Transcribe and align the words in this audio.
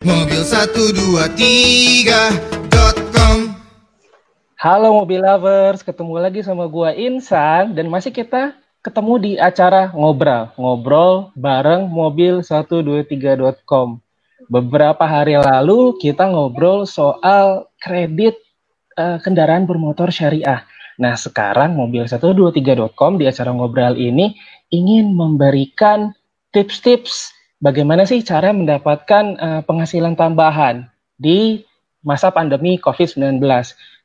Mobil 0.00 0.40
123.com 0.40 3.36
Halo 4.56 4.96
mobil 4.96 5.20
lovers, 5.20 5.84
ketemu 5.84 6.16
lagi 6.16 6.40
sama 6.40 6.64
gua 6.72 6.96
Insan 6.96 7.76
dan 7.76 7.92
masih 7.92 8.08
kita 8.08 8.56
ketemu 8.80 9.12
di 9.20 9.32
acara 9.36 9.92
ngobrol, 9.92 10.56
ngobrol 10.56 11.28
bareng 11.36 11.92
mobil 11.92 12.40
123.com. 12.40 14.00
Beberapa 14.48 15.04
hari 15.04 15.36
lalu 15.36 15.92
kita 16.00 16.32
ngobrol 16.32 16.88
soal 16.88 17.68
kredit 17.76 18.40
uh, 18.96 19.20
kendaraan 19.20 19.68
bermotor 19.68 20.08
syariah. 20.08 20.64
Nah, 20.96 21.12
sekarang 21.12 21.76
mobil 21.76 22.08
123.com 22.08 23.20
di 23.20 23.28
acara 23.28 23.52
ngobrol 23.52 24.00
ini 24.00 24.32
ingin 24.72 25.12
memberikan 25.12 26.16
tips-tips 26.56 27.36
bagaimana 27.60 28.08
sih 28.08 28.24
cara 28.24 28.50
mendapatkan 28.50 29.24
uh, 29.36 29.60
penghasilan 29.62 30.16
tambahan 30.16 30.88
di 31.20 31.62
masa 32.00 32.32
pandemi 32.32 32.80
COVID-19. 32.80 33.38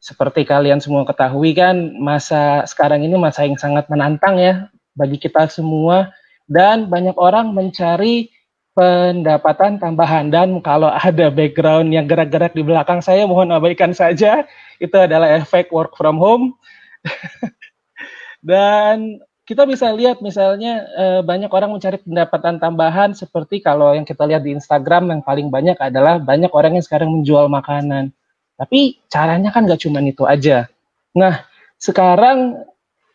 Seperti 0.04 0.46
kalian 0.46 0.84
semua 0.84 1.08
ketahui 1.08 1.56
kan, 1.56 1.96
masa 1.98 2.62
sekarang 2.68 3.02
ini 3.02 3.16
masa 3.18 3.48
yang 3.48 3.58
sangat 3.58 3.88
menantang 3.90 4.38
ya 4.38 4.70
bagi 4.94 5.18
kita 5.18 5.50
semua. 5.50 6.12
Dan 6.46 6.94
banyak 6.94 7.18
orang 7.18 7.58
mencari 7.58 8.30
pendapatan 8.78 9.82
tambahan. 9.82 10.30
Dan 10.30 10.62
kalau 10.62 10.92
ada 10.92 11.34
background 11.34 11.90
yang 11.90 12.06
gerak-gerak 12.06 12.54
di 12.54 12.62
belakang 12.62 13.02
saya 13.02 13.26
mohon 13.26 13.50
abaikan 13.50 13.96
saja. 13.98 14.46
Itu 14.78 15.00
adalah 15.00 15.32
efek 15.42 15.74
work 15.74 15.98
from 15.98 16.22
home. 16.22 16.54
Dan 18.46 19.26
kita 19.46 19.64
bisa 19.70 19.94
lihat 19.94 20.26
misalnya 20.26 20.90
eh, 20.98 21.22
banyak 21.22 21.54
orang 21.54 21.70
mencari 21.70 22.02
pendapatan 22.02 22.58
tambahan 22.58 23.14
seperti 23.14 23.62
kalau 23.62 23.94
yang 23.94 24.02
kita 24.02 24.26
lihat 24.26 24.42
di 24.42 24.58
Instagram 24.58 25.14
yang 25.14 25.22
paling 25.22 25.54
banyak 25.54 25.78
adalah 25.78 26.18
banyak 26.18 26.50
orang 26.50 26.82
yang 26.82 26.86
sekarang 26.86 27.14
menjual 27.14 27.46
makanan. 27.46 28.10
Tapi 28.58 28.98
caranya 29.06 29.54
kan 29.54 29.70
gak 29.70 29.86
cuma 29.86 30.02
itu 30.02 30.26
aja. 30.26 30.66
Nah, 31.14 31.46
sekarang 31.78 32.66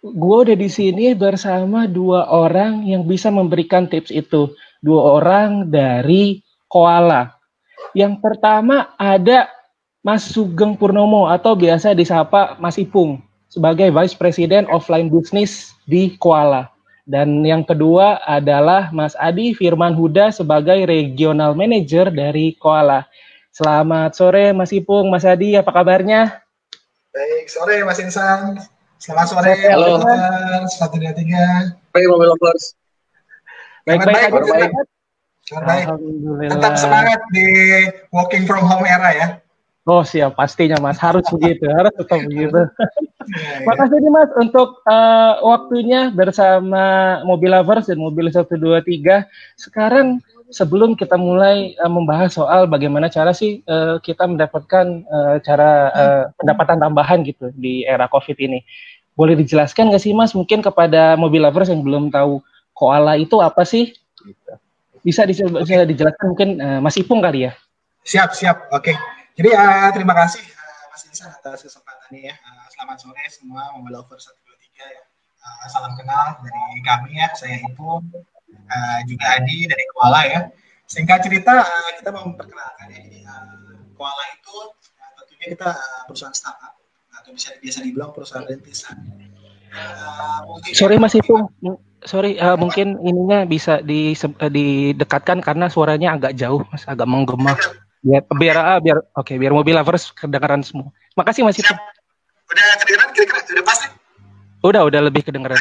gue 0.01 0.37
udah 0.47 0.57
di 0.57 0.71
sini 0.71 1.13
bersama 1.19 1.91
dua 1.91 2.31
orang 2.31 2.87
yang 2.87 3.03
bisa 3.05 3.29
memberikan 3.35 3.91
tips 3.91 4.15
itu. 4.15 4.55
Dua 4.79 5.19
orang 5.19 5.67
dari 5.67 6.41
Koala. 6.71 7.35
Yang 7.91 8.23
pertama 8.23 8.95
ada 8.95 9.51
Mas 10.01 10.31
Sugeng 10.31 10.79
Purnomo 10.79 11.27
atau 11.27 11.59
biasa 11.59 11.93
disapa 11.93 12.57
Mas 12.63 12.79
Ipung 12.79 13.21
sebagai 13.51 13.91
Vice 13.91 14.15
President 14.15 14.71
Offline 14.71 15.11
Business 15.11 15.75
di 15.91 16.15
Koala. 16.15 16.71
Dan 17.03 17.43
yang 17.43 17.67
kedua 17.67 18.23
adalah 18.23 18.95
Mas 18.95 19.19
Adi 19.19 19.51
Firman 19.51 19.99
Huda 19.99 20.31
sebagai 20.31 20.87
Regional 20.87 21.59
Manager 21.59 22.07
dari 22.07 22.55
Koala. 22.55 23.11
Selamat 23.51 24.15
sore 24.15 24.55
Mas 24.55 24.71
Ipung, 24.71 25.11
Mas 25.11 25.27
Adi, 25.27 25.59
apa 25.59 25.75
kabarnya? 25.75 26.39
Baik, 27.11 27.51
sore 27.51 27.83
Mas 27.83 27.99
Insan. 27.99 28.63
Selamat 29.03 29.27
sore, 29.35 29.59
halo. 29.67 29.99
Satu 30.71 31.03
dua 31.03 31.11
tiga. 31.11 31.75
Baik, 31.91 32.07
mobil 32.07 32.31
lovers. 32.31 32.79
Baik, 33.83 34.07
baik, 34.07 34.31
baik. 34.31 34.31
baik. 34.47 34.73
baik. 35.67 35.87
Tetap 36.47 36.75
semangat 36.79 37.19
di 37.35 37.47
working 38.15 38.47
from 38.47 38.63
home 38.63 38.87
era 38.87 39.11
ya. 39.11 39.29
Oh 39.89 40.05
siap, 40.05 40.37
pastinya 40.37 40.77
Mas. 40.77 41.01
Harus 41.01 41.25
begitu, 41.35 41.65
harus 41.73 41.93
tetap 41.97 42.21
begitu. 42.29 42.61
Iya, 42.61 43.65
iya. 43.65 43.65
Makasih 43.65 43.99
nih 44.05 44.13
Mas 44.13 44.31
untuk 44.37 44.85
uh, 44.85 45.41
waktunya 45.41 46.13
bersama 46.13 46.85
Mobil 47.25 47.49
Lovers 47.49 47.89
dan 47.89 47.97
Mobil 47.97 48.29
123. 48.29 49.25
Sekarang 49.57 50.21
sebelum 50.53 50.99
kita 50.99 51.17
mulai 51.17 51.73
uh, 51.81 51.89
membahas 51.89 52.37
soal 52.37 52.69
bagaimana 52.69 53.09
cara 53.09 53.33
sih 53.33 53.65
uh, 53.65 53.97
kita 54.05 54.29
mendapatkan 54.29 55.07
uh, 55.09 55.37
cara 55.41 55.71
uh, 55.97 56.25
pendapatan 56.37 56.77
tambahan 56.77 57.25
gitu 57.25 57.49
di 57.57 57.89
era 57.89 58.05
COVID 58.05 58.37
ini. 58.37 58.61
Boleh 59.17 59.33
dijelaskan 59.41 59.89
nggak 59.89 60.03
sih 60.05 60.13
Mas 60.13 60.37
mungkin 60.37 60.61
kepada 60.61 61.17
Mobil 61.17 61.41
Lovers 61.41 61.73
yang 61.73 61.81
belum 61.81 62.13
tahu 62.13 62.45
koala 62.77 63.17
itu 63.17 63.41
apa 63.41 63.65
sih? 63.65 63.97
Bisa, 65.01 65.25
bisa 65.25 65.89
dijelaskan 65.89 66.27
mungkin 66.37 66.49
uh, 66.61 66.79
Mas 66.85 67.01
Ipung 67.01 67.25
kali 67.25 67.49
ya? 67.49 67.57
Siap, 68.05 68.37
siap. 68.37 68.69
Oke. 68.77 68.93
Okay. 68.93 69.20
Jadi 69.39 69.51
uh, 69.55 69.89
terima 69.95 70.15
kasih 70.17 70.43
uh, 70.43 70.85
Mas 70.91 71.03
Insan 71.07 71.31
atas 71.31 71.63
kesempatannya 71.63 72.33
ya. 72.33 72.35
Uh, 72.43 72.67
selamat 72.75 72.97
sore 72.99 73.25
semua 73.31 73.71
Mobile 73.79 74.03
Lover 74.03 74.19
123 74.19 74.35
ya. 74.83 75.03
Uh, 75.41 75.67
salam 75.71 75.95
kenal 75.95 76.39
dari 76.43 76.81
kami 76.83 77.19
ya. 77.19 77.29
Saya 77.39 77.63
Ibu, 77.63 77.89
uh, 77.91 78.99
juga 79.07 79.27
Adi 79.39 79.71
dari 79.71 79.85
Kuala 79.95 80.21
ya. 80.27 80.41
Singkat 80.91 81.31
cerita 81.31 81.63
uh, 81.63 81.91
kita 82.03 82.11
mau 82.11 82.27
memperkenalkan 82.27 82.87
ya. 82.91 83.01
Jadi 83.07 83.19
uh, 83.23 83.47
Koala 83.95 84.25
itu 84.35 84.59
uh, 84.99 85.11
tentunya 85.23 85.47
kita 85.55 85.71
uh, 85.79 86.03
perusahaan 86.11 86.35
startup 86.35 86.75
atau 87.15 87.31
bisa 87.31 87.55
biasa 87.63 87.79
dibilang 87.87 88.11
perusahaan 88.11 88.47
rintisan. 88.49 88.99
Uh, 89.71 90.59
Sorry 90.75 90.99
Mas 90.99 91.15
Ibu, 91.15 91.47
sorry 92.03 92.35
uh, 92.43 92.59
mungkin 92.59 92.99
ininya 93.07 93.47
bisa 93.47 93.79
di, 93.85 94.19
uh, 94.19 94.51
didekatkan 94.51 95.39
karena 95.39 95.71
suaranya 95.71 96.19
agak 96.19 96.35
jauh, 96.35 96.67
Mas, 96.75 96.83
agak 96.91 97.07
menggema. 97.07 97.55
Biar 98.01 98.23
biar 98.33 98.57
ah, 98.57 98.79
biar 98.81 98.99
oke 99.13 99.29
okay, 99.29 99.37
biar 99.37 99.53
mobil 99.53 99.77
lovers 99.77 100.09
kedengaran 100.17 100.65
semua. 100.65 100.89
Makasih 101.21 101.45
Mas 101.45 101.61
Ipung. 101.61 101.77
Udah 102.49 102.67
kedengaran 102.81 103.09
kira-kira 103.13 103.41
udah 103.61 103.67
pasti. 103.67 103.87
Udah 104.61 104.83
udah 104.85 105.01
lebih 105.09 105.25
kedengaran. 105.25 105.61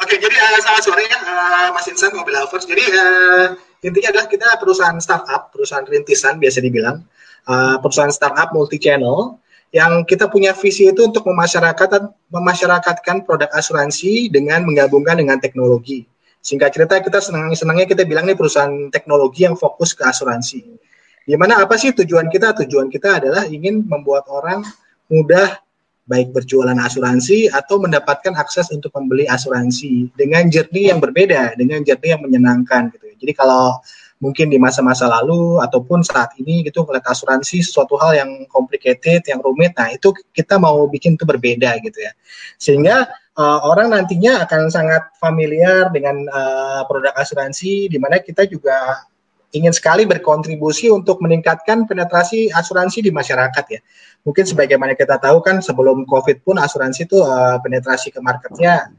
Oke, 0.00 0.16
okay. 0.16 0.16
jadi 0.16 0.36
uh, 0.40 0.60
selamat 0.64 0.82
sore 0.84 1.04
ya 1.04 1.20
uh, 1.20 1.68
Mas 1.76 1.84
Insan 1.88 2.16
mobil 2.16 2.32
lovers. 2.32 2.64
Jadi 2.64 2.84
uh, 2.96 3.56
intinya 3.84 4.08
adalah 4.16 4.26
kita 4.28 4.48
perusahaan 4.56 4.96
startup, 5.00 5.52
perusahaan 5.52 5.84
rintisan 5.84 6.40
biasa 6.40 6.64
dibilang, 6.64 7.04
uh, 7.44 7.76
perusahaan 7.84 8.12
startup 8.12 8.52
multi 8.56 8.80
channel 8.80 9.36
yang 9.76 10.00
kita 10.08 10.32
punya 10.32 10.56
visi 10.56 10.88
itu 10.88 11.04
untuk 11.04 11.28
memasyarakatkan 11.28 12.08
memasyarakatkan 12.32 13.28
produk 13.28 13.52
asuransi 13.52 14.32
dengan 14.32 14.64
menggabungkan 14.64 15.20
dengan 15.20 15.36
teknologi. 15.36 16.08
Singkat 16.40 16.72
cerita 16.72 16.94
kita 17.04 17.20
senang-senangnya 17.20 17.84
kita 17.84 18.08
bilang 18.08 18.24
nih 18.24 18.38
perusahaan 18.38 18.88
teknologi 18.88 19.44
yang 19.44 19.60
fokus 19.60 19.92
ke 19.92 20.08
asuransi. 20.08 20.87
Gimana 21.28 21.60
apa 21.60 21.76
sih 21.76 21.92
tujuan 21.92 22.32
kita? 22.32 22.56
Tujuan 22.64 22.88
kita 22.88 23.20
adalah 23.20 23.44
ingin 23.44 23.84
membuat 23.84 24.24
orang 24.32 24.64
mudah 25.12 25.60
baik 26.08 26.32
berjualan 26.32 26.72
asuransi 26.72 27.52
atau 27.52 27.76
mendapatkan 27.76 28.32
akses 28.32 28.72
untuk 28.72 28.88
membeli 28.96 29.28
asuransi 29.28 30.08
dengan 30.16 30.48
journey 30.48 30.88
yang 30.88 31.04
berbeda, 31.04 31.52
dengan 31.60 31.84
journey 31.84 32.16
yang 32.16 32.24
menyenangkan 32.24 32.88
gitu. 32.96 33.12
Ya. 33.12 33.14
Jadi 33.20 33.32
kalau 33.36 33.76
mungkin 34.24 34.48
di 34.48 34.56
masa-masa 34.56 35.04
lalu 35.04 35.60
ataupun 35.60 36.00
saat 36.00 36.32
ini 36.40 36.64
gitu 36.64 36.82
melihat 36.88 37.12
asuransi 37.12 37.60
sesuatu 37.60 38.00
hal 38.00 38.16
yang 38.16 38.30
complicated, 38.48 39.20
yang 39.28 39.44
rumit, 39.44 39.76
nah 39.76 39.92
itu 39.92 40.16
kita 40.32 40.56
mau 40.56 40.88
bikin 40.88 41.20
itu 41.20 41.28
berbeda 41.28 41.76
gitu 41.84 41.98
ya. 42.00 42.16
Sehingga 42.56 43.04
uh, 43.36 43.60
orang 43.68 43.92
nantinya 43.92 44.48
akan 44.48 44.72
sangat 44.72 45.12
familiar 45.20 45.92
dengan 45.92 46.24
uh, 46.32 46.88
produk 46.88 47.12
asuransi 47.20 47.92
di 47.92 48.00
mana 48.00 48.16
kita 48.18 48.48
juga 48.48 49.04
ingin 49.52 49.72
sekali 49.72 50.04
berkontribusi 50.04 50.92
untuk 50.92 51.24
meningkatkan 51.24 51.88
penetrasi 51.88 52.52
asuransi 52.52 53.00
di 53.00 53.10
masyarakat 53.12 53.64
ya. 53.72 53.80
Mungkin 54.26 54.44
sebagaimana 54.44 54.92
kita 54.92 55.16
tahu 55.16 55.40
kan 55.40 55.64
sebelum 55.64 56.04
COVID 56.04 56.44
pun 56.44 56.60
asuransi 56.60 57.08
itu 57.08 57.22
uh, 57.24 57.56
penetrasi 57.64 58.12
ke 58.12 58.20
marketnya 58.20 58.92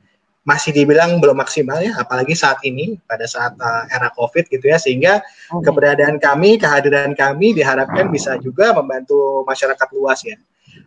masih 0.47 0.73
dibilang 0.73 1.21
belum 1.21 1.37
maksimal 1.37 1.77
ya, 1.77 1.93
apalagi 2.01 2.33
saat 2.33 2.57
ini 2.65 2.97
pada 3.05 3.29
saat 3.29 3.53
uh, 3.61 3.85
era 3.93 4.09
COVID 4.09 4.49
gitu 4.49 4.65
ya, 4.65 4.81
sehingga 4.81 5.21
keberadaan 5.61 6.17
kami, 6.17 6.57
kehadiran 6.57 7.13
kami 7.13 7.53
diharapkan 7.53 8.09
bisa 8.09 8.39
juga 8.41 8.73
membantu 8.73 9.45
masyarakat 9.45 9.87
luas 9.93 10.25
ya. 10.25 10.39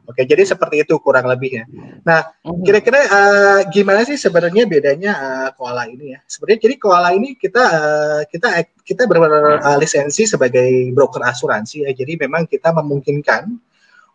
Oke, 0.02 0.26
jadi 0.26 0.42
seperti 0.42 0.82
itu 0.82 0.98
kurang 0.98 1.30
lebih 1.30 1.62
ya. 1.62 1.64
Nah, 2.02 2.26
mhm. 2.42 2.66
kira-kira 2.66 3.00
uh, 3.06 3.60
gimana 3.70 4.02
sih 4.02 4.18
sebenarnya 4.18 4.66
bedanya 4.66 5.12
uh, 5.14 5.48
koala 5.54 5.86
ini 5.86 6.16
ya? 6.16 6.20
Sebenarnya 6.26 6.60
jadi 6.66 6.74
koala 6.78 7.14
ini 7.14 7.38
kita 7.38 7.62
uh, 7.62 8.20
kita 8.26 8.48
kita 8.82 9.06
berlisensi 9.06 10.26
sebagai 10.26 10.90
broker 10.90 11.22
asuransi 11.22 11.86
ya. 11.86 11.90
Jadi 11.94 12.18
memang 12.18 12.50
kita 12.50 12.74
memungkinkan 12.74 13.54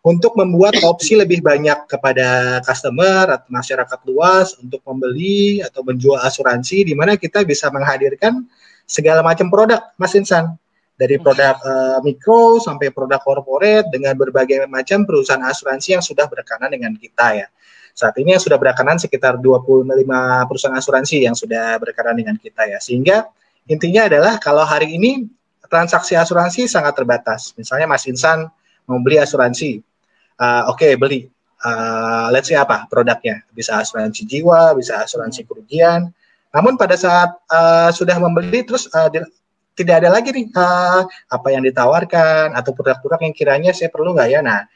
untuk 0.04 0.38
membuat 0.38 0.78
opsi 0.86 1.18
lebih 1.18 1.42
banyak 1.42 1.90
kepada 1.90 2.60
customer 2.62 3.34
atau 3.34 3.48
masyarakat 3.50 3.98
luas 4.06 4.54
untuk 4.60 4.80
membeli 4.86 5.64
atau 5.64 5.82
menjual 5.82 6.22
asuransi 6.22 6.86
di 6.86 6.94
mana 6.94 7.18
kita 7.18 7.42
bisa 7.42 7.66
menghadirkan 7.68 8.46
segala 8.88 9.20
macam 9.20 9.50
produk 9.50 9.82
Mas 9.98 10.14
Insan 10.14 10.54
dari 10.98 11.14
produk 11.22 11.54
uh, 11.62 11.98
mikro 12.02 12.58
sampai 12.58 12.90
produk 12.90 13.22
corporate 13.22 13.86
dengan 13.94 14.18
berbagai 14.18 14.66
macam 14.66 15.06
perusahaan 15.06 15.40
asuransi 15.46 15.94
yang 15.94 16.02
sudah 16.02 16.26
berekanan 16.26 16.74
dengan 16.74 16.92
kita 16.98 17.38
ya. 17.38 17.46
Saat 17.94 18.18
ini 18.18 18.34
yang 18.34 18.42
sudah 18.42 18.58
berekanan 18.58 18.98
sekitar 18.98 19.38
25 19.38 19.86
perusahaan 20.50 20.74
asuransi 20.74 21.22
yang 21.22 21.38
sudah 21.38 21.78
berekanan 21.78 22.18
dengan 22.18 22.34
kita 22.34 22.66
ya. 22.66 22.82
Sehingga 22.82 23.30
intinya 23.70 24.10
adalah 24.10 24.42
kalau 24.42 24.66
hari 24.66 24.98
ini 24.98 25.22
transaksi 25.70 26.18
asuransi 26.18 26.66
sangat 26.66 26.98
terbatas. 26.98 27.54
Misalnya 27.54 27.86
Mas 27.86 28.02
Insan 28.10 28.50
mau 28.90 28.98
beli 28.98 29.22
asuransi, 29.22 29.78
uh, 30.42 30.66
oke 30.66 30.82
okay, 30.82 30.92
beli. 30.98 31.30
Uh, 31.58 32.30
let's 32.30 32.46
say 32.50 32.58
apa 32.58 32.86
produknya? 32.86 33.42
Bisa 33.54 33.82
asuransi 33.82 34.26
jiwa, 34.26 34.74
bisa 34.74 35.02
asuransi 35.02 35.46
kerugian. 35.46 36.10
Namun 36.54 36.78
pada 36.78 36.94
saat 36.94 37.34
uh, 37.50 37.90
sudah 37.90 38.18
membeli 38.18 38.62
terus 38.62 38.86
uh, 38.94 39.10
tidak 39.78 40.02
ada 40.02 40.10
lagi 40.10 40.34
nih 40.34 40.50
uh, 40.50 41.06
apa 41.06 41.48
yang 41.54 41.62
ditawarkan 41.62 42.58
atau 42.58 42.74
produk-produk 42.74 43.22
yang 43.22 43.34
kiranya 43.34 43.70
saya 43.70 43.94
perlu 43.94 44.10
nggak 44.10 44.28
ya. 44.34 44.42
Nah, 44.42 44.66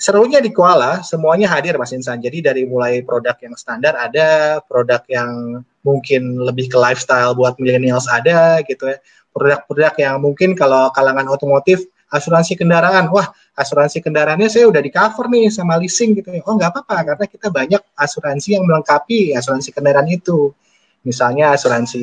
serunya 0.00 0.40
di 0.40 0.48
Koala 0.48 1.04
semuanya 1.04 1.52
hadir 1.52 1.76
Mas 1.76 1.92
Insan. 1.92 2.24
Jadi 2.24 2.40
dari 2.40 2.62
mulai 2.64 3.04
produk 3.04 3.36
yang 3.44 3.52
standar 3.60 3.92
ada, 4.00 4.62
produk 4.64 5.04
yang 5.12 5.60
mungkin 5.84 6.40
lebih 6.40 6.72
ke 6.72 6.78
lifestyle 6.80 7.36
buat 7.36 7.60
millennials 7.60 8.08
ada 8.08 8.64
gitu 8.64 8.88
ya. 8.88 8.96
Produk-produk 9.36 9.94
yang 10.00 10.16
mungkin 10.24 10.56
kalau 10.56 10.88
kalangan 10.96 11.28
otomotif 11.28 11.84
asuransi 12.08 12.56
kendaraan, 12.56 13.12
wah 13.12 13.28
asuransi 13.52 14.00
kendaraannya 14.00 14.48
saya 14.48 14.64
udah 14.64 14.80
di 14.80 14.88
cover 14.88 15.28
nih 15.28 15.52
sama 15.52 15.76
leasing 15.76 16.16
gitu 16.16 16.32
ya. 16.32 16.40
Oh 16.48 16.56
nggak 16.56 16.72
apa-apa 16.72 17.12
karena 17.12 17.24
kita 17.28 17.52
banyak 17.52 17.82
asuransi 18.00 18.56
yang 18.56 18.64
melengkapi 18.64 19.36
asuransi 19.36 19.76
kendaraan 19.76 20.08
itu. 20.08 20.56
Misalnya 21.04 21.52
asuransi 21.54 22.02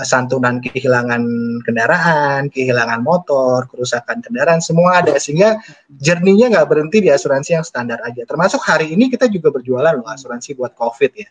santunan 0.00 0.56
kehilangan 0.64 1.20
kendaraan, 1.68 2.48
kehilangan 2.48 3.04
motor, 3.04 3.68
kerusakan 3.68 4.24
kendaraan, 4.24 4.64
semua 4.64 5.04
ada 5.04 5.12
sehingga 5.20 5.60
jerninya 6.00 6.48
nggak 6.56 6.68
berhenti 6.68 7.04
di 7.04 7.12
asuransi 7.12 7.60
yang 7.60 7.64
standar 7.64 8.00
aja. 8.00 8.24
Termasuk 8.24 8.64
hari 8.64 8.96
ini 8.96 9.12
kita 9.12 9.28
juga 9.28 9.52
berjualan 9.52 9.92
loh 9.92 10.08
asuransi 10.08 10.56
buat 10.56 10.72
COVID 10.72 11.12
ya. 11.12 11.28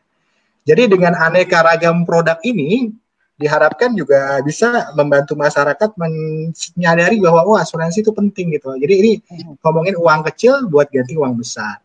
Jadi 0.62 0.94
dengan 0.94 1.18
aneka 1.18 1.66
ragam 1.66 2.06
produk 2.06 2.38
ini 2.46 2.94
diharapkan 3.42 3.98
juga 3.98 4.38
bisa 4.46 4.94
membantu 4.94 5.34
masyarakat 5.34 5.98
menyadari 5.98 7.18
bahwa 7.18 7.42
oh 7.50 7.58
asuransi 7.58 8.06
itu 8.06 8.14
penting 8.14 8.54
gitu. 8.54 8.78
Jadi 8.78 8.94
ini 8.94 9.12
ngomongin 9.66 9.98
uang 9.98 10.22
kecil 10.30 10.70
buat 10.70 10.94
ganti 10.94 11.18
uang 11.18 11.34
besar. 11.34 11.82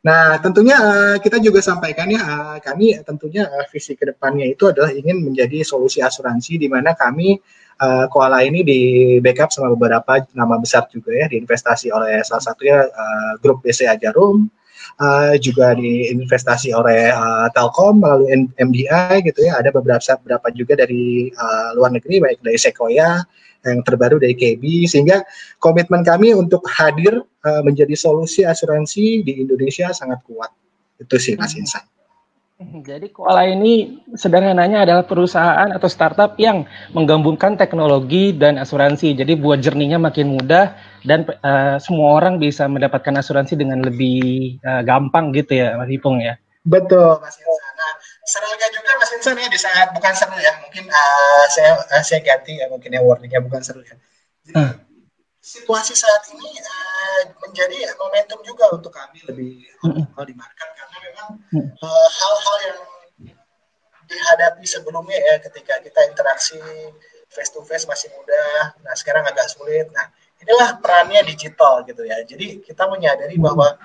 Nah, 0.00 0.40
tentunya 0.40 0.80
uh, 0.80 1.16
kita 1.20 1.36
juga 1.44 1.60
sampaikan 1.60 2.08
ya, 2.08 2.24
uh, 2.24 2.56
kami 2.64 2.96
tentunya 3.04 3.44
uh, 3.44 3.68
visi 3.68 3.92
ke 3.92 4.08
depannya 4.08 4.48
itu 4.48 4.72
adalah 4.72 4.88
ingin 4.96 5.20
menjadi 5.20 5.60
solusi 5.60 6.00
asuransi 6.00 6.56
di 6.56 6.72
mana 6.72 6.96
kami 6.96 7.36
uh, 7.84 8.08
Koala 8.08 8.40
ini 8.40 8.64
di 8.64 8.80
backup 9.20 9.52
sama 9.52 9.76
beberapa 9.76 10.24
nama 10.32 10.56
besar 10.56 10.88
juga 10.88 11.12
ya, 11.12 11.28
diinvestasi 11.28 11.92
oleh 11.92 12.24
salah 12.24 12.40
satunya 12.40 12.80
uh, 12.80 13.32
grup 13.44 13.60
BCA 13.60 14.00
Jarum, 14.00 14.48
uh, 15.04 15.36
juga 15.36 15.76
diinvestasi 15.76 16.72
oleh 16.72 17.12
uh, 17.12 17.52
Telkom 17.52 18.00
melalui 18.00 18.48
MDI 18.56 19.20
gitu 19.20 19.44
ya. 19.44 19.60
Ada 19.60 19.68
beberapa 19.68 20.00
beberapa 20.00 20.48
juga 20.56 20.80
dari 20.80 21.28
uh, 21.28 21.76
luar 21.76 21.92
negeri 21.92 22.24
baik 22.24 22.40
dari 22.40 22.56
Sequoia 22.56 23.20
yang 23.64 23.84
terbaru 23.84 24.16
dari 24.16 24.32
KB 24.36 24.88
sehingga 24.88 25.20
komitmen 25.60 26.00
kami 26.00 26.32
untuk 26.32 26.64
hadir 26.68 27.20
uh, 27.20 27.62
menjadi 27.64 27.92
solusi 27.92 28.44
asuransi 28.44 29.24
di 29.24 29.32
Indonesia 29.44 29.92
sangat 29.92 30.24
kuat. 30.24 30.52
Itu 31.00 31.16
sih 31.16 31.36
Mas 31.36 31.56
hmm. 31.56 31.60
Insan. 31.64 31.84
Hmm, 32.60 32.84
jadi 32.84 33.08
Koala 33.08 33.48
ini 33.48 34.04
sederhananya 34.12 34.84
adalah 34.84 35.08
perusahaan 35.08 35.72
atau 35.72 35.88
startup 35.88 36.36
yang 36.36 36.68
menggabungkan 36.92 37.56
teknologi 37.56 38.36
dan 38.36 38.60
asuransi. 38.60 39.16
Jadi 39.16 39.32
buat 39.32 39.64
jerninya 39.64 39.96
makin 39.96 40.36
mudah 40.36 40.76
dan 41.08 41.24
uh, 41.40 41.80
semua 41.80 42.20
orang 42.20 42.36
bisa 42.36 42.68
mendapatkan 42.68 43.16
asuransi 43.16 43.56
dengan 43.56 43.80
lebih 43.80 44.60
uh, 44.60 44.84
gampang 44.84 45.32
gitu 45.32 45.56
ya 45.56 45.80
Mas 45.80 45.88
Ipung 45.88 46.20
ya. 46.20 46.36
Betul 46.68 47.16
Mas 47.24 47.40
Insan. 47.40 47.69
Serunya 48.30 48.68
juga 48.70 48.90
Mas 48.94 49.10
Insan 49.18 49.42
ya 49.42 49.50
di 49.50 49.58
saat 49.58 49.90
bukan 49.90 50.14
seru 50.14 50.38
ya, 50.38 50.54
mungkin 50.62 50.86
uh, 50.86 51.44
saya 51.50 51.74
uh, 51.82 52.02
saya 52.06 52.22
ganti 52.22 52.62
ya 52.62 52.70
mungkin 52.70 52.94
ya 52.94 53.02
wordingnya 53.02 53.42
bukan 53.42 53.58
seru 53.58 53.82
ya. 53.82 53.98
Jadi, 54.46 54.54
uh 54.54 54.90
situasi 55.40 55.96
saat 55.96 56.20
ini 56.36 56.48
uh, 56.60 57.22
menjadi 57.40 57.96
momentum 57.96 58.44
juga 58.44 58.68
untuk 58.76 58.92
kami 58.92 59.24
lebih 59.24 59.64
optimal 59.80 60.24
di 60.28 60.36
market 60.36 60.68
karena 60.76 60.96
memang 61.00 61.28
uh, 61.80 62.08
hal-hal 62.12 62.56
yang 62.68 62.78
dihadapi 64.04 64.64
sebelumnya 64.68 65.16
ya 65.16 65.34
ketika 65.40 65.80
kita 65.80 66.00
interaksi 66.12 66.60
face 67.30 67.50
to 67.54 67.62
face 67.64 67.86
masih 67.86 68.10
mudah, 68.12 68.74
nah 68.82 68.92
sekarang 68.98 69.22
agak 69.22 69.46
sulit. 69.48 69.88
Nah 69.94 70.12
inilah 70.42 70.82
perannya 70.82 71.24
digital 71.24 71.86
gitu 71.88 72.02
ya. 72.04 72.20
Jadi 72.26 72.60
kita 72.60 72.90
menyadari 72.90 73.38
bahwa 73.38 73.78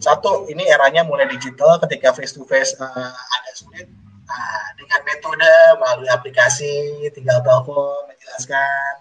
satu 0.00 0.48
ini 0.48 0.64
eranya 0.68 1.04
mulai 1.04 1.28
digital 1.28 1.76
ketika 1.84 2.16
face 2.16 2.32
to 2.32 2.42
face 2.48 2.72
uh, 2.80 3.12
agak 3.12 3.54
sulit. 3.54 3.88
Nah, 4.30 4.64
dengan 4.78 5.00
metode 5.02 5.52
melalui 5.82 6.08
aplikasi 6.08 7.06
tinggal 7.12 7.42
telepon 7.42 8.06
menjelaskan 8.06 9.00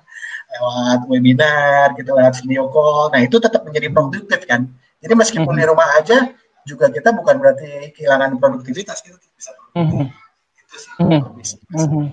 lewat 0.49 0.99
webinar 1.05 1.93
gitu 1.93 2.11
lewat 2.17 2.41
video 2.41 2.65
call 2.73 3.13
nah 3.13 3.21
itu 3.21 3.37
tetap 3.37 3.61
menjadi 3.61 3.93
produktif 3.93 4.41
kan 4.49 4.65
jadi 4.99 5.13
meskipun 5.13 5.45
mm 5.45 5.53
-hmm. 5.53 5.61
di 5.61 5.69
rumah 5.69 5.87
aja 6.01 6.17
juga 6.65 6.89
kita 6.89 7.13
bukan 7.13 7.37
berarti 7.37 7.93
kehilangan 7.93 8.37
produktivitas 8.41 9.05
kita 9.05 9.17
bisa 9.37 9.53
mm 9.77 9.85
-hmm. 9.85 10.05
itu 10.65 10.75
sih 10.81 10.91
mm 10.97 11.21
-hmm. 11.77 12.05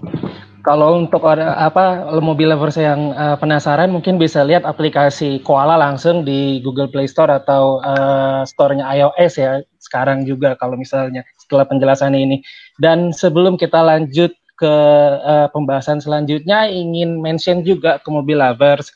Kalau 0.67 0.99
untuk 0.99 1.23
ada 1.23 1.55
apa 1.55 2.11
mobil 2.19 2.51
lovers 2.51 2.75
yang 2.75 3.15
uh, 3.15 3.39
penasaran 3.39 3.87
mungkin 3.87 4.19
bisa 4.19 4.43
lihat 4.43 4.67
aplikasi 4.67 5.39
Koala 5.47 5.79
langsung 5.79 6.27
di 6.27 6.59
Google 6.59 6.91
Play 6.91 7.07
Store 7.07 7.31
atau 7.31 7.79
uh, 7.87 8.43
store-nya 8.43 8.83
iOS 8.99 9.39
ya 9.39 9.63
sekarang 9.79 10.27
juga 10.27 10.59
kalau 10.59 10.75
misalnya 10.75 11.23
setelah 11.39 11.71
penjelasan 11.71 12.19
ini. 12.19 12.43
Dan 12.83 13.15
sebelum 13.15 13.55
kita 13.55 13.79
lanjut 13.79 14.35
ke 14.59 14.75
uh, 15.23 15.47
pembahasan 15.55 16.03
selanjutnya 16.03 16.67
ingin 16.67 17.23
mention 17.23 17.63
juga 17.63 18.03
ke 18.03 18.11
mobil 18.11 18.35
lovers. 18.35 18.91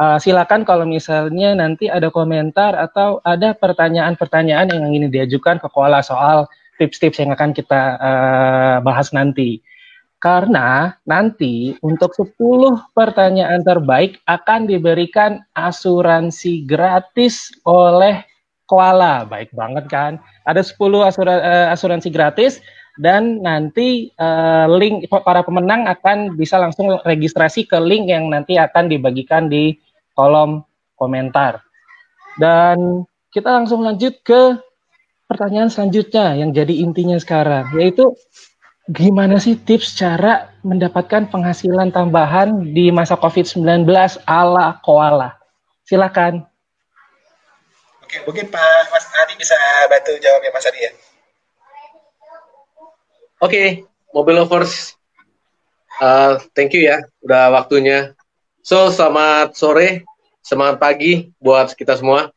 Uh, 0.00 0.16
silakan 0.16 0.64
kalau 0.64 0.88
misalnya 0.88 1.52
nanti 1.52 1.92
ada 1.92 2.08
komentar 2.08 2.72
atau 2.72 3.20
ada 3.28 3.52
pertanyaan-pertanyaan 3.52 4.72
yang 4.72 4.88
ingin 4.88 5.12
diajukan 5.12 5.60
ke 5.60 5.68
Koala 5.68 6.00
soal 6.00 6.48
tips-tips 6.80 7.20
yang 7.20 7.36
akan 7.36 7.52
kita 7.52 8.00
uh, 8.00 8.76
bahas 8.80 9.12
nanti. 9.12 9.60
Karena 10.20 10.92
nanti 11.08 11.72
untuk 11.80 12.12
10 12.12 12.36
pertanyaan 12.92 13.64
terbaik 13.64 14.20
akan 14.28 14.68
diberikan 14.68 15.40
asuransi 15.56 16.68
gratis 16.68 17.48
oleh 17.64 18.20
Koala. 18.68 19.24
Baik 19.24 19.48
banget 19.56 19.88
kan? 19.88 20.20
Ada 20.44 20.60
10 20.60 20.76
asuransi 21.72 22.12
gratis 22.12 22.60
dan 23.00 23.40
nanti 23.40 24.12
uh, 24.20 24.68
link 24.68 25.08
para 25.08 25.40
pemenang 25.40 25.88
akan 25.88 26.36
bisa 26.36 26.60
langsung 26.60 27.00
registrasi 27.00 27.64
ke 27.64 27.80
link 27.80 28.12
yang 28.12 28.28
nanti 28.28 28.60
akan 28.60 28.92
dibagikan 28.92 29.48
di 29.48 29.72
kolom 30.12 30.60
komentar. 31.00 31.64
Dan 32.36 33.08
kita 33.32 33.56
langsung 33.56 33.80
lanjut 33.80 34.20
ke 34.20 34.60
pertanyaan 35.24 35.72
selanjutnya 35.72 36.36
yang 36.36 36.52
jadi 36.52 36.76
intinya 36.84 37.16
sekarang, 37.16 37.72
yaitu 37.80 38.12
gimana 38.90 39.38
sih 39.38 39.54
tips 39.54 39.94
cara 39.94 40.50
mendapatkan 40.66 41.30
penghasilan 41.30 41.94
tambahan 41.94 42.74
di 42.74 42.90
masa 42.90 43.14
COVID-19 43.14 43.86
ala 44.26 44.82
koala? 44.82 45.38
Silakan. 45.86 46.42
Oke, 48.02 48.18
mungkin 48.26 48.50
Pak 48.50 48.90
Mas 48.90 49.06
Adi 49.22 49.34
bisa 49.38 49.54
bantu 49.86 50.18
jawab 50.18 50.42
ya 50.42 50.50
Mas 50.50 50.66
Adi 50.66 50.80
ya. 50.82 50.90
Oke, 50.90 50.98
okay, 53.40 53.66
Mobile 54.12 54.44
Lovers, 54.44 54.98
uh, 56.02 56.36
thank 56.52 56.74
you 56.74 56.84
ya, 56.84 57.00
udah 57.24 57.54
waktunya. 57.54 58.12
So, 58.60 58.92
selamat 58.92 59.56
sore, 59.56 60.04
semangat 60.44 60.76
pagi 60.76 61.32
buat 61.40 61.72
kita 61.72 61.96
semua. 61.96 62.28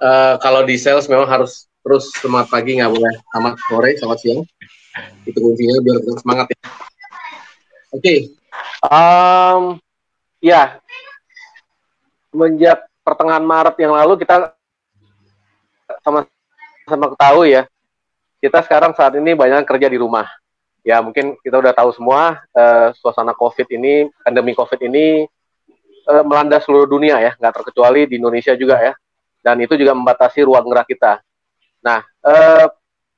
Uh, 0.00 0.40
kalau 0.40 0.64
di 0.64 0.80
sales 0.80 1.10
memang 1.12 1.28
harus 1.28 1.68
terus 1.84 2.08
semangat 2.16 2.48
pagi, 2.48 2.80
nggak 2.80 2.88
boleh 2.88 3.14
amat 3.36 3.60
sore, 3.68 3.90
selamat 4.00 4.18
siang. 4.24 4.40
Itu 5.26 5.38
kuncinya 5.38 5.78
biar 5.82 5.96
tetap 6.02 6.18
semangat 6.22 6.46
ya. 6.50 6.58
Oke, 7.90 7.98
okay. 7.98 8.18
um, 8.86 9.82
ya, 10.38 10.78
semenjak 12.30 12.86
pertengahan 13.02 13.42
Maret 13.42 13.76
yang 13.82 13.98
lalu 13.98 14.14
kita 14.22 14.54
sama-sama 16.06 17.06
ketahui 17.10 17.58
ya, 17.58 17.66
kita 18.38 18.62
sekarang 18.62 18.94
saat 18.94 19.18
ini 19.18 19.34
banyak 19.34 19.66
kerja 19.66 19.90
di 19.90 19.98
rumah. 19.98 20.30
Ya 20.86 21.02
mungkin 21.04 21.36
kita 21.42 21.60
udah 21.60 21.74
tahu 21.76 21.90
semua 21.92 22.40
uh, 22.54 22.94
suasana 22.96 23.34
COVID 23.34 23.68
ini, 23.74 24.08
pandemi 24.22 24.54
COVID 24.54 24.80
ini 24.86 25.26
uh, 26.08 26.24
melanda 26.24 26.62
seluruh 26.62 26.86
dunia 26.86 27.18
ya, 27.18 27.34
nggak 27.36 27.60
terkecuali 27.60 28.06
di 28.06 28.22
Indonesia 28.22 28.54
juga 28.54 28.78
ya. 28.80 28.94
Dan 29.42 29.60
itu 29.66 29.74
juga 29.74 29.98
membatasi 29.98 30.46
ruang 30.46 30.64
gerak 30.70 30.86
kita. 30.88 31.20
Nah, 31.82 32.06
uh, 32.22 32.70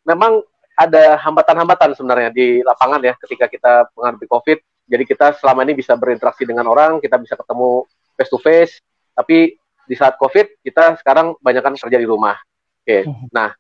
memang 0.07 0.43
ada 0.89 1.19
hambatan-hambatan 1.23 1.95
sebenarnya 1.95 2.31
di 2.35 2.61
lapangan 2.63 3.01
ya 3.03 3.15
ketika 3.23 3.47
kita 3.47 3.73
menghadapi 3.95 4.27
COVID. 4.27 4.59
Jadi 4.91 5.05
kita 5.07 5.27
selama 5.39 5.63
ini 5.65 5.79
bisa 5.79 5.95
berinteraksi 5.95 6.43
dengan 6.43 6.67
orang, 6.69 6.99
kita 6.99 7.17
bisa 7.17 7.39
ketemu 7.39 7.87
face 8.19 8.31
to 8.31 8.39
face, 8.43 8.73
tapi 9.15 9.57
di 9.87 9.95
saat 9.95 10.19
COVID 10.19 10.63
kita 10.63 11.01
sekarang 11.01 11.39
banyak 11.39 11.63
kan 11.63 11.75
kerja 11.79 11.99
di 11.99 12.07
rumah. 12.07 12.37
Oke, 12.83 12.87
okay. 12.87 13.03
Hmm. 13.07 13.31
nah 13.31 13.51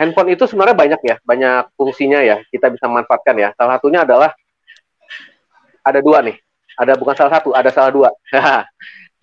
handphone 0.00 0.32
itu 0.32 0.48
sebenarnya 0.48 0.72
banyak 0.72 1.00
ya, 1.04 1.16
banyak 1.20 1.76
fungsinya 1.76 2.24
ya, 2.24 2.40
kita 2.48 2.72
bisa 2.72 2.88
manfaatkan 2.88 3.36
ya. 3.36 3.52
Salah 3.52 3.76
satunya 3.76 4.08
adalah 4.08 4.32
ada 5.84 6.00
dua 6.00 6.24
nih, 6.24 6.40
ada 6.80 6.96
bukan 6.96 7.12
salah 7.12 7.36
satu, 7.36 7.52
ada 7.52 7.68
salah 7.68 7.92
dua. 7.92 8.08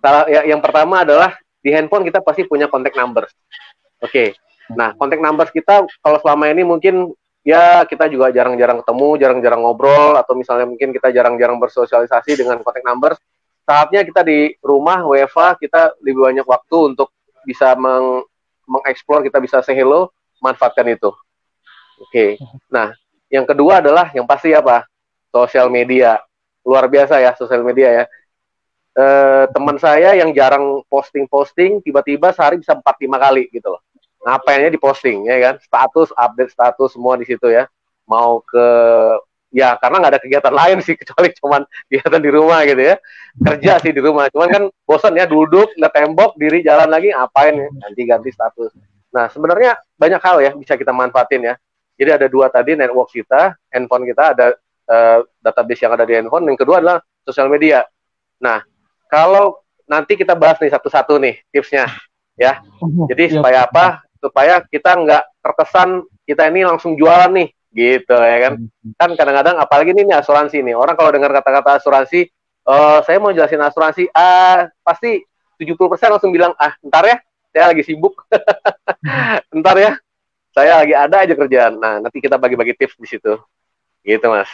salah 0.06 0.30
ya, 0.30 0.46
yang 0.46 0.62
pertama 0.62 1.02
adalah 1.02 1.34
di 1.66 1.74
handphone 1.74 2.06
kita 2.06 2.22
pasti 2.22 2.46
punya 2.46 2.70
kontak 2.70 2.94
number. 2.94 3.26
Oke, 3.98 4.06
okay. 4.06 4.28
nah 4.78 4.94
kontak 4.94 5.18
number 5.18 5.50
kita 5.50 5.90
kalau 5.90 6.18
selama 6.22 6.54
ini 6.54 6.62
mungkin 6.62 7.10
ya 7.42 7.82
kita 7.90 8.06
juga 8.14 8.30
jarang-jarang 8.30 8.86
ketemu, 8.86 9.10
jarang-jarang 9.18 9.62
ngobrol, 9.66 10.14
atau 10.14 10.38
misalnya 10.38 10.70
mungkin 10.70 10.94
kita 10.94 11.10
jarang-jarang 11.10 11.58
bersosialisasi 11.58 12.38
dengan 12.38 12.62
kontak 12.62 12.86
number. 12.86 13.18
Saatnya 13.66 14.06
kita 14.06 14.22
di 14.22 14.54
rumah 14.62 15.02
WFA 15.04 15.58
kita 15.58 15.98
lebih 16.06 16.22
banyak 16.22 16.46
waktu 16.46 16.94
untuk 16.94 17.10
bisa 17.50 17.74
meng 17.74 18.22
mengeksplor, 18.68 19.24
kita 19.24 19.40
bisa 19.40 19.64
say 19.64 19.74
hello, 19.74 20.12
manfaatkan 20.42 20.88
itu. 20.90 21.12
Oke. 22.02 22.38
Okay. 22.38 22.44
Nah, 22.70 22.94
yang 23.28 23.44
kedua 23.44 23.84
adalah 23.84 24.12
yang 24.14 24.24
pasti 24.24 24.54
apa? 24.54 24.86
Sosial 25.34 25.68
media. 25.68 26.22
Luar 26.64 26.88
biasa 26.88 27.20
ya 27.20 27.36
sosial 27.36 27.64
media 27.64 27.90
ya. 27.92 28.06
E, 28.98 29.06
teman 29.54 29.78
saya 29.78 30.18
yang 30.18 30.34
jarang 30.34 30.82
posting-posting, 30.90 31.86
tiba-tiba 31.86 32.34
sehari 32.34 32.60
bisa 32.60 32.76
4-5 32.76 33.18
kali 33.18 33.44
gitu 33.54 33.68
loh. 33.72 33.82
Ngapainnya 34.26 34.74
di 34.74 34.80
posting 34.82 35.28
ya 35.28 35.38
kan? 35.40 35.56
Status, 35.62 36.10
update 36.16 36.52
status 36.52 36.90
semua 36.96 37.16
di 37.16 37.26
situ 37.28 37.48
ya. 37.48 37.70
Mau 38.08 38.42
ke 38.44 38.68
ya 39.52 39.80
karena 39.80 39.96
nggak 40.04 40.14
ada 40.16 40.22
kegiatan 40.22 40.54
lain 40.60 40.78
sih 40.84 40.96
kecuali 41.00 41.32
cuman 41.40 41.62
kegiatan 41.88 42.22
di 42.22 42.32
rumah 42.32 42.60
gitu 42.68 42.84
ya 42.84 42.96
kerja 43.40 43.80
sih 43.80 43.92
di 43.96 44.02
rumah 44.04 44.28
cuman 44.28 44.48
kan 44.52 44.64
bosan 44.84 45.16
ya 45.16 45.24
duduk 45.24 45.72
nggak 45.80 45.94
tembok 45.96 46.36
diri 46.36 46.60
jalan 46.64 46.92
lagi 46.92 47.16
ngapain 47.16 47.56
ya 47.56 47.70
ganti 47.72 48.02
ganti 48.04 48.30
status 48.36 48.76
nah 49.12 49.32
sebenarnya 49.32 49.80
banyak 49.96 50.22
hal 50.22 50.38
ya 50.44 50.52
bisa 50.56 50.76
kita 50.76 50.92
manfaatin 50.92 51.54
ya. 51.54 51.56
Jadi 51.98 52.10
ada 52.14 52.28
dua 52.30 52.48
tadi 52.54 52.78
network 52.78 53.10
kita 53.10 53.58
handphone 53.74 54.06
kita 54.06 54.24
ada 54.38 54.48
uh, 54.86 55.20
database 55.42 55.82
yang 55.82 55.94
ada 55.98 56.06
di 56.06 56.14
handphone 56.14 56.46
yang 56.46 56.60
kedua 56.60 56.78
adalah 56.84 56.98
sosial 57.26 57.50
media. 57.50 57.82
Nah 58.44 58.62
kalau 59.10 59.64
nanti 59.88 60.20
kita 60.20 60.36
bahas 60.36 60.60
nih 60.62 60.70
satu-satu 60.70 61.18
nih 61.18 61.42
tipsnya 61.50 61.90
ya. 62.38 62.62
Mhm. 62.84 63.10
jadi 63.10 63.24
supaya 63.40 63.66
apa? 63.66 64.06
Supaya 64.22 64.62
kita 64.66 64.94
nggak 64.94 65.24
terkesan 65.42 66.06
kita 66.28 66.50
ini 66.52 66.68
langsung 66.68 66.94
jualan 66.94 67.32
nih 67.34 67.50
gitu 67.74 68.14
ya 68.14 68.38
kan? 68.50 68.54
Hmm. 68.62 68.94
kan 68.98 69.10
kadang-kadang 69.18 69.56
apalagi 69.58 69.96
ini, 69.96 70.06
ini 70.06 70.14
asuransi 70.14 70.62
nih. 70.62 70.76
Orang 70.78 70.94
kalau 70.94 71.10
dengar 71.10 71.34
kata-kata 71.34 71.82
asuransi 71.82 72.30
uh, 72.68 73.00
saya 73.02 73.18
mau 73.18 73.32
jelasin 73.32 73.64
asuransi 73.64 74.12
ah 74.12 74.68
pasti 74.84 75.24
70% 75.58 76.14
langsung 76.14 76.30
bilang 76.30 76.54
ah 76.60 76.76
ntar 76.86 77.08
ya 77.08 77.18
saya 77.58 77.74
lagi 77.74 77.82
sibuk. 77.82 78.22
Ntar 79.58 79.78
ya. 79.82 79.92
Saya 80.54 80.86
lagi 80.86 80.94
ada 80.94 81.26
aja 81.26 81.34
kerjaan. 81.34 81.82
Nah 81.82 81.98
nanti 81.98 82.22
kita 82.22 82.38
bagi-bagi 82.38 82.78
tips 82.78 83.02
di 83.02 83.10
situ. 83.10 83.34
Gitu 84.06 84.30
mas. 84.30 84.50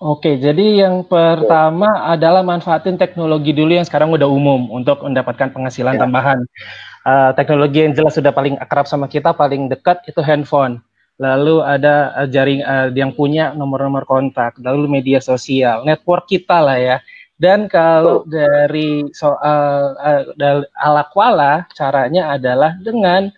Oke, 0.00 0.36
jadi 0.36 0.84
yang 0.84 1.04
pertama 1.08 2.04
adalah 2.04 2.44
manfaatin 2.44 3.00
teknologi 3.00 3.56
dulu 3.56 3.72
yang 3.72 3.88
sekarang 3.88 4.12
udah 4.12 4.28
umum 4.28 4.68
untuk 4.68 5.00
mendapatkan 5.00 5.48
penghasilan 5.52 5.96
ya. 5.96 6.00
tambahan. 6.04 6.38
Uh, 7.06 7.30
teknologi 7.32 7.80
yang 7.80 7.96
jelas 7.96 8.12
sudah 8.12 8.36
paling 8.36 8.60
akrab 8.60 8.84
sama 8.84 9.08
kita, 9.08 9.32
paling 9.32 9.72
dekat 9.72 10.04
itu 10.04 10.20
handphone. 10.20 10.84
Lalu 11.16 11.64
ada 11.64 12.12
uh, 12.12 12.28
jaring 12.28 12.60
uh, 12.60 12.92
yang 12.92 13.16
punya 13.16 13.56
nomor-nomor 13.56 14.04
kontak, 14.04 14.60
lalu 14.60 15.00
media 15.00 15.24
sosial, 15.24 15.88
network 15.88 16.28
kita 16.28 16.60
lah 16.60 16.76
ya. 16.76 16.96
Dan 17.36 17.68
kalau 17.68 18.24
oh. 18.24 18.28
dari 18.28 19.12
soal 19.12 19.92
uh, 20.00 20.64
ala 20.80 21.04
kuala, 21.12 21.68
caranya 21.76 22.32
adalah 22.32 22.80
dengan 22.80 23.28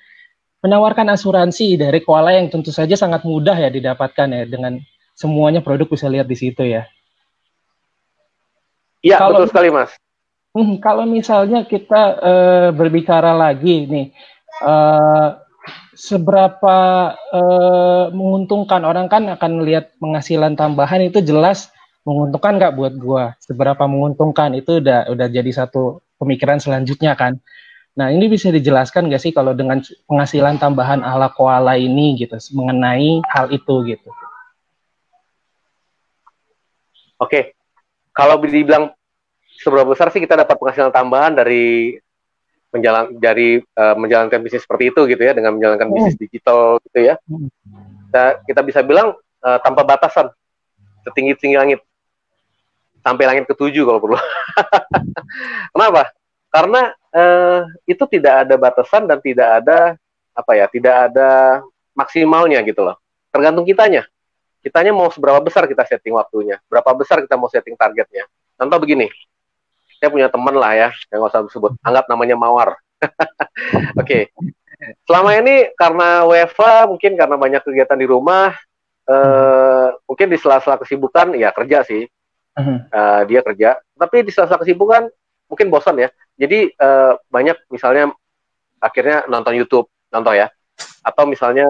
menawarkan 0.62 1.10
asuransi 1.14 1.78
dari 1.78 2.02
kuala 2.02 2.34
yang 2.34 2.50
tentu 2.50 2.70
saja 2.70 2.94
sangat 2.94 3.26
mudah 3.26 3.58
ya 3.58 3.70
didapatkan 3.70 4.28
ya 4.30 4.46
dengan 4.46 4.78
semuanya 5.18 5.62
produk 5.62 5.90
bisa 5.90 6.06
lihat 6.06 6.30
di 6.30 6.38
situ 6.38 6.62
ya. 6.62 6.86
Iya 9.02 9.22
betul 9.30 9.50
sekali 9.50 9.70
mas. 9.70 9.94
Hmm, 10.54 10.78
kalau 10.82 11.06
misalnya 11.06 11.66
kita 11.66 12.02
uh, 12.18 12.68
berbicara 12.74 13.34
lagi 13.34 13.86
nih, 13.86 14.06
uh, 14.66 15.38
seberapa 15.94 16.78
uh, 17.34 18.04
menguntungkan 18.10 18.82
orang 18.82 19.06
kan 19.06 19.26
akan 19.30 19.62
melihat 19.62 19.94
penghasilan 20.02 20.58
tambahan 20.58 21.06
itu 21.06 21.22
jelas 21.22 21.70
menguntungkan 22.02 22.58
nggak 22.58 22.74
buat 22.74 22.94
gua? 22.98 23.24
Seberapa 23.42 23.86
menguntungkan? 23.86 24.54
Itu 24.58 24.82
udah 24.82 25.10
udah 25.10 25.26
jadi 25.30 25.50
satu 25.50 26.02
pemikiran 26.18 26.58
selanjutnya 26.58 27.14
kan. 27.14 27.38
Nah 27.98 28.14
ini 28.14 28.30
bisa 28.30 28.54
dijelaskan 28.54 29.10
nggak 29.10 29.22
sih 29.22 29.32
kalau 29.34 29.54
dengan 29.54 29.82
penghasilan 30.06 30.58
tambahan 30.62 31.02
ala 31.02 31.30
koala 31.34 31.74
ini 31.74 32.14
gitu 32.18 32.38
mengenai 32.54 33.22
hal 33.26 33.50
itu 33.50 33.74
gitu? 33.86 34.10
Oke 37.18 37.58
kalau 38.18 38.34
dibilang 38.42 38.90
seberapa 39.62 39.94
besar 39.94 40.10
sih 40.10 40.18
kita 40.18 40.34
dapat 40.34 40.58
penghasilan 40.58 40.90
tambahan 40.90 41.38
dari 41.38 41.94
menjalan 42.74 43.14
dari 43.16 43.62
uh, 43.78 43.94
menjalankan 43.94 44.42
bisnis 44.42 44.66
seperti 44.66 44.90
itu 44.90 45.06
gitu 45.06 45.22
ya 45.22 45.32
dengan 45.32 45.54
menjalankan 45.54 45.88
bisnis 45.94 46.18
hmm. 46.18 46.22
digital 46.26 46.82
gitu 46.82 46.98
ya. 46.98 47.14
Kita, 48.10 48.24
kita 48.44 48.60
bisa 48.66 48.80
bilang 48.82 49.14
uh, 49.40 49.58
tanpa 49.62 49.86
batasan 49.86 50.34
setinggi 51.06 51.38
tinggi 51.38 51.56
langit 51.56 51.80
sampai 53.08 53.24
langit 53.24 53.44
ketujuh 53.48 53.88
kalau 53.88 54.00
perlu. 54.04 54.18
Kenapa? 55.72 56.12
Karena 56.52 56.92
uh, 57.12 57.60
itu 57.88 58.04
tidak 58.08 58.44
ada 58.44 58.54
batasan 58.60 59.08
dan 59.08 59.18
tidak 59.24 59.64
ada 59.64 59.96
apa 60.36 60.52
ya 60.54 60.68
tidak 60.68 61.10
ada 61.10 61.60
maksimalnya 61.96 62.60
gitu 62.62 62.84
loh. 62.84 63.00
Tergantung 63.32 63.64
kitanya. 63.64 64.04
Kitanya 64.60 64.92
mau 64.92 65.08
seberapa 65.08 65.40
besar 65.40 65.64
kita 65.64 65.88
setting 65.88 66.14
waktunya. 66.14 66.60
Berapa 66.68 66.92
besar 66.92 67.24
kita 67.24 67.34
mau 67.40 67.48
setting 67.48 67.74
targetnya. 67.74 68.28
Contoh 68.58 68.78
begini. 68.82 69.08
Saya 69.98 70.14
punya 70.14 70.30
teman 70.30 70.54
lah 70.54 70.78
ya, 70.78 70.88
yang 71.10 71.26
nggak 71.26 71.32
usah 71.34 71.42
disebut, 71.42 71.72
anggap 71.82 72.06
namanya 72.06 72.38
Mawar. 72.38 72.78
Oke, 73.98 73.98
okay. 73.98 74.22
selama 75.02 75.34
ini 75.34 75.74
karena 75.74 76.22
WFA, 76.22 76.86
mungkin 76.86 77.18
karena 77.18 77.34
banyak 77.34 77.66
kegiatan 77.66 77.98
di 77.98 78.06
rumah, 78.06 78.54
uh, 79.10 79.90
mungkin 80.06 80.30
di 80.30 80.38
sela-sela 80.38 80.78
kesibukan, 80.78 81.34
ya 81.34 81.50
kerja 81.50 81.82
sih, 81.82 82.06
uh, 82.60 83.22
dia 83.24 83.40
kerja. 83.42 83.78
Tapi 83.94 84.26
di 84.26 84.30
sela-sela 84.34 84.60
kesibukan, 84.62 85.08
mungkin 85.48 85.66
bosan 85.70 85.98
ya. 86.02 86.08
Jadi 86.38 86.74
uh, 86.78 87.18
banyak 87.30 87.56
misalnya 87.72 88.12
akhirnya 88.78 89.26
nonton 89.26 89.58
YouTube, 89.58 89.86
nonton 90.14 90.38
ya, 90.38 90.46
atau 91.02 91.26
misalnya, 91.26 91.66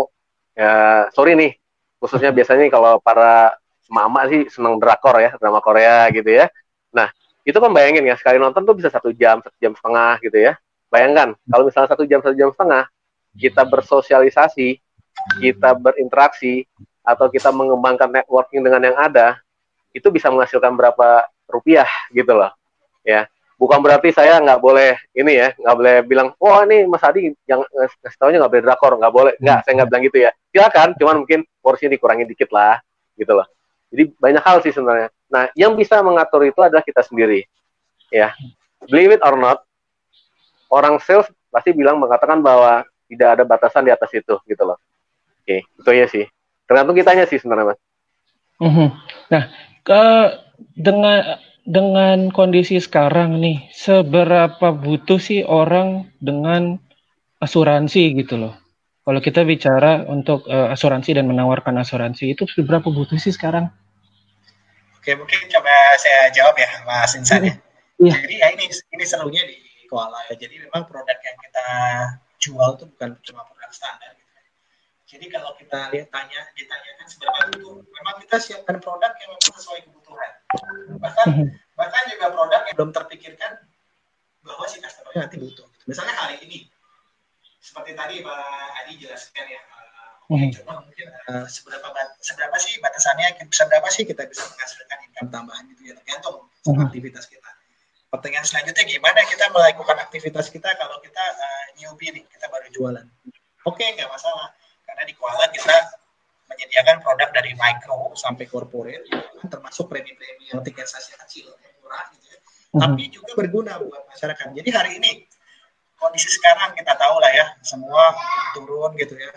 ya 0.52 1.06
sorry 1.16 1.32
nih, 1.38 1.56
khususnya 1.96 2.32
biasanya 2.34 2.68
kalau 2.68 3.00
para 3.00 3.56
mama 3.88 4.28
sih 4.28 4.44
seneng 4.52 4.76
drakor 4.76 5.16
ya, 5.16 5.32
drama 5.40 5.64
Korea 5.64 6.04
gitu 6.12 6.28
ya. 6.28 6.52
Nah, 6.92 7.08
itu 7.48 7.56
kan 7.56 7.72
bayangin 7.72 8.04
ya 8.04 8.12
sekali 8.20 8.36
nonton 8.36 8.60
tuh 8.68 8.76
bisa 8.76 8.92
satu 8.92 9.08
jam 9.16 9.40
satu 9.40 9.56
jam 9.56 9.72
setengah 9.72 10.20
gitu 10.20 10.36
ya 10.36 10.52
bayangkan 10.92 11.32
kalau 11.48 11.64
misalnya 11.64 11.88
satu 11.88 12.04
jam 12.04 12.20
satu 12.20 12.36
jam 12.36 12.52
setengah 12.52 12.84
kita 13.40 13.64
bersosialisasi 13.64 14.68
kita 15.40 15.72
berinteraksi 15.72 16.68
atau 17.00 17.32
kita 17.32 17.48
mengembangkan 17.48 18.12
networking 18.12 18.60
dengan 18.60 18.92
yang 18.92 18.96
ada 19.00 19.40
itu 19.94 20.08
bisa 20.12 20.28
menghasilkan 20.28 20.74
berapa 20.74 21.28
rupiah 21.48 21.88
gitu 22.12 22.32
loh 22.34 22.52
ya 23.04 23.24
bukan 23.58 23.82
berarti 23.82 24.14
saya 24.14 24.38
nggak 24.38 24.60
boleh 24.62 24.94
ini 25.16 25.32
ya 25.34 25.48
nggak 25.58 25.76
boleh 25.76 25.96
bilang 26.06 26.28
wah 26.38 26.62
oh, 26.62 26.68
ini 26.68 26.86
Mas 26.86 27.02
Adi 27.02 27.34
yang 27.48 27.64
ngasih 27.64 28.18
tahunya 28.20 28.38
nggak 28.38 28.52
boleh 28.52 28.64
drakor 28.64 28.92
nggak 29.00 29.12
boleh 29.14 29.32
nggak 29.40 29.58
saya 29.66 29.72
nggak 29.82 29.88
bilang 29.90 30.02
gitu 30.06 30.18
ya 30.22 30.30
silakan 30.54 30.88
cuman 30.94 31.16
mungkin 31.24 31.40
porsi 31.58 31.90
dikurangin 31.90 32.28
dikit 32.28 32.52
lah 32.54 32.78
gitu 33.18 33.34
loh 33.34 33.48
jadi 33.88 34.12
banyak 34.20 34.42
hal 34.44 34.60
sih 34.62 34.70
sebenarnya 34.70 35.08
Nah, 35.28 35.52
yang 35.52 35.76
bisa 35.76 36.00
mengatur 36.00 36.48
itu 36.48 36.60
adalah 36.64 36.80
kita 36.80 37.04
sendiri. 37.04 37.44
Ya, 38.08 38.32
believe 38.88 39.20
it 39.20 39.22
or 39.22 39.36
not, 39.36 39.60
orang 40.72 40.96
sales 41.04 41.28
pasti 41.52 41.76
bilang 41.76 42.00
mengatakan 42.00 42.40
bahwa 42.40 42.88
tidak 43.08 43.28
ada 43.36 43.44
batasan 43.44 43.84
di 43.84 43.92
atas 43.92 44.08
itu, 44.16 44.34
gitu 44.48 44.62
loh. 44.64 44.80
Oke, 45.44 45.64
itu 45.64 45.90
ya 45.92 46.08
sih. 46.08 46.24
Tergantung 46.64 46.96
kitanya 46.96 47.28
sih 47.28 47.36
sebenarnya, 47.36 47.76
mas. 47.76 47.80
Mm-hmm. 48.58 48.88
Nah, 49.28 49.42
ke, 49.88 50.04
dengan 50.76 51.40
dengan 51.64 52.28
kondisi 52.32 52.76
sekarang 52.76 53.40
nih, 53.40 53.72
seberapa 53.72 54.72
butuh 54.72 55.20
sih 55.20 55.44
orang 55.44 56.12
dengan 56.20 56.76
asuransi 57.40 58.12
gitu 58.20 58.36
loh? 58.36 58.54
Kalau 59.08 59.24
kita 59.24 59.40
bicara 59.48 60.04
untuk 60.04 60.44
uh, 60.52 60.68
asuransi 60.68 61.16
dan 61.16 61.24
menawarkan 61.24 61.80
asuransi 61.80 62.36
itu 62.36 62.44
seberapa 62.44 62.92
butuh 62.92 63.16
sih 63.16 63.32
sekarang? 63.32 63.72
Oke, 65.00 65.16
mungkin 65.16 65.48
coba 65.48 65.72
saya 65.96 66.28
jawab 66.28 66.52
ya, 66.60 66.68
Mas 66.84 67.16
Insan 67.16 67.48
ya. 67.48 67.54
Iya. 67.96 68.14
Jadi 68.20 68.34
ya 68.36 68.48
ini 68.52 68.64
ini 68.68 69.04
serunya 69.08 69.42
di 69.48 69.56
Koala 69.88 70.20
ya. 70.28 70.36
Jadi 70.36 70.60
memang 70.60 70.84
produk 70.84 71.16
yang 71.16 71.36
kita 71.40 71.66
jual 72.36 72.68
itu 72.76 72.84
bukan 72.92 73.16
cuma 73.24 73.42
produk 73.48 73.70
standar. 73.72 74.17
Jadi 75.08 75.26
kalau 75.32 75.56
kita 75.56 75.88
lihat 75.88 76.12
tanya 76.12 76.40
ditanyakan 76.52 77.06
seberapa 77.08 77.38
butuh, 77.56 77.80
memang 77.80 78.14
kita 78.20 78.36
siapkan 78.36 78.76
produk 78.76 79.08
yang 79.16 79.32
memang 79.32 79.54
sesuai 79.56 79.80
kebutuhan. 79.88 80.30
Bahkan 81.00 81.26
mhm. 81.32 81.46
bahkan 81.80 82.02
juga 82.12 82.26
produk 82.28 82.60
yang 82.68 82.76
belum 82.76 82.92
terpikirkan 82.92 83.52
bahwa 84.44 84.64
si 84.68 84.76
customer 84.84 85.12
nanti 85.16 85.40
butuh. 85.40 85.64
Misalnya 85.88 86.12
hari 86.12 86.44
ini 86.44 86.68
seperti 87.56 87.96
tadi 87.96 88.20
Pak 88.20 88.84
Adi 88.84 88.92
jelaskan 89.00 89.46
ya 89.48 89.60
Hmm. 90.28 90.52
Cuma 90.52 90.84
mungkin 90.84 91.08
uh, 91.32 91.48
seberapa 91.48 91.88
seberapa 92.20 92.52
sih 92.60 92.76
batasannya, 92.84 93.48
seberapa 93.48 93.88
sih 93.88 94.04
kita 94.04 94.28
bisa 94.28 94.44
menghasilkan 94.44 94.98
income 95.08 95.32
tambahan 95.32 95.64
gitu 95.72 95.88
ya 95.88 95.96
tergantung 95.96 96.44
hmm. 96.68 96.84
aktivitas 96.84 97.24
kita. 97.32 97.48
Pertanyaan 98.12 98.44
selanjutnya 98.44 98.84
gimana 98.84 99.24
kita 99.24 99.48
melakukan 99.48 99.96
aktivitas 100.04 100.52
kita 100.52 100.68
kalau 100.76 101.00
kita 101.00 101.24
uh, 101.32 101.64
newbie 101.80 102.12
nih, 102.12 102.24
kita 102.28 102.44
baru 102.52 102.68
jualan. 102.76 103.08
Oke, 103.64 103.80
okay, 103.80 103.96
nggak 103.96 104.12
masalah. 104.12 104.52
Karena 104.98 105.06
di 105.06 105.14
Kuala 105.14 105.46
kita 105.54 105.78
menyediakan 106.50 106.96
produk 107.06 107.30
dari 107.30 107.54
micro 107.54 108.18
sampai 108.18 108.50
corporate, 108.50 109.06
gitu, 109.06 109.46
termasuk 109.46 109.86
premi-premi 109.86 110.50
yang 110.50 110.58
tiket 110.66 110.90
sasi 110.90 111.14
kecil, 111.14 111.54
yang 111.54 111.74
murah 111.78 112.02
gitu 112.18 112.26
ya. 112.34 112.38
Hmm. 112.74 112.80
Tapi 112.82 113.02
juga 113.14 113.30
berguna 113.38 113.78
buat 113.78 114.02
masyarakat. 114.10 114.58
Jadi 114.58 114.70
hari 114.74 114.90
ini 114.98 115.22
kondisi 115.94 116.26
sekarang 116.34 116.74
kita 116.74 116.98
tahu 116.98 117.22
lah 117.22 117.30
ya, 117.30 117.46
semua 117.62 118.10
turun 118.58 118.90
gitu 118.98 119.14
ya 119.14 119.30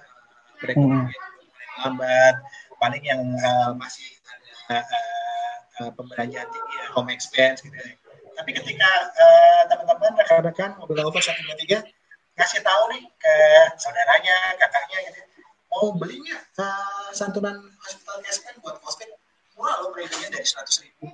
perekonomian 0.58 1.14
hmm. 1.14 1.82
lambat 1.86 2.36
paling 2.82 3.04
yang 3.06 3.22
uh, 3.22 3.78
masih 3.78 4.10
ada 4.66 4.82
uh, 4.82 5.86
uh, 5.86 5.92
pembelanjaan 5.94 6.50
tinggi 6.50 6.74
ya, 6.74 6.86
home 6.98 7.14
expense 7.14 7.62
gitu 7.62 7.78
ya. 7.78 7.94
Tapi 8.34 8.50
ketika 8.58 8.90
uh, 9.14 9.62
teman-teman 9.70 10.18
rekan-rekan 10.26 10.74
mobil 10.82 11.06
over 11.06 11.22
satu 11.22 11.38
dua 11.46 11.54
tiga 11.62 11.86
ngasih 12.34 12.66
tahu 12.66 12.84
nih 12.98 13.04
ke 13.06 13.36
saudaranya, 13.78 14.58
kakaknya 14.58 14.98
gitu, 15.06 15.20
ya, 15.22 15.26
mau 15.72 15.96
beli 15.96 16.20
nggak 16.20 16.44
uh, 16.60 17.10
santunan 17.16 17.56
hospital 17.80 18.20
kan 18.20 18.56
buat 18.60 18.76
covid 18.84 19.10
murah 19.56 19.76
loh 19.82 19.90
preminya 19.96 20.28
dari 20.30 20.46
seratus 20.46 20.84
ribu. 20.84 21.08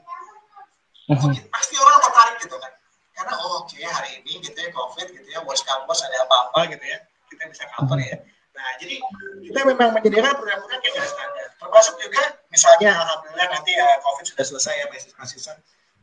Mm-hmm. 1.07 1.47
Pasti 1.47 1.75
orang 1.79 1.99
tertarik 2.03 2.35
gitu 2.43 2.57
kan, 2.59 2.73
karena 3.15 3.33
oh 3.39 3.63
oke 3.63 3.71
okay, 3.71 3.85
hari 3.87 4.19
ini 4.19 4.43
gitu 4.43 4.57
ya 4.59 4.69
covid 4.75 5.07
gitu 5.07 5.27
ya, 5.31 5.39
worst 5.47 5.63
come 5.63 5.87
worst 5.87 6.03
ada 6.03 6.19
apa-apa 6.27 6.67
gitu 6.75 6.83
ya, 6.83 6.99
kita 7.31 7.47
bisa 7.47 7.63
cover 7.71 7.95
ya. 8.01 8.17
Nah, 8.57 8.71
jadi 8.81 8.97
kita 9.45 9.59
memang 9.69 9.93
menyediakan 9.95 10.33
produk-produk 10.35 10.81
yang 10.81 11.07
standar. 11.07 11.47
Termasuk 11.61 11.95
juga 12.01 12.21
misalnya 12.49 12.89
alhamdulillah 13.05 13.47
nanti 13.53 13.71
ya 13.77 13.87
COVID 14.01 14.25
sudah 14.33 14.45
selesai 14.49 14.73
ya 14.81 14.85
mahasiswa 14.89 15.53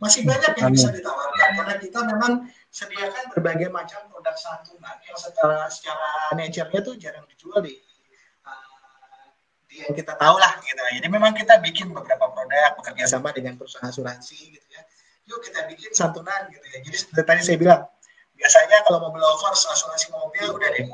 masih 0.02 0.26
banyak 0.26 0.52
yang 0.58 0.70
bisa 0.74 0.90
ditawarkan 0.90 1.50
karena 1.54 1.74
kita 1.78 1.98
memang 2.02 2.32
sediakan 2.70 3.24
berbagai 3.30 3.70
macam 3.70 4.02
produk 4.10 4.34
santunan 4.34 4.98
yang 5.06 5.18
secara 5.18 5.70
secara 5.70 6.34
nature-nya 6.34 6.80
tuh 6.82 6.94
jarang 6.98 7.24
dijual 7.30 7.62
di 7.62 7.78
di 7.78 7.93
yang 9.74 9.94
kita 9.94 10.14
tahu 10.14 10.36
lah 10.38 10.54
gitu. 10.62 10.78
Jadi 10.78 11.06
memang 11.10 11.34
kita 11.34 11.58
bikin 11.58 11.90
beberapa 11.90 12.30
produk 12.30 12.78
bekerja 12.78 13.18
sama 13.18 13.34
dengan 13.34 13.58
perusahaan 13.58 13.90
asuransi 13.90 14.54
gitu 14.54 14.66
ya. 14.70 14.82
Yuk 15.24 15.40
kita 15.42 15.66
bikin 15.66 15.90
santunan 15.90 16.46
gitu 16.52 16.66
ya. 16.70 16.78
Jadi 16.84 16.96
seperti 17.00 17.22
tadi 17.26 17.40
saya 17.42 17.58
bilang 17.58 17.82
biasanya 18.34 18.78
kalau 18.84 18.98
mobil 19.08 19.22
over 19.22 19.54
asuransi 19.54 20.10
mobil 20.10 20.58
udah 20.58 20.68
deh 20.74 20.86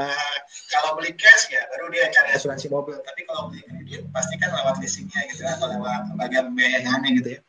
uh, 0.00 0.36
kalau 0.72 0.96
beli 0.96 1.12
cash 1.14 1.52
ya 1.52 1.60
baru 1.70 1.92
dia 1.92 2.08
cari 2.08 2.32
asuransi 2.32 2.72
mobil 2.72 2.96
tapi 3.04 3.22
kalau 3.28 3.52
beli 3.52 3.62
kredit 3.68 4.08
pasti 4.10 4.34
kan 4.40 4.50
lewat 4.52 4.80
leasingnya 4.80 5.20
gitu 5.28 5.44
atau 5.44 5.68
lewat 5.76 6.08
lembaga 6.12 6.48
pembiayaan 6.48 6.82
yang 6.82 6.96
aneh 6.96 7.10
gitu 7.20 7.28
ya 7.36 7.40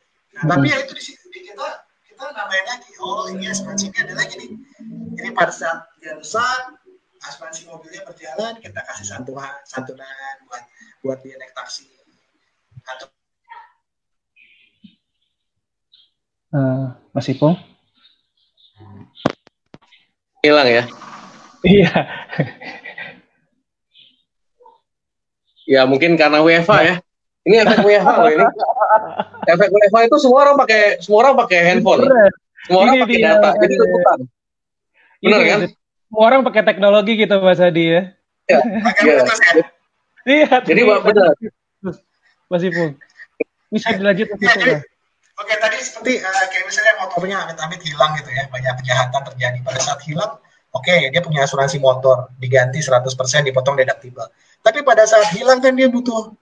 nah, 0.44 0.54
tapi 0.56 0.68
ya 0.68 0.76
itu 0.84 0.92
di, 0.94 1.02
di 1.16 1.40
kita 1.48 1.68
kita 2.12 2.24
namain 2.36 2.64
lagi 2.68 2.90
oh 3.00 3.24
ini 3.32 3.44
asuransinya 3.48 4.00
adalah 4.04 4.24
gini 4.28 4.46
jadi 5.16 5.28
pada 5.32 5.52
saat 5.52 5.78
dia 5.98 6.12
rusak 6.12 6.62
asuransi 7.24 7.66
mobilnya 7.72 8.04
berjalan 8.04 8.52
kita 8.60 8.80
kasih 8.84 9.06
santunan 9.16 9.58
santunan 9.64 10.34
buat 10.46 10.62
buat 11.04 11.18
dia 11.22 11.34
naik 11.38 11.54
taksi 11.54 11.86
atau 12.88 13.08
uh, 16.54 16.86
Mas 17.14 17.28
Ipong 17.30 17.56
hilang 20.42 20.68
ya? 20.70 20.84
Iya. 21.66 21.90
Ya 25.68 25.82
mungkin 25.84 26.16
karena 26.16 26.40
WFA 26.40 26.78
ya. 26.80 26.94
Ini 27.44 27.64
efek 27.66 27.84
WFA 27.84 28.14
loh 28.24 28.30
ini. 28.32 28.46
Efek 29.50 29.68
WFA 29.68 30.00
itu 30.08 30.16
semua 30.22 30.38
orang 30.48 30.56
pakai 30.56 31.02
semua 31.02 31.18
orang 31.26 31.34
pakai 31.44 31.58
handphone. 31.60 32.08
Semua 32.64 32.80
orang 32.86 33.04
pakai 33.04 33.18
data. 33.20 33.50
Jadi 33.58 33.74
ikutan 33.76 34.20
benar 35.18 35.40
kan? 35.42 35.60
semua 36.08 36.24
orang 36.30 36.40
pakai 36.46 36.62
teknologi 36.62 37.12
gitu 37.18 37.36
Mas 37.42 37.60
Adi 37.60 37.84
ya. 37.90 38.02
Iya. 38.48 38.60
Iya, 39.04 39.62
iya 40.28 40.60
jadi 40.60 40.80
benar 40.84 41.32
Mas 42.52 42.62
Ipung 42.64 42.92
bisa 43.72 43.88
dilanjut 43.96 44.28
Mas 44.36 44.56
Ipung 44.60 44.84
Oke, 45.38 45.54
tadi 45.54 45.78
seperti 45.78 46.18
uh, 46.18 46.46
kayak 46.50 46.66
misalnya 46.66 46.94
motornya 46.98 47.36
amit-amit 47.46 47.78
hilang 47.86 48.10
gitu 48.18 48.26
ya, 48.34 48.50
banyak 48.50 48.74
kejahatan 48.82 49.22
terjadi 49.22 49.58
pada 49.62 49.78
saat 49.78 50.02
hilang. 50.02 50.34
Oke, 50.74 50.90
okay, 50.90 51.14
dia 51.14 51.22
punya 51.22 51.46
asuransi 51.46 51.78
motor, 51.78 52.34
diganti 52.42 52.82
100% 52.82 53.46
dipotong 53.46 53.78
deductible. 53.78 54.26
Tapi 54.66 54.82
pada 54.82 55.06
saat 55.06 55.30
hilang 55.38 55.62
kan 55.62 55.78
dia 55.78 55.86
butuh 55.86 56.34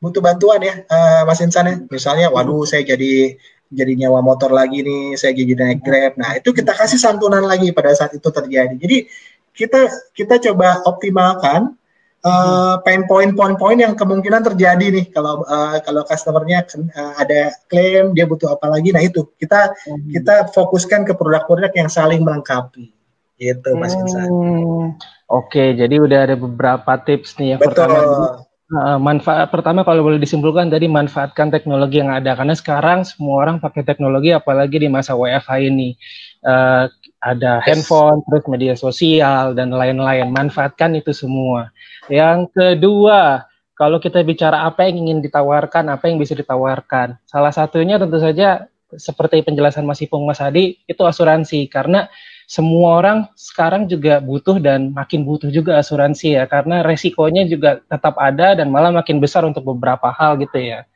butuh 0.00 0.24
bantuan 0.24 0.56
ya, 0.64 0.74
uh, 0.88 1.28
Mas 1.28 1.44
Insan 1.44 1.68
ya. 1.68 1.76
Misalnya, 1.92 2.32
waduh 2.32 2.64
saya 2.64 2.80
jadi 2.80 3.36
jadi 3.68 3.92
nyawa 4.08 4.24
motor 4.24 4.50
lagi 4.56 4.80
nih, 4.82 5.20
saya 5.20 5.36
jadi 5.36 5.52
naik 5.54 5.84
Grab. 5.84 6.12
Nah, 6.16 6.40
itu 6.40 6.50
kita 6.56 6.72
kasih 6.72 6.96
santunan 6.96 7.44
lagi 7.44 7.70
pada 7.76 7.92
saat 7.92 8.16
itu 8.16 8.26
terjadi. 8.32 8.74
Jadi 8.74 9.04
kita 9.52 9.80
kita 10.16 10.34
coba 10.50 10.80
optimalkan 10.88 11.76
uh, 12.24 12.80
pain 12.84 13.04
point 13.08 13.32
poin-poin 13.32 13.78
yang 13.78 13.94
kemungkinan 13.96 14.44
terjadi 14.52 14.86
nih 14.92 15.06
kalau 15.12 15.44
uh, 15.44 15.80
kalau 15.84 16.02
customernya 16.04 16.64
uh, 16.96 17.14
ada 17.20 17.54
klaim 17.68 18.12
dia 18.12 18.24
butuh 18.28 18.52
apa 18.56 18.66
lagi 18.68 18.92
nah 18.92 19.00
itu 19.00 19.28
kita 19.40 19.72
hmm. 19.72 20.10
kita 20.20 20.34
fokuskan 20.52 21.08
ke 21.08 21.12
produk-produk 21.16 21.72
yang 21.76 21.88
saling 21.88 22.20
melengkapi 22.24 22.92
gitu 23.40 23.72
Mas 23.80 23.96
Insan. 23.96 24.28
Hmm. 24.28 24.86
Oke, 25.30 25.72
jadi 25.72 25.96
udah 25.96 26.28
ada 26.28 26.36
beberapa 26.36 26.92
tips 27.00 27.40
nih 27.40 27.56
yang 27.56 27.60
Betul. 27.62 27.88
pertama 27.88 28.44
uh, 28.74 28.98
manfaat 29.00 29.48
pertama 29.50 29.82
kalau 29.82 30.06
boleh 30.06 30.20
disimpulkan 30.22 30.70
tadi 30.70 30.86
manfaatkan 30.86 31.50
teknologi 31.50 32.02
yang 32.02 32.12
ada 32.12 32.36
karena 32.38 32.54
sekarang 32.54 33.02
semua 33.02 33.42
orang 33.42 33.56
pakai 33.58 33.82
teknologi 33.82 34.30
apalagi 34.30 34.86
di 34.86 34.88
masa 34.90 35.16
WFH 35.18 35.50
ini 35.66 35.98
uh, 36.44 36.86
ada 37.20 37.60
yes. 37.60 37.64
handphone 37.68 38.24
terus 38.24 38.44
media 38.48 38.74
sosial 38.76 39.52
dan 39.52 39.72
lain-lain. 39.72 40.32
Manfaatkan 40.32 40.96
itu 40.96 41.12
semua. 41.12 41.68
Yang 42.08 42.48
kedua, 42.56 43.44
kalau 43.76 44.00
kita 44.00 44.24
bicara 44.24 44.64
apa 44.64 44.88
yang 44.88 45.08
ingin 45.08 45.18
ditawarkan, 45.24 45.88
apa 45.92 46.08
yang 46.08 46.20
bisa 46.20 46.36
ditawarkan, 46.36 47.20
salah 47.28 47.52
satunya 47.52 47.96
tentu 48.00 48.20
saja 48.20 48.68
seperti 48.90 49.46
penjelasan 49.46 49.86
Mas 49.86 50.02
Ipung 50.02 50.26
Mas 50.26 50.40
Hadi 50.42 50.80
itu 50.88 51.02
asuransi. 51.04 51.68
Karena 51.70 52.08
semua 52.50 52.98
orang 52.98 53.18
sekarang 53.38 53.86
juga 53.86 54.18
butuh 54.18 54.58
dan 54.58 54.90
makin 54.90 55.22
butuh 55.22 55.52
juga 55.52 55.78
asuransi 55.78 56.40
ya. 56.40 56.44
Karena 56.48 56.82
resikonya 56.82 57.46
juga 57.46 57.78
tetap 57.84 58.16
ada 58.18 58.58
dan 58.58 58.72
malah 58.72 58.90
makin 58.90 59.20
besar 59.20 59.44
untuk 59.44 59.62
beberapa 59.64 60.10
hal 60.10 60.40
gitu 60.40 60.58
ya. 60.58 60.88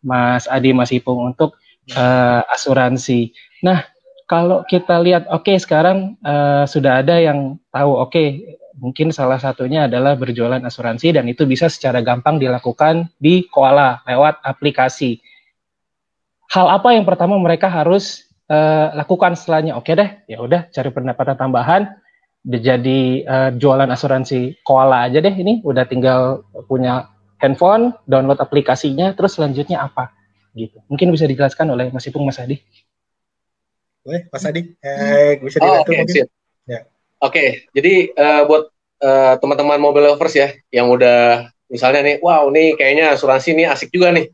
Mas 0.00 0.46
Adi 0.46 0.70
Mas 0.70 0.94
Ipung 0.94 1.34
untuk 1.34 1.58
uh, 1.94 2.42
asuransi. 2.54 3.34
Nah, 3.66 3.82
kalau 4.26 4.66
kita 4.66 4.98
lihat, 4.98 5.30
oke 5.30 5.46
okay, 5.46 5.56
sekarang 5.56 6.18
uh, 6.26 6.66
sudah 6.66 7.02
ada 7.02 7.18
yang 7.22 7.62
tahu, 7.70 7.90
oke 7.94 8.10
okay, 8.10 8.58
mungkin 8.76 9.14
salah 9.14 9.38
satunya 9.38 9.86
adalah 9.86 10.18
berjualan 10.18 10.60
asuransi 10.60 11.14
dan 11.14 11.30
itu 11.30 11.46
bisa 11.46 11.70
secara 11.70 12.02
gampang 12.02 12.42
dilakukan 12.42 13.06
di 13.22 13.46
Koala 13.46 14.02
lewat 14.04 14.42
aplikasi. 14.42 15.22
Hal 16.50 16.66
apa 16.70 16.94
yang 16.94 17.06
pertama 17.06 17.38
mereka 17.38 17.70
harus 17.70 18.26
uh, 18.50 18.90
lakukan 18.98 19.38
setelahnya? 19.38 19.78
Oke 19.78 19.94
okay 19.94 19.94
deh, 19.94 20.10
ya 20.26 20.38
udah 20.42 20.70
cari 20.74 20.90
pendapatan 20.90 21.38
tambahan, 21.38 21.82
jadi 22.46 23.00
uh, 23.26 23.50
jualan 23.54 23.90
asuransi 23.90 24.62
Koala 24.66 25.06
aja 25.06 25.22
deh 25.22 25.34
ini, 25.34 25.62
udah 25.62 25.86
tinggal 25.86 26.46
punya 26.70 27.10
handphone, 27.38 27.94
download 28.06 28.42
aplikasinya, 28.42 29.14
terus 29.14 29.38
selanjutnya 29.38 29.82
apa? 29.86 30.14
Gitu. 30.54 30.78
Mungkin 30.90 31.10
bisa 31.10 31.26
dijelaskan 31.26 31.70
oleh 31.74 31.90
Mas 31.90 32.06
Ipung, 32.06 32.24
Mas 32.24 32.38
Adi. 32.38 32.58
Boleh, 34.06 34.22
Mas 34.30 34.46
Adi. 34.46 34.62
Eh, 34.78 35.42
bisa 35.42 35.58
dibantu 35.58 35.74
oh, 35.74 35.82
okay, 35.82 35.98
mungkin. 35.98 36.24
Ya. 36.70 36.80
Oke, 36.86 36.86
okay, 37.18 37.48
jadi 37.74 37.94
uh, 38.14 38.42
buat 38.46 38.70
uh, 39.02 39.34
teman-teman 39.42 39.82
mobile 39.82 40.14
lovers 40.14 40.38
ya, 40.38 40.54
yang 40.70 40.86
udah 40.94 41.50
misalnya 41.66 42.06
nih, 42.06 42.16
wow, 42.22 42.46
nih 42.46 42.78
kayaknya 42.78 43.18
asuransi 43.18 43.58
ini 43.58 43.66
asik 43.66 43.90
juga 43.90 44.14
nih. 44.14 44.30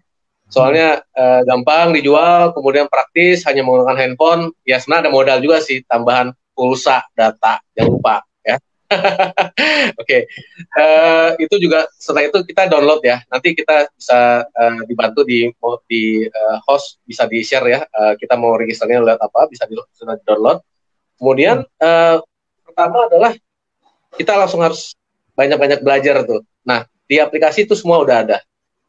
Soalnya 0.52 1.00
uh, 1.16 1.40
gampang 1.48 1.96
dijual, 1.96 2.52
kemudian 2.52 2.84
praktis, 2.92 3.48
hanya 3.48 3.64
menggunakan 3.64 3.96
handphone. 3.96 4.52
Ya 4.68 4.76
sebenarnya 4.76 5.08
ada 5.08 5.12
modal 5.16 5.38
juga 5.40 5.64
sih, 5.64 5.80
tambahan 5.88 6.36
pulsa, 6.52 7.00
data, 7.16 7.64
jangan 7.72 7.96
lupa 7.96 8.20
Oke, 10.00 10.04
okay. 10.04 10.20
uh, 10.76 11.34
eh, 11.36 11.44
itu 11.44 11.56
juga 11.58 11.88
setelah 11.96 12.28
itu 12.28 12.38
kita 12.46 12.68
download 12.68 13.02
ya. 13.04 13.20
Nanti 13.28 13.56
kita 13.56 13.88
bisa 13.92 14.44
uh, 14.46 14.80
dibantu 14.86 15.24
di 15.24 15.48
di 15.88 16.02
uh, 16.26 16.58
host 16.66 17.00
bisa 17.04 17.24
di 17.26 17.40
share 17.42 17.66
ya. 17.68 17.80
Uh, 17.88 18.14
kita 18.18 18.36
mau 18.36 18.54
registernya 18.54 19.02
lewat 19.02 19.20
apa 19.20 19.50
bisa 19.50 19.64
di, 19.66 19.74
bisa 19.74 20.04
di 20.06 20.24
download. 20.24 20.60
Kemudian 21.16 21.64
uh, 21.64 22.16
pertama 22.66 23.08
adalah 23.08 23.32
kita 24.16 24.32
langsung 24.36 24.60
harus 24.60 24.94
banyak-banyak 25.34 25.80
belajar 25.80 26.22
tuh. 26.28 26.44
Nah 26.66 26.84
di 27.08 27.16
aplikasi 27.20 27.64
itu 27.68 27.74
semua 27.76 28.00
udah 28.00 28.16
ada 28.24 28.38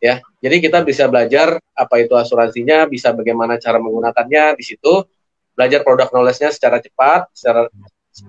ya. 0.04 0.20
Jadi 0.44 0.60
kita 0.60 0.84
bisa 0.84 1.08
belajar 1.08 1.56
apa 1.72 1.96
itu 2.04 2.12
asuransinya, 2.20 2.84
bisa 2.92 3.16
bagaimana 3.16 3.56
cara 3.56 3.80
menggunakannya 3.80 4.60
di 4.60 4.64
situ. 4.68 5.08
Belajar 5.54 5.86
produk 5.86 6.10
knowledge-nya 6.10 6.50
secara 6.50 6.82
cepat, 6.82 7.30
secara 7.30 7.70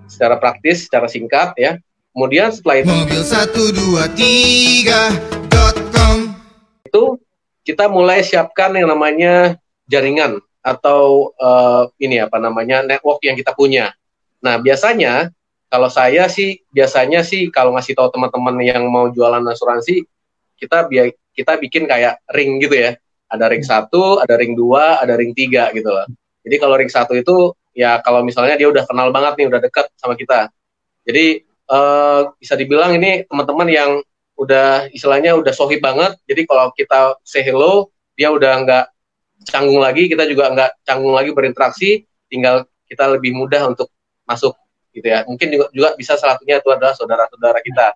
secara 0.08 0.40
praktis, 0.40 0.88
secara 0.88 1.06
singkat 1.06 1.54
ya. 1.60 1.76
Kemudian 2.14 2.54
setelah 2.54 2.78
itu 2.80 2.94
mobil 2.94 3.22
123.com 3.26 6.16
itu 6.86 7.02
kita 7.66 7.90
mulai 7.90 8.22
siapkan 8.22 8.70
yang 8.76 8.86
namanya 8.86 9.58
jaringan 9.90 10.38
atau 10.64 11.34
uh, 11.36 11.92
ini 12.00 12.16
apa 12.22 12.40
namanya 12.40 12.86
network 12.86 13.20
yang 13.26 13.36
kita 13.36 13.52
punya. 13.52 13.92
Nah, 14.40 14.56
biasanya 14.56 15.28
kalau 15.68 15.90
saya 15.90 16.30
sih 16.30 16.62
biasanya 16.70 17.26
sih 17.26 17.50
kalau 17.50 17.74
ngasih 17.74 17.98
tahu 17.98 18.14
teman-teman 18.14 18.62
yang 18.62 18.86
mau 18.88 19.10
jualan 19.10 19.42
asuransi, 19.42 20.06
kita 20.56 20.86
biar 20.86 21.10
kita 21.34 21.58
bikin 21.58 21.90
kayak 21.90 22.22
ring 22.30 22.62
gitu 22.62 22.78
ya. 22.78 22.94
Ada 23.26 23.50
ring 23.50 23.66
satu, 23.66 24.22
ada 24.22 24.38
ring 24.38 24.54
dua, 24.54 25.02
ada 25.02 25.18
ring 25.18 25.34
tiga 25.34 25.74
gitu 25.74 25.90
loh. 25.90 26.06
Jadi 26.46 26.56
kalau 26.62 26.78
ring 26.78 26.92
satu 26.92 27.18
itu 27.18 27.50
ya 27.74 28.00
kalau 28.00 28.22
misalnya 28.22 28.54
dia 28.54 28.70
udah 28.70 28.86
kenal 28.86 29.10
banget 29.10 29.34
nih, 29.42 29.46
udah 29.50 29.60
dekat 29.60 29.86
sama 29.98 30.14
kita. 30.14 30.48
Jadi 31.04 31.44
uh, 31.68 32.32
bisa 32.38 32.54
dibilang 32.54 32.96
ini 32.96 33.26
teman-teman 33.28 33.68
yang 33.68 33.90
udah 34.34 34.90
istilahnya 34.90 35.34
udah 35.36 35.52
sohib 35.52 35.82
banget. 35.82 36.16
Jadi 36.24 36.42
kalau 36.46 36.70
kita 36.72 37.18
say 37.26 37.42
hello, 37.42 37.90
dia 38.14 38.30
udah 38.30 38.62
nggak 38.64 38.84
canggung 39.50 39.82
lagi, 39.82 40.08
kita 40.08 40.24
juga 40.24 40.50
nggak 40.54 40.70
canggung 40.86 41.12
lagi 41.12 41.30
berinteraksi, 41.34 42.06
tinggal 42.30 42.64
kita 42.88 43.10
lebih 43.10 43.34
mudah 43.34 43.68
untuk 43.68 43.90
masuk 44.24 44.54
gitu 44.94 45.04
ya. 45.10 45.26
Mungkin 45.26 45.50
juga, 45.50 45.66
juga 45.74 45.88
bisa 45.98 46.14
salah 46.14 46.38
satunya 46.38 46.62
itu 46.62 46.70
adalah 46.70 46.94
saudara-saudara 46.94 47.60
kita. 47.60 47.92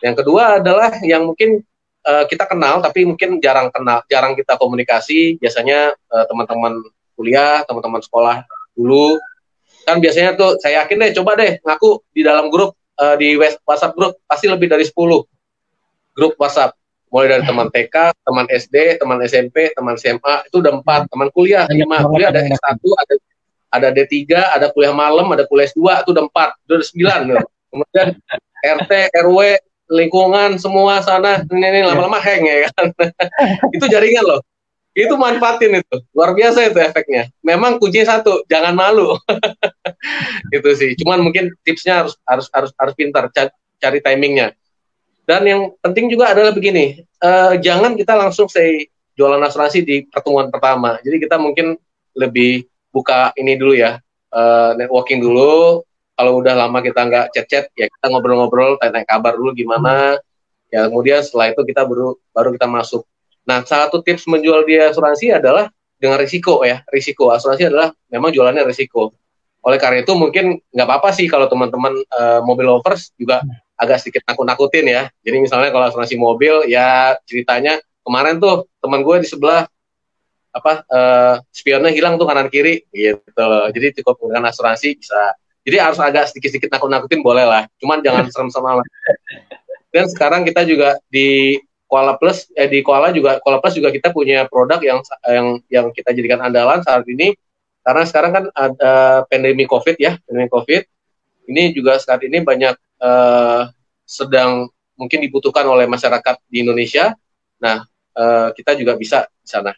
Yang 0.00 0.24
kedua 0.24 0.58
adalah 0.58 0.90
yang 1.04 1.28
mungkin 1.28 1.60
uh, 2.08 2.24
kita 2.24 2.48
kenal 2.48 2.80
tapi 2.80 3.04
mungkin 3.04 3.36
jarang 3.38 3.68
kenal, 3.68 4.00
jarang 4.08 4.32
kita 4.32 4.56
komunikasi. 4.56 5.36
Biasanya 5.36 5.92
uh, 5.92 6.24
teman-teman 6.26 6.80
kuliah, 7.14 7.62
teman-teman 7.68 8.00
sekolah 8.00 8.40
dulu. 8.80 9.20
Kan 9.84 10.00
biasanya 10.00 10.32
tuh 10.40 10.56
saya 10.60 10.84
yakin 10.84 10.96
deh 10.96 11.10
coba 11.20 11.36
deh 11.36 11.60
ngaku 11.60 12.00
di 12.16 12.24
dalam 12.24 12.48
grup 12.48 12.72
uh, 12.96 13.16
di 13.20 13.36
WhatsApp 13.36 13.92
grup 13.92 14.16
pasti 14.24 14.48
lebih 14.48 14.72
dari 14.72 14.88
10 14.88 14.96
grup 16.16 16.32
WhatsApp. 16.40 16.72
Mulai 17.10 17.26
dari 17.26 17.42
teman 17.42 17.66
TK, 17.74 17.96
teman 18.22 18.46
SD, 18.46 18.76
teman 19.02 19.18
SMP, 19.26 19.56
teman 19.74 19.98
SMA 19.98 20.46
itu 20.46 20.62
udah 20.62 20.78
empat, 20.78 21.10
teman 21.10 21.26
kuliah 21.34 21.66
lima, 21.66 22.06
kuliah 22.06 22.30
ada 22.30 22.38
S1, 22.46 22.78
ada 22.78 23.14
ada 23.70 23.88
D3, 23.90 24.30
ada 24.30 24.66
kuliah 24.70 24.94
malam, 24.94 25.26
ada 25.34 25.42
kuliah 25.50 25.66
S2 25.66 26.06
itu 26.06 26.10
udah 26.14 26.24
empat, 26.30 26.48
itu 26.62 26.72
udah 26.78 26.86
sembilan 26.86 27.18
gitu. 27.26 27.46
Kemudian 27.70 28.08
RT, 28.62 28.92
RW, 29.26 29.38
lingkungan 29.90 30.54
semua 30.62 31.02
sana. 31.02 31.42
Ini 31.42 31.82
lama-lama 31.82 32.22
hang 32.22 32.46
ya 32.46 32.70
kan. 32.70 32.94
itu 33.74 33.84
jaringan 33.90 34.22
loh 34.22 34.40
itu 34.90 35.14
manfaatin 35.14 35.80
itu. 35.80 35.96
Luar 36.10 36.34
biasa 36.34 36.66
itu 36.66 36.78
efeknya. 36.82 37.30
Memang 37.46 37.78
kuncinya 37.78 38.18
satu 38.18 38.42
jangan 38.50 38.74
malu. 38.74 39.14
Itu 40.56 40.74
sih. 40.74 40.98
Cuman 40.98 41.22
mungkin 41.22 41.54
tipsnya 41.62 42.02
harus 42.02 42.18
harus 42.26 42.50
harus 42.50 42.70
harus 42.74 42.94
pintar 42.98 43.30
cari 43.78 43.98
timingnya. 44.02 44.50
Dan 45.22 45.46
yang 45.46 45.62
penting 45.78 46.10
juga 46.10 46.34
adalah 46.34 46.50
begini 46.50 47.06
uh, 47.22 47.54
jangan 47.60 47.94
kita 47.94 48.18
langsung 48.18 48.50
say 48.50 48.90
jualan 49.14 49.38
asuransi 49.38 49.84
di 49.84 49.96
pertemuan 50.08 50.50
pertama. 50.50 50.98
Jadi 51.04 51.22
kita 51.22 51.36
mungkin 51.38 51.76
lebih 52.16 52.66
buka 52.90 53.30
ini 53.38 53.54
dulu 53.54 53.78
ya 53.78 54.00
uh, 54.34 54.72
networking 54.74 55.22
dulu. 55.22 55.84
Kalau 56.18 56.36
udah 56.36 56.52
lama 56.52 56.84
kita 56.84 57.00
nggak 57.08 57.26
chat-chat 57.32 57.72
ya 57.78 57.88
kita 57.88 58.06
ngobrol-ngobrol 58.12 58.76
tanya 58.76 59.06
kabar 59.06 59.38
dulu 59.38 59.54
gimana. 59.56 60.18
Ya 60.68 60.86
kemudian 60.90 61.22
setelah 61.24 61.54
itu 61.54 61.62
kita 61.64 61.86
baru 61.86 62.18
baru 62.34 62.50
kita 62.54 62.66
masuk 62.68 63.06
Nah, 63.48 63.64
salah 63.64 63.88
satu 63.88 64.04
tips 64.04 64.28
menjual 64.28 64.64
di 64.68 64.76
asuransi 64.76 65.36
adalah 65.36 65.70
dengan 66.00 66.16
risiko 66.20 66.64
ya. 66.64 66.80
Risiko 66.88 67.28
asuransi 67.32 67.68
adalah 67.68 67.92
memang 68.08 68.32
jualannya 68.32 68.64
risiko. 68.64 69.12
Oleh 69.60 69.76
karena 69.76 70.00
itu 70.00 70.16
mungkin 70.16 70.56
nggak 70.72 70.86
apa-apa 70.88 71.12
sih 71.12 71.28
kalau 71.28 71.44
teman-teman 71.44 71.92
uh, 72.08 72.40
mobil 72.40 72.64
lovers 72.64 73.12
juga 73.20 73.44
agak 73.76 74.00
sedikit 74.00 74.24
nakut-nakutin 74.24 74.88
ya. 74.88 75.02
Jadi 75.20 75.36
misalnya 75.40 75.68
kalau 75.68 75.88
asuransi 75.92 76.16
mobil 76.16 76.64
ya 76.68 77.16
ceritanya 77.28 77.76
kemarin 78.00 78.40
tuh 78.40 78.68
teman 78.80 79.04
gue 79.04 79.16
di 79.20 79.28
sebelah 79.28 79.68
apa 80.50 80.82
uh, 80.90 81.34
spionnya 81.54 81.92
hilang 81.94 82.16
tuh 82.16 82.24
kanan 82.24 82.48
kiri 82.48 82.88
gitu. 82.90 83.48
Jadi 83.76 84.00
cukup 84.00 84.32
dengan 84.32 84.48
asuransi 84.48 84.96
bisa. 84.96 85.36
Jadi 85.60 85.76
harus 85.76 86.00
agak 86.00 86.32
sedikit-sedikit 86.32 86.72
nakut-nakutin 86.72 87.20
boleh 87.20 87.44
lah. 87.44 87.68
Cuman 87.76 88.00
jangan 88.00 88.28
serem-serem 88.32 88.80
amat. 88.80 88.86
Dan 89.92 90.08
sekarang 90.08 90.42
kita 90.48 90.64
juga 90.64 90.96
di 91.12 91.60
Koala 91.90 92.14
Plus 92.14 92.46
eh, 92.54 92.70
di 92.70 92.86
Koala 92.86 93.10
juga 93.10 93.42
Koala 93.42 93.58
Plus 93.58 93.74
juga 93.74 93.90
kita 93.90 94.14
punya 94.14 94.46
produk 94.46 94.78
yang 94.78 95.02
yang 95.26 95.46
yang 95.66 95.86
kita 95.90 96.14
jadikan 96.14 96.38
andalan 96.38 96.86
saat 96.86 97.02
ini 97.10 97.34
karena 97.80 98.02
sekarang 98.04 98.32
kan 98.32 98.44
ada 98.52 99.24
pandemi 99.26 99.64
Covid 99.64 99.96
ya, 99.96 100.20
pandemi 100.28 100.48
Covid. 100.52 100.84
Ini 101.50 101.74
juga 101.74 101.98
saat 101.98 102.22
ini 102.22 102.38
banyak 102.44 102.76
uh, 103.02 103.66
sedang 104.04 104.70
mungkin 104.94 105.18
dibutuhkan 105.24 105.64
oleh 105.66 105.88
masyarakat 105.88 106.38
di 106.46 106.62
Indonesia. 106.62 107.16
Nah, 107.58 107.82
uh, 108.14 108.54
kita 108.54 108.76
juga 108.76 108.94
bisa 108.94 109.26
di 109.40 109.48
sana. 109.48 109.72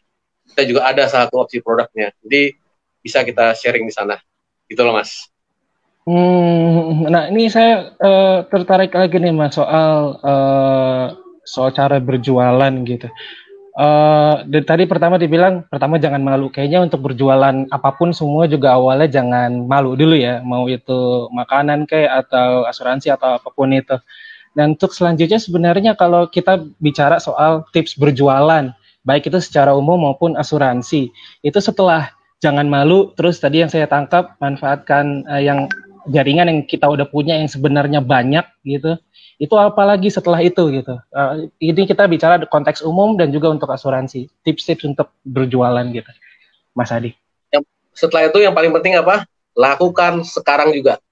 Kita 0.53 0.68
juga 0.68 0.85
ada 0.85 1.09
satu 1.09 1.40
opsi 1.40 1.62
produknya. 1.64 2.12
Jadi 2.20 2.53
bisa 3.01 3.25
kita 3.25 3.57
sharing 3.57 3.88
di 3.88 3.94
sana. 3.94 4.18
Gitu 4.68 4.83
loh, 4.83 4.92
Mas. 4.92 5.33
Hmm, 6.03 7.07
nah 7.07 7.31
ini 7.31 7.46
saya 7.46 7.94
uh, 7.94 8.42
tertarik 8.51 8.90
lagi 8.90 9.22
nih 9.22 9.31
mas 9.31 9.55
soal 9.55 10.18
uh, 10.18 11.14
soal 11.42 11.74
cara 11.74 11.98
berjualan 11.98 12.72
gitu. 12.87 13.11
Uh, 13.72 14.44
tadi 14.68 14.85
pertama 14.85 15.16
dibilang 15.16 15.64
pertama 15.66 15.96
jangan 15.96 16.20
malu. 16.20 16.52
Kayaknya 16.52 16.85
untuk 16.85 17.09
berjualan 17.09 17.64
apa 17.72 17.90
pun 17.96 18.12
semua 18.12 18.44
juga 18.44 18.76
awalnya 18.76 19.09
jangan 19.09 19.64
malu 19.64 19.96
dulu 19.96 20.12
ya. 20.12 20.44
Mau 20.44 20.68
itu 20.68 21.33
makanan 21.33 21.88
kayak 21.88 22.28
atau 22.28 22.68
asuransi 22.68 23.09
atau 23.09 23.40
apa 23.40 23.48
pun 23.48 23.72
itu. 23.72 23.96
Dan 24.52 24.76
untuk 24.76 24.92
selanjutnya 24.92 25.40
sebenarnya 25.40 25.96
kalau 25.96 26.28
kita 26.28 26.61
bicara 26.76 27.16
soal 27.16 27.64
tips 27.72 27.96
berjualan, 27.96 28.68
baik 29.09 29.33
itu 29.33 29.40
secara 29.40 29.72
umum 29.72 29.96
maupun 29.96 30.37
asuransi, 30.37 31.09
itu 31.40 31.59
setelah 31.64 32.12
jangan 32.44 32.68
malu. 32.68 33.16
Terus 33.16 33.40
tadi 33.40 33.64
yang 33.64 33.72
saya 33.72 33.88
tangkap 33.88 34.37
manfaatkan 34.37 35.24
uh, 35.24 35.40
yang 35.40 35.72
jaringan 36.11 36.51
yang 36.51 36.61
kita 36.67 36.87
udah 36.88 37.07
punya 37.07 37.38
yang 37.38 37.51
sebenarnya 37.51 38.03
banyak 38.03 38.47
gitu 38.67 38.99
itu 39.43 39.55
apalagi 39.59 40.07
setelah 40.07 40.38
itu 40.38 40.71
gitu. 40.71 40.95
Uh, 41.11 41.51
ini 41.59 41.83
kita 41.83 42.07
bicara 42.07 42.38
konteks 42.47 42.79
umum 42.87 43.19
dan 43.19 43.35
juga 43.35 43.51
untuk 43.51 43.67
asuransi, 43.75 44.31
tips-tips 44.47 44.87
untuk 44.87 45.11
berjualan 45.27 45.83
gitu, 45.91 46.07
Mas 46.79 46.95
Adi. 46.95 47.11
Yang 47.51 47.67
setelah 47.91 48.31
itu 48.31 48.38
yang 48.38 48.55
paling 48.55 48.71
penting 48.71 48.95
apa? 49.03 49.27
Lakukan 49.59 50.23
sekarang 50.23 50.71
juga. 50.71 51.03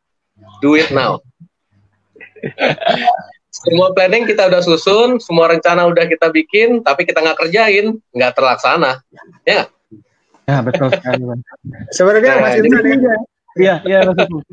Do 0.63 0.79
it 0.79 0.95
now. 0.95 1.19
semua 3.51 3.91
planning 3.99 4.31
kita 4.31 4.47
udah 4.47 4.63
susun, 4.63 5.19
semua 5.19 5.51
rencana 5.51 5.91
udah 5.91 6.07
kita 6.07 6.31
bikin, 6.31 6.87
tapi 6.87 7.03
kita 7.03 7.19
nggak 7.19 7.35
kerjain, 7.35 7.99
nggak 8.15 8.33
terlaksana. 8.39 9.03
Ya. 9.43 9.67
Ya 10.47 10.59
betul 10.63 10.87
sekali. 10.95 11.23
Sebenarnya 11.91 12.33
nah, 12.39 12.43
Mas 12.47 12.55
ya. 12.63 13.19
Iya, 13.59 13.83
iya 13.83 14.07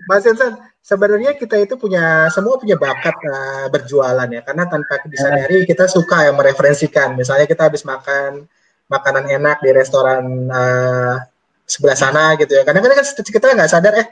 Mas 0.09 0.25
Insan, 0.25 0.57
sebenarnya 0.81 1.37
kita 1.37 1.53
itu 1.61 1.77
punya 1.77 2.25
semua 2.33 2.57
punya 2.57 2.73
bakat 2.73 3.13
uh, 3.13 3.67
berjualan 3.69 4.25
ya, 4.25 4.41
karena 4.41 4.65
tanpa 4.65 5.05
disadari 5.05 5.69
kita 5.69 5.85
suka 5.85 6.25
yang 6.25 6.35
mereferensikan. 6.39 7.13
Misalnya 7.13 7.45
kita 7.45 7.69
habis 7.69 7.85
makan 7.85 8.49
makanan 8.89 9.29
enak 9.29 9.61
di 9.61 9.69
restoran 9.69 10.49
uh, 10.49 11.21
sebelah 11.69 11.97
sana 11.97 12.33
gitu 12.41 12.57
ya. 12.57 12.65
Kadang-kadang 12.65 12.97
kan 12.97 13.05
kita 13.05 13.45
nggak 13.53 13.69
sadar 13.69 13.93
eh 14.01 14.07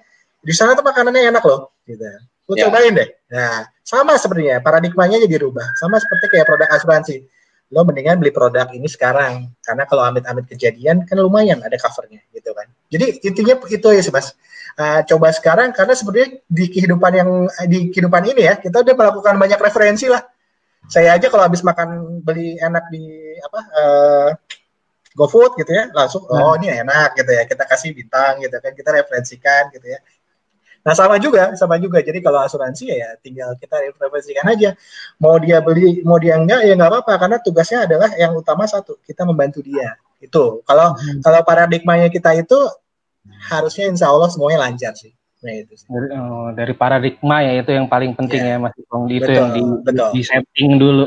di 0.45 0.53
sana 0.53 0.77
tuh 0.77 0.85
makanannya 0.85 1.33
enak 1.33 1.43
loh, 1.49 1.73
gitu. 1.89 2.05
Lu 2.45 2.53
ya. 2.53 2.69
cobain 2.69 2.93
deh. 2.93 3.09
Nah, 3.33 3.65
sama 3.81 4.13
sebenarnya 4.21 4.61
paradigmanya 4.61 5.17
jadi 5.17 5.41
rubah. 5.41 5.65
Sama 5.81 5.97
seperti 5.97 6.37
kayak 6.37 6.45
produk 6.45 6.69
asuransi 6.77 7.25
lo 7.73 7.81
mendingan 7.81 8.21
beli 8.21 8.29
produk 8.29 8.69
ini 8.77 8.85
sekarang 8.85 9.49
karena 9.65 9.83
kalau 9.89 10.05
amit-amit 10.05 10.45
kejadian 10.45 11.01
kan 11.09 11.17
lumayan 11.17 11.57
ada 11.65 11.73
covernya 11.81 12.21
gitu 12.29 12.53
kan 12.53 12.69
jadi 12.93 13.17
intinya 13.25 13.57
itu 13.65 13.87
ya 13.89 14.01
sih 14.05 14.13
mas 14.13 14.37
uh, 14.79 15.01
coba 15.07 15.27
sekarang 15.31 15.71
karena 15.71 15.93
sebenarnya 15.95 16.29
di 16.45 16.65
kehidupan 16.71 17.11
yang 17.15 17.29
di 17.67 17.89
kehidupan 17.91 18.23
ini 18.31 18.41
ya 18.47 18.55
kita 18.59 18.83
udah 18.83 18.95
melakukan 18.95 19.35
banyak 19.39 19.59
referensi 19.59 20.07
lah 20.07 20.23
saya 20.85 21.17
aja 21.17 21.27
kalau 21.33 21.49
habis 21.49 21.65
makan 21.65 22.21
beli 22.21 22.61
enak 22.61 22.85
di 22.93 23.03
apa 23.41 23.59
uh, 23.73 24.29
GoFood 25.15 25.57
gitu 25.63 25.71
ya 25.71 25.89
langsung 25.95 26.27
oh 26.27 26.53
hmm. 26.53 26.59
ini 26.61 26.67
enak 26.85 27.17
gitu 27.17 27.31
ya 27.31 27.43
kita 27.47 27.63
kasih 27.65 27.95
bintang 27.95 28.43
gitu 28.43 28.55
kan 28.59 28.71
kita 28.75 28.89
referensikan 28.93 29.71
gitu 29.73 29.87
ya 29.89 29.99
Nah 30.85 30.93
sama 30.93 31.17
juga, 31.17 31.57
sama 31.57 31.81
juga. 31.81 31.97
Jadi 31.97 32.21
kalau 32.21 32.45
asuransi 32.45 32.93
ya 32.93 33.17
tinggal 33.17 33.57
kita 33.57 33.89
informasikan 33.89 34.45
aja. 34.53 34.77
Mau 35.17 35.41
dia 35.41 35.57
beli, 35.57 36.05
mau 36.05 36.21
dia 36.21 36.37
enggak 36.37 36.61
ya 36.61 36.77
nggak 36.77 36.91
apa-apa 36.93 37.13
karena 37.25 37.37
tugasnya 37.41 37.89
adalah 37.89 38.13
yang 38.13 38.37
utama 38.37 38.69
satu, 38.69 39.01
kita 39.01 39.25
membantu 39.25 39.65
dia. 39.65 39.97
Itu. 40.21 40.61
Kalau 40.61 40.93
hmm. 40.93 41.25
kalau 41.25 41.41
paradigmanya 41.41 42.13
kita 42.13 42.37
itu 42.37 42.69
harusnya 43.49 43.85
insya 43.89 44.09
Allah 44.11 44.29
semuanya 44.31 44.67
lancar 44.67 44.93
sih. 44.97 45.13
Nah, 45.45 45.53
itu 45.61 45.77
sih. 45.77 45.85
Dari, 45.85 46.07
oh, 46.17 46.49
dari 46.57 46.73
paradigma 46.73 47.45
ya 47.45 47.61
itu 47.61 47.69
yang 47.69 47.85
paling 47.85 48.17
penting 48.17 48.41
yeah. 48.41 48.57
ya 48.57 48.63
Mas 48.65 48.73
Ipong 48.81 49.05
itu 49.13 49.21
betul, 49.21 49.37
yang 49.37 49.49
di, 49.53 49.61
betul. 49.85 50.09
di 50.17 50.21
setting 50.25 50.69
dulu. 50.81 51.05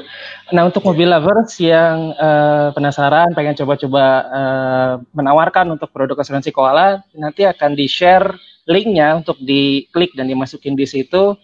Nah 0.54 0.62
untuk 0.70 0.82
yeah. 0.86 0.88
mobil 0.94 1.08
lovers 1.10 1.52
yang 1.58 2.14
uh, 2.14 2.70
penasaran 2.70 3.34
pengen 3.34 3.58
coba-coba 3.58 4.04
uh, 4.30 4.92
menawarkan 5.10 5.74
untuk 5.74 5.90
produk 5.90 6.22
asuransi 6.22 6.54
koala 6.54 7.02
nanti 7.18 7.42
akan 7.50 7.74
di 7.74 7.90
share 7.90 8.30
linknya 8.70 9.18
untuk 9.18 9.42
diklik 9.42 10.14
dan 10.14 10.30
dimasukin 10.30 10.78
di 10.78 10.86
situ 10.86 11.34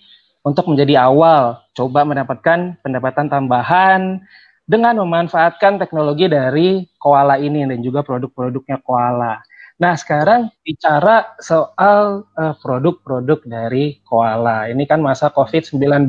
untuk 0.46 0.70
menjadi 0.70 1.02
awal 1.02 1.64
coba 1.74 2.06
mendapatkan 2.06 2.78
pendapatan 2.78 3.26
tambahan 3.26 4.22
dengan 4.64 4.96
memanfaatkan 5.04 5.76
teknologi 5.76 6.24
dari 6.28 6.88
Koala 6.96 7.36
ini 7.36 7.68
dan 7.68 7.84
juga 7.84 8.00
produk-produknya 8.00 8.80
Koala. 8.80 9.44
Nah, 9.84 10.00
sekarang 10.00 10.48
bicara 10.64 11.36
soal 11.44 12.24
uh, 12.40 12.54
produk-produk 12.64 13.44
dari 13.44 14.00
Koala. 14.08 14.64
Ini 14.72 14.80
kan 14.88 15.04
masa 15.04 15.28
COVID-19. 15.28 16.08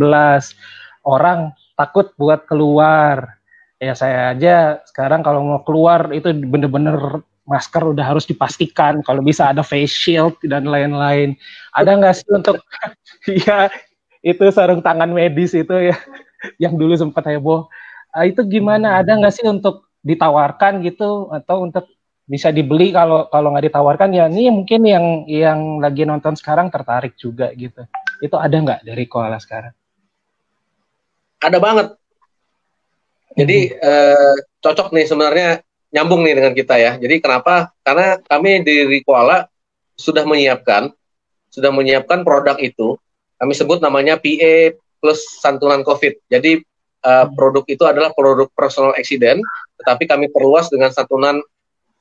Orang 1.03 1.51
takut 1.75 2.15
buat 2.15 2.47
keluar. 2.47 3.35
Ya 3.83 3.91
saya 3.91 4.31
aja 4.31 4.79
sekarang 4.87 5.27
kalau 5.27 5.43
mau 5.43 5.59
keluar 5.67 6.07
itu 6.15 6.31
bener-bener 6.31 7.19
masker 7.43 7.91
udah 7.91 8.15
harus 8.15 8.23
dipastikan 8.23 9.03
kalau 9.03 9.19
bisa 9.19 9.51
ada 9.51 9.59
face 9.59 9.91
shield 9.91 10.39
dan 10.47 10.65
lain-lain 10.65 11.35
ada 11.77 11.93
nggak 11.93 12.15
sih 12.15 12.25
untuk 12.33 12.57
ya 13.45 13.69
itu 14.25 14.41
sarung 14.49 14.81
tangan 14.81 15.11
medis 15.13 15.53
itu 15.53 15.91
ya 15.91 15.93
yang 16.57 16.73
dulu 16.73 16.97
sempat 16.97 17.27
heboh 17.29 17.69
uh, 18.17 18.25
itu 18.25 18.41
gimana 18.49 19.03
ada 19.03 19.13
nggak 19.13 19.35
sih 19.35 19.45
untuk 19.45 19.85
ditawarkan 20.01 20.81
gitu 20.81 21.29
atau 21.29 21.69
untuk 21.69 21.85
bisa 22.25 22.49
dibeli 22.49 22.89
kalau 22.89 23.29
kalau 23.29 23.53
nggak 23.53 23.69
ditawarkan 23.69 24.09
ya 24.09 24.25
ini 24.25 24.49
mungkin 24.49 24.81
yang 24.81 25.05
yang 25.29 25.59
lagi 25.77 26.09
nonton 26.09 26.33
sekarang 26.33 26.73
tertarik 26.73 27.13
juga 27.17 27.53
gitu 27.53 27.85
itu 28.21 28.35
ada 28.35 28.55
nggak 28.57 28.81
dari 28.81 29.05
koala 29.05 29.37
sekarang 29.37 29.73
ada 31.45 31.57
banget 31.61 31.93
jadi 33.35 33.59
hmm. 33.69 33.77
eh, 33.83 34.35
cocok 34.63 34.95
nih 34.95 35.05
sebenarnya 35.05 35.49
nyambung 35.91 36.23
nih 36.27 36.35
dengan 36.35 36.53
kita 36.55 36.75
ya. 36.75 36.91
Jadi 36.99 37.23
kenapa? 37.23 37.71
Karena 37.83 38.19
kami 38.19 38.63
di 38.67 38.83
Rikuala 38.83 39.47
sudah 39.95 40.27
menyiapkan 40.27 40.91
sudah 41.51 41.71
menyiapkan 41.71 42.27
produk 42.27 42.59
itu. 42.59 42.99
Kami 43.39 43.55
sebut 43.55 43.79
namanya 43.79 44.19
PA 44.19 44.75
plus 44.99 45.23
santunan 45.39 45.87
COVID. 45.87 46.27
Jadi 46.27 46.59
uh, 47.03 47.31
produk 47.31 47.63
itu 47.67 47.83
adalah 47.87 48.11
produk 48.11 48.51
personal 48.51 48.91
accident, 48.99 49.39
tetapi 49.79 50.03
kami 50.03 50.27
perluas 50.31 50.67
dengan 50.67 50.91
santunan 50.91 51.39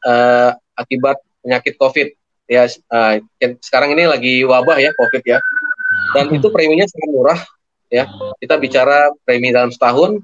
uh, 0.05 0.55
akibat 0.77 1.19
penyakit 1.41 1.75
COVID. 1.81 2.09
Ya, 2.45 2.69
uh, 2.69 3.15
sekarang 3.65 3.97
ini 3.97 4.05
lagi 4.05 4.45
wabah 4.45 4.77
ya 4.81 4.93
COVID 4.95 5.23
ya. 5.25 5.41
Dan 6.13 6.31
itu 6.31 6.53
preminya 6.53 6.85
sangat 6.85 7.11
murah 7.11 7.41
ya. 7.89 8.05
Kita 8.39 8.61
bicara 8.61 9.11
premi 9.25 9.51
dalam 9.51 9.73
setahun 9.73 10.21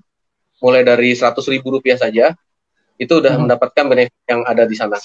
mulai 0.61 0.85
dari 0.85 1.17
100 1.17 1.41
ribu 1.49 1.73
rupiah 1.73 1.97
saja 1.97 2.37
itu 3.01 3.13
udah 3.17 3.33
hmm. 3.33 3.49
mendapatkan 3.49 3.85
benefit 3.89 4.21
yang 4.29 4.45
ada 4.45 4.69
di 4.69 4.77
sana. 4.77 5.01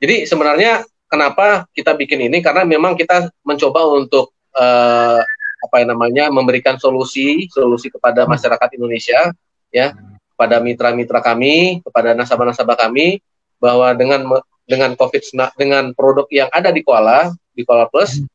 Jadi 0.00 0.24
sebenarnya 0.24 0.84
kenapa 1.08 1.68
kita 1.76 1.92
bikin 1.92 2.32
ini 2.32 2.40
karena 2.40 2.64
memang 2.64 2.96
kita 2.96 3.28
mencoba 3.44 3.84
untuk 3.92 4.32
uh, 4.56 5.20
apa 5.56 5.76
yang 5.80 5.92
namanya 5.92 6.24
memberikan 6.32 6.80
solusi 6.80 7.48
solusi 7.52 7.92
kepada 7.92 8.24
hmm. 8.24 8.32
masyarakat 8.32 8.68
Indonesia 8.80 9.20
ya 9.68 9.92
kepada 10.36 10.60
mitra-mitra 10.60 11.20
kami 11.20 11.80
kepada 11.84 12.12
nasabah-nasabah 12.16 12.76
kami 12.88 13.20
bahwa 13.58 13.92
dengan 13.96 14.24
dengan 14.66 14.98
COVID 14.98 15.22
dengan 15.56 15.94
produk 15.94 16.26
yang 16.28 16.50
ada 16.50 16.74
di 16.74 16.82
Kuala 16.82 17.32
di 17.54 17.62
Kuala 17.62 17.86
Plus 17.88 18.20
hmm. 18.20 18.26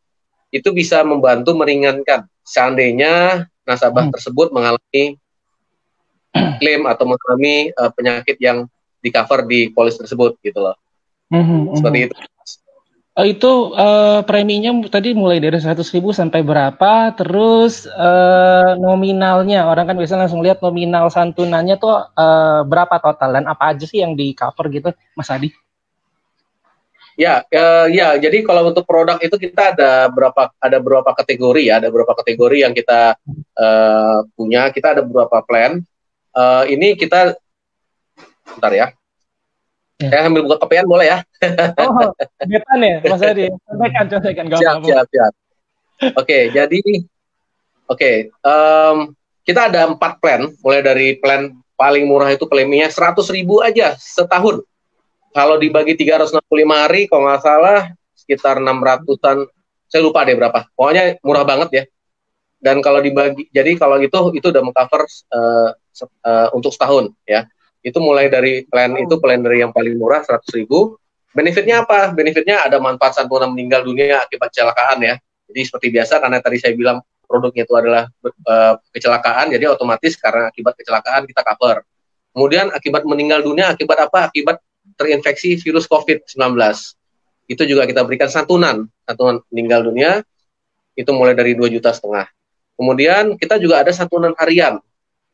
itu 0.56 0.70
bisa 0.72 1.04
membantu 1.04 1.54
meringankan 1.54 2.26
seandainya 2.42 3.46
nasabah 3.68 4.10
hmm. 4.10 4.14
tersebut 4.16 4.48
mengalami 4.56 5.20
klaim 6.32 6.88
atau 6.88 7.04
mengalami 7.04 7.76
uh, 7.76 7.92
penyakit 7.92 8.40
yang 8.40 8.66
di 9.02 9.10
cover 9.10 9.44
di 9.50 9.74
polis 9.74 9.98
tersebut 9.98 10.38
gitu 10.46 10.62
loh. 10.62 10.78
Mm-hmm, 11.34 11.62
Seperti 11.80 12.00
itu. 12.08 12.16
Uh, 13.12 13.28
itu 13.28 13.76
uh, 13.76 14.24
preminya 14.24 14.72
tadi 14.88 15.12
mulai 15.12 15.44
dari 15.44 15.60
100 15.60 15.84
ribu 15.92 16.16
sampai 16.16 16.48
berapa? 16.48 17.12
Terus 17.12 17.84
uh, 17.84 18.80
nominalnya 18.80 19.68
orang 19.68 19.92
kan 19.92 20.00
biasanya 20.00 20.28
langsung 20.28 20.40
lihat 20.40 20.64
nominal 20.64 21.12
santunannya 21.12 21.76
tuh 21.76 21.92
uh, 21.92 22.64
berapa 22.64 23.04
total 23.04 23.36
dan 23.36 23.46
apa 23.52 23.76
aja 23.76 23.84
sih 23.84 24.00
yang 24.00 24.16
di 24.16 24.32
cover 24.32 24.72
gitu, 24.72 24.96
Mas 25.20 25.28
Adi? 25.28 25.52
Ya, 27.20 27.44
uh, 27.52 27.92
ya. 27.92 28.16
Jadi 28.16 28.48
kalau 28.48 28.72
untuk 28.72 28.88
produk 28.88 29.20
itu 29.20 29.36
kita 29.36 29.76
ada 29.76 30.08
berapa 30.08 30.56
ada 30.56 30.80
berapa 30.80 31.12
kategori 31.12 31.68
ya, 31.68 31.84
ada 31.84 31.92
berapa 31.92 32.16
kategori 32.16 32.64
yang 32.64 32.72
kita 32.72 33.20
uh, 33.60 34.24
punya. 34.40 34.72
Kita 34.72 34.96
ada 34.96 35.04
beberapa 35.04 35.44
plan. 35.44 35.84
Uh, 36.32 36.64
ini 36.72 36.96
kita 36.96 37.36
Bentar 38.52 38.72
ya. 38.76 38.88
Ya. 40.02 40.10
Saya 40.10 40.22
ambil 40.28 40.42
buka 40.50 40.58
kepean 40.66 40.86
boleh 40.90 41.08
ya? 41.08 41.18
Oh, 41.78 42.12
betan 42.44 42.80
ya, 42.82 42.96
Mas 43.06 43.22
Adi. 43.22 43.46
Sampaikan, 43.70 44.06
sampaikan. 44.10 44.44
Siap, 44.50 44.78
siap, 44.84 45.06
siap. 45.10 45.34
Oke, 46.02 46.14
okay, 46.18 46.44
jadi 46.50 46.82
oke, 47.86 47.94
okay, 47.94 48.16
um, 48.42 49.14
kita 49.46 49.70
ada 49.70 49.86
empat 49.86 50.18
plan, 50.18 50.50
mulai 50.66 50.82
dari 50.82 51.14
plan 51.22 51.54
paling 51.78 52.10
murah 52.10 52.34
itu 52.34 52.50
preminya 52.50 52.90
seratus 52.90 53.30
ribu 53.30 53.62
aja 53.62 53.94
setahun. 54.02 54.66
Kalau 55.32 55.56
dibagi 55.62 55.94
365 55.96 56.42
hari, 56.68 57.06
kalau 57.08 57.30
nggak 57.30 57.42
salah 57.46 57.80
sekitar 58.18 58.60
600-an, 58.60 59.48
saya 59.88 60.02
lupa 60.02 60.26
deh 60.26 60.36
berapa. 60.36 60.68
Pokoknya 60.74 61.22
murah 61.22 61.46
banget 61.46 61.70
ya. 61.72 61.84
Dan 62.62 62.82
kalau 62.86 63.02
dibagi, 63.02 63.50
jadi 63.50 63.78
kalau 63.78 63.98
gitu 64.02 64.34
itu 64.38 64.50
udah 64.50 64.62
mengcover 64.62 65.06
uh, 65.34 65.70
uh, 66.26 66.48
untuk 66.54 66.70
setahun 66.74 67.14
ya 67.26 67.46
itu 67.82 67.98
mulai 67.98 68.30
dari 68.30 68.66
plan 68.70 68.94
itu 68.94 69.18
plan 69.18 69.42
dari 69.42 69.66
yang 69.66 69.74
paling 69.74 69.98
murah 69.98 70.22
100 70.22 70.46
ribu. 70.58 70.98
Benefitnya 71.34 71.82
apa? 71.82 72.14
Benefitnya 72.14 72.62
ada 72.68 72.78
manfaat 72.78 73.18
santunan 73.18 73.50
meninggal 73.50 73.82
dunia 73.82 74.22
akibat 74.22 74.54
kecelakaan 74.54 75.02
ya. 75.02 75.16
Jadi 75.50 75.62
seperti 75.68 75.88
biasa 75.90 76.22
karena 76.22 76.38
tadi 76.40 76.58
saya 76.62 76.74
bilang 76.78 77.02
produknya 77.26 77.64
itu 77.64 77.74
adalah 77.76 78.04
uh, 78.24 78.76
kecelakaan 78.92 79.56
jadi 79.56 79.72
otomatis 79.72 80.20
karena 80.20 80.52
akibat 80.52 80.78
kecelakaan 80.78 81.26
kita 81.26 81.42
cover. 81.42 81.82
Kemudian 82.32 82.72
akibat 82.72 83.04
meninggal 83.08 83.42
dunia 83.44 83.72
akibat 83.72 84.12
apa? 84.12 84.30
Akibat 84.30 84.60
terinfeksi 85.00 85.58
virus 85.60 85.88
COVID-19 85.88 86.38
itu 87.48 87.64
juga 87.68 87.88
kita 87.88 88.04
berikan 88.06 88.28
santunan. 88.28 88.86
Santunan 89.08 89.42
meninggal 89.50 89.88
dunia 89.88 90.22
itu 90.94 91.12
mulai 91.16 91.34
dari 91.34 91.56
2 91.56 91.72
juta 91.72 91.96
setengah. 91.96 92.28
Kemudian 92.76 93.40
kita 93.40 93.56
juga 93.56 93.82
ada 93.82 93.92
santunan 93.96 94.36
harian. 94.36 94.84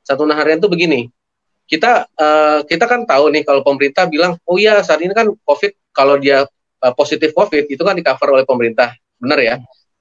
Santunan 0.05 0.38
harian 0.38 0.62
itu 0.62 0.69
begini 0.69 1.10
kita 1.67 2.08
uh, 2.15 2.63
kita 2.63 2.88
kan 2.88 3.03
tahu 3.03 3.30
nih 3.30 3.43
kalau 3.43 3.62
pemerintah 3.62 4.08
bilang 4.08 4.39
oh 4.47 4.56
iya 4.56 4.80
saat 4.82 5.03
ini 5.03 5.12
kan 5.12 5.27
covid 5.43 5.75
kalau 5.91 6.15
dia 6.15 6.47
uh, 6.82 6.93
positif 6.95 7.36
covid 7.36 7.67
itu 7.67 7.84
kan 7.84 7.93
di 7.93 8.03
cover 8.03 8.39
oleh 8.39 8.45
pemerintah 8.47 8.95
benar 9.19 9.39
ya 9.43 9.56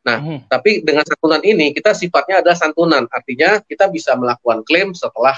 nah 0.07 0.23
hmm. 0.23 0.47
tapi 0.47 0.87
dengan 0.87 1.03
santunan 1.03 1.43
ini 1.43 1.75
kita 1.75 1.91
sifatnya 1.91 2.41
adalah 2.41 2.55
santunan 2.55 3.05
artinya 3.11 3.59
kita 3.67 3.91
bisa 3.91 4.15
melakukan 4.15 4.63
klaim 4.63 4.95
setelah 4.95 5.35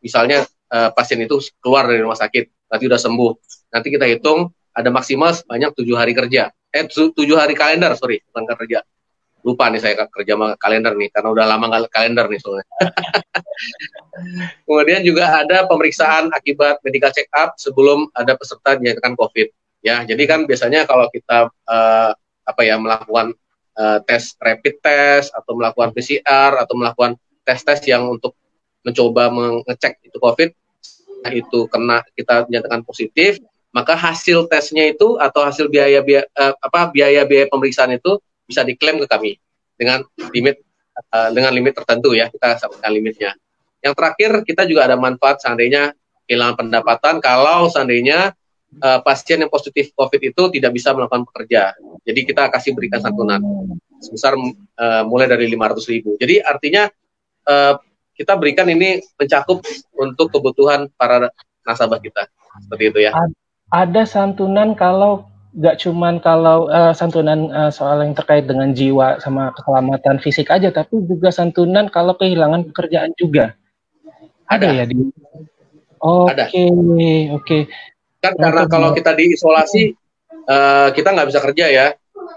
misalnya 0.00 0.48
uh, 0.72 0.88
pasien 0.96 1.20
itu 1.20 1.36
keluar 1.60 1.84
dari 1.84 2.00
rumah 2.00 2.16
sakit 2.16 2.72
nanti 2.72 2.84
udah 2.88 2.96
sembuh 2.96 3.32
nanti 3.76 3.92
kita 3.92 4.08
hitung 4.08 4.48
ada 4.76 4.92
maksimal 4.92 5.32
sebanyak 5.32 5.72
tujuh 5.72 5.96
hari 5.96 6.12
kerja. 6.12 6.52
Eh 6.68 6.84
tujuh 6.92 7.40
hari 7.40 7.56
kalender, 7.56 7.96
sorry, 7.96 8.20
bukan 8.28 8.44
kerja. 8.44 8.84
Lupa 9.46 9.70
nih 9.70 9.78
saya 9.78 9.94
kerja 10.10 10.34
sama 10.34 10.58
kalender 10.58 10.98
nih, 10.98 11.06
karena 11.14 11.30
udah 11.30 11.46
lama 11.46 11.70
nggak 11.70 11.86
kalender 11.94 12.26
nih 12.26 12.40
soalnya. 12.42 12.66
Kemudian 14.66 15.06
juga 15.06 15.38
ada 15.38 15.70
pemeriksaan 15.70 16.34
akibat 16.34 16.82
medical 16.82 17.14
check 17.14 17.30
up 17.30 17.54
sebelum 17.54 18.10
ada 18.10 18.34
peserta 18.34 18.74
dinyatakan 18.74 19.14
COVID. 19.14 19.48
Ya, 19.86 20.02
jadi 20.02 20.18
kan 20.26 20.50
biasanya 20.50 20.82
kalau 20.82 21.06
kita 21.14 21.46
uh, 21.46 22.10
apa 22.42 22.62
ya 22.66 22.74
melakukan 22.74 23.38
uh, 23.78 24.02
tes 24.02 24.34
rapid 24.42 24.82
test 24.82 25.30
atau 25.30 25.54
melakukan 25.54 25.94
PCR 25.94 26.58
atau 26.58 26.74
melakukan 26.74 27.14
tes-tes 27.46 27.86
yang 27.86 28.10
untuk 28.10 28.34
mencoba 28.82 29.30
mengecek 29.30 30.02
itu 30.02 30.18
COVID, 30.18 30.50
nah 31.22 31.30
itu 31.30 31.70
kena 31.70 32.02
kita 32.18 32.50
dinyatakan 32.50 32.82
positif, 32.82 33.38
maka 33.70 33.94
hasil 33.94 34.50
tesnya 34.50 34.90
itu 34.90 35.18
atau 35.18 35.46
hasil 35.46 35.70
biaya 35.70 36.02
biaya 36.02 36.26
uh, 36.34 36.54
apa 36.58 36.90
biaya 36.90 37.22
biaya 37.22 37.46
pemeriksaan 37.46 37.94
itu 37.94 38.18
bisa 38.46 38.62
diklaim 38.62 39.02
ke 39.02 39.06
kami 39.10 39.36
dengan 39.76 40.06
limit 40.32 40.62
uh, 41.12 41.30
dengan 41.34 41.52
limit 41.52 41.76
tertentu 41.76 42.14
ya 42.14 42.30
kita 42.30 42.56
sampaikan 42.56 42.90
limitnya. 42.94 43.34
Yang 43.84 43.94
terakhir 43.98 44.30
kita 44.46 44.62
juga 44.64 44.88
ada 44.88 44.96
manfaat 44.96 45.42
seandainya 45.42 45.92
kehilangan 46.26 46.56
pendapatan 46.58 47.14
kalau 47.22 47.68
seandainya 47.70 48.34
uh, 48.82 48.98
pasien 49.04 49.42
yang 49.42 49.52
positif 49.52 49.92
COVID 49.94 50.20
itu 50.22 50.42
tidak 50.58 50.70
bisa 50.74 50.96
melakukan 50.96 51.26
pekerja. 51.28 51.76
Jadi 52.06 52.20
kita 52.26 52.48
kasih 52.50 52.72
berikan 52.72 53.02
santunan 53.02 53.42
sebesar 54.00 54.34
uh, 54.34 55.02
mulai 55.06 55.26
dari 55.28 55.50
500 55.50 55.92
ribu. 55.92 56.14
Jadi 56.18 56.42
artinya 56.42 56.88
uh, 57.46 57.74
kita 58.16 58.32
berikan 58.40 58.66
ini 58.72 59.04
mencakup 59.20 59.60
untuk 59.92 60.32
kebutuhan 60.32 60.88
para 60.96 61.28
nasabah 61.66 62.00
kita 62.00 62.30
seperti 62.64 62.84
itu 62.94 62.98
ya 63.04 63.12
ada 63.68 64.06
santunan 64.06 64.72
kalau 64.78 65.26
nggak 65.56 65.76
cuman 65.80 66.20
kalau 66.20 66.68
uh, 66.68 66.92
santunan 66.92 67.48
uh, 67.48 67.72
soal 67.72 68.04
yang 68.04 68.12
terkait 68.12 68.44
dengan 68.44 68.76
jiwa 68.76 69.16
sama 69.24 69.56
keselamatan 69.56 70.20
fisik 70.20 70.52
aja, 70.52 70.68
tapi 70.68 71.00
juga 71.08 71.32
santunan 71.32 71.88
kalau 71.88 72.12
kehilangan 72.12 72.68
pekerjaan 72.70 73.16
juga. 73.16 73.56
Ada, 74.52 74.68
ada 74.68 74.76
ya 74.76 74.84
di. 74.84 75.00
Oke, 75.96 76.36
okay, 76.36 76.68
oke. 77.32 77.40
Okay. 77.40 77.62
Kan 78.20 78.36
karena 78.36 78.68
kalau 78.68 78.92
kita 78.92 79.16
diisolasi, 79.16 79.96
uh, 80.44 80.92
kita 80.92 81.08
nggak 81.16 81.28
bisa 81.32 81.40
kerja 81.40 81.66
ya. 81.72 81.86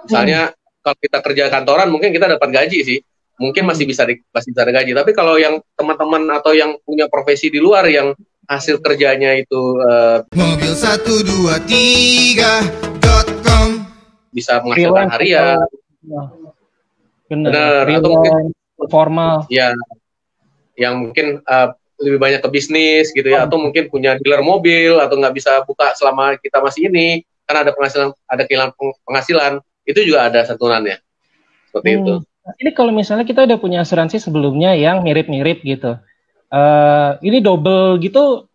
Misalnya 0.07 0.55
hmm. 0.55 0.79
kalau 0.79 0.97
kita 1.03 1.17
kerja 1.19 1.43
kantoran, 1.51 1.91
mungkin 1.91 2.15
kita 2.15 2.31
dapat 2.31 2.49
gaji 2.55 2.79
sih. 2.87 2.99
Mungkin 3.39 3.67
masih 3.67 3.83
bisa 3.83 4.07
di, 4.07 4.19
masih 4.31 4.55
bisa 4.55 4.63
ada 4.63 4.73
gaji. 4.79 4.91
Tapi 4.95 5.11
kalau 5.11 5.35
yang 5.35 5.59
teman-teman 5.75 6.23
atau 6.39 6.55
yang 6.55 6.79
punya 6.87 7.11
profesi 7.11 7.51
di 7.51 7.59
luar 7.59 7.83
yang 7.91 8.15
hasil 8.49 8.81
kerjanya 8.81 9.37
itu 9.37 9.77
uh, 9.85 10.25
mobil 10.33 10.73
123.com 10.73 13.67
bisa 14.33 14.57
menghasilkan 14.65 15.05
harian. 15.13 15.61
Benar. 17.29 17.29
Benar. 17.29 17.85
Atau 17.85 18.17
mungkin 18.17 18.49
formal. 18.89 19.45
Ya. 19.53 19.77
Yang 20.73 20.93
mungkin 20.97 21.45
uh, 21.45 21.77
lebih 22.01 22.17
banyak 22.17 22.41
ke 22.41 22.49
bisnis 22.49 23.13
gitu 23.13 23.29
ya, 23.29 23.45
atau 23.45 23.61
mungkin 23.61 23.85
punya 23.91 24.15
dealer 24.17 24.41
mobil 24.41 24.97
atau 24.97 25.19
nggak 25.19 25.35
bisa 25.35 25.61
buka 25.67 25.91
selama 25.93 26.39
kita 26.39 26.63
masih 26.63 26.87
ini 26.89 27.27
karena 27.43 27.67
ada 27.67 27.75
penghasilan, 27.75 28.15
ada 28.25 28.47
kehilangan 28.47 28.71
penghasilan, 29.03 29.59
itu 29.83 29.99
juga 30.07 30.31
ada 30.31 30.47
santunannya. 30.47 30.95
Seperti 31.69 31.89
hmm. 31.91 32.01
itu. 32.01 32.13
Ini 32.65 32.73
kalau 32.73 32.89
misalnya 32.95 33.27
kita 33.27 33.43
udah 33.45 33.59
punya 33.61 33.83
asuransi 33.83 34.17
sebelumnya 34.17 34.73
yang 34.73 35.05
mirip-mirip 35.05 35.61
gitu, 35.61 36.01
uh, 36.53 37.11
ini 37.21 37.41
double 37.41 37.97
gitu 38.01 38.49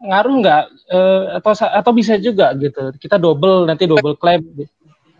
ngaruh 0.00 0.36
nggak? 0.40 0.64
Uh, 0.90 1.22
atau 1.38 1.52
atau 1.54 1.92
bisa 1.92 2.16
juga 2.16 2.50
gitu. 2.56 2.94
Kita 2.96 3.20
double 3.20 3.68
nanti 3.68 3.84
double 3.84 4.16
claim. 4.16 4.42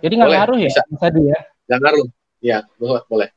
Jadi 0.00 0.12
nggak 0.16 0.30
ngaruh 0.32 0.58
ya? 0.58 0.68
bisa. 0.72 0.82
tadi 0.96 1.20
ya 1.28 1.38
nggak 1.70 1.80
ngaruh. 1.86 2.06
Ya 2.40 2.58
boleh 2.80 3.30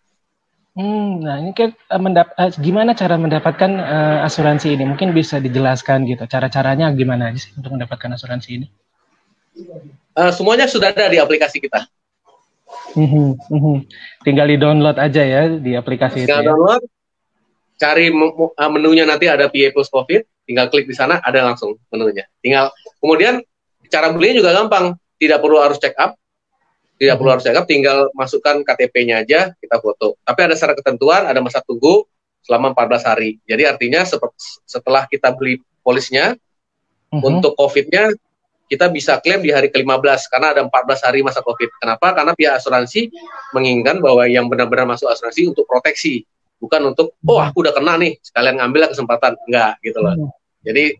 hmm 0.74 1.22
nah 1.22 1.38
ini 1.38 1.54
kan 1.54 1.70
uh, 1.70 2.02
mendap 2.02 2.34
uh, 2.34 2.50
gimana 2.58 2.98
cara 2.98 3.14
mendapatkan 3.14 3.72
uh, 3.78 4.26
asuransi 4.26 4.74
ini? 4.74 4.90
Mungkin 4.90 5.14
bisa 5.14 5.38
dijelaskan 5.38 6.10
gitu. 6.10 6.26
Cara 6.26 6.50
caranya 6.50 6.90
gimana 6.98 7.30
aja 7.30 7.46
sih 7.46 7.54
untuk 7.54 7.78
mendapatkan 7.78 8.10
asuransi 8.18 8.50
ini? 8.58 8.68
Uh, 10.18 10.34
semuanya 10.34 10.66
sudah 10.66 10.90
ada 10.90 11.14
di 11.14 11.22
aplikasi 11.22 11.62
kita. 11.62 11.86
Mm 12.98 13.38
-hmm, 13.38 13.78
tinggal 14.26 14.50
di 14.50 14.58
download 14.58 14.98
aja 14.98 15.22
ya 15.22 15.46
di 15.62 15.78
aplikasi 15.78 16.26
tinggal 16.26 16.42
itu 16.42 16.46
ya. 16.46 16.50
download 16.50 16.84
cari 17.78 18.10
uh, 18.14 18.72
menunya 18.72 19.04
nanti 19.04 19.28
ada 19.28 19.50
PA 19.50 19.70
plus 19.74 19.90
COVID, 19.90 20.46
tinggal 20.46 20.70
klik 20.70 20.86
di 20.86 20.96
sana 20.96 21.20
ada 21.24 21.44
langsung 21.44 21.78
menunya. 21.90 22.28
Tinggal 22.40 22.72
kemudian 23.02 23.42
cara 23.90 24.10
belinya 24.14 24.42
juga 24.44 24.52
gampang, 24.56 24.96
tidak 25.20 25.40
perlu 25.42 25.58
harus 25.62 25.78
check 25.78 25.96
up, 25.98 26.18
tidak 26.98 27.16
perlu 27.20 27.30
harus 27.38 27.44
check 27.46 27.58
up, 27.58 27.66
tinggal 27.66 28.10
masukkan 28.16 28.62
KTP-nya 28.64 29.26
aja 29.26 29.54
kita 29.58 29.78
foto. 29.82 30.18
Tapi 30.24 30.40
ada 30.46 30.56
syarat 30.58 30.78
ketentuan, 30.80 31.26
ada 31.26 31.40
masa 31.42 31.62
tunggu 31.62 32.06
selama 32.44 32.76
14 32.76 33.10
hari. 33.10 33.40
Jadi 33.48 33.64
artinya 33.64 34.04
setelah 34.68 35.08
kita 35.08 35.32
beli 35.32 35.64
polisnya 35.80 36.36
uh-huh. 37.12 37.24
untuk 37.24 37.56
COVID-nya 37.56 38.12
kita 38.68 38.90
bisa 38.90 39.20
klaim 39.22 39.44
di 39.44 39.54
hari 39.54 39.70
ke-15 39.70 40.34
karena 40.34 40.56
ada 40.56 40.62
14 40.66 41.06
hari 41.06 41.20
masa 41.22 41.46
COVID. 41.46 41.70
Kenapa? 41.78 42.16
Karena 42.16 42.34
pihak 42.34 42.58
asuransi 42.58 43.12
menginginkan 43.54 44.02
bahwa 44.02 44.26
yang 44.26 44.50
benar-benar 44.50 44.90
masuk 44.90 45.12
asuransi 45.14 45.52
untuk 45.52 45.68
proteksi 45.70 46.26
bukan 46.64 46.96
untuk 46.96 47.20
oh 47.28 47.44
aku 47.44 47.68
udah 47.68 47.76
kena 47.76 48.00
nih 48.00 48.16
sekalian 48.24 48.64
ngambil 48.64 48.96
kesempatan. 48.96 49.36
Enggak 49.52 49.84
gitu 49.84 50.00
loh. 50.00 50.16
Hmm. 50.16 50.32
jadi 50.64 50.96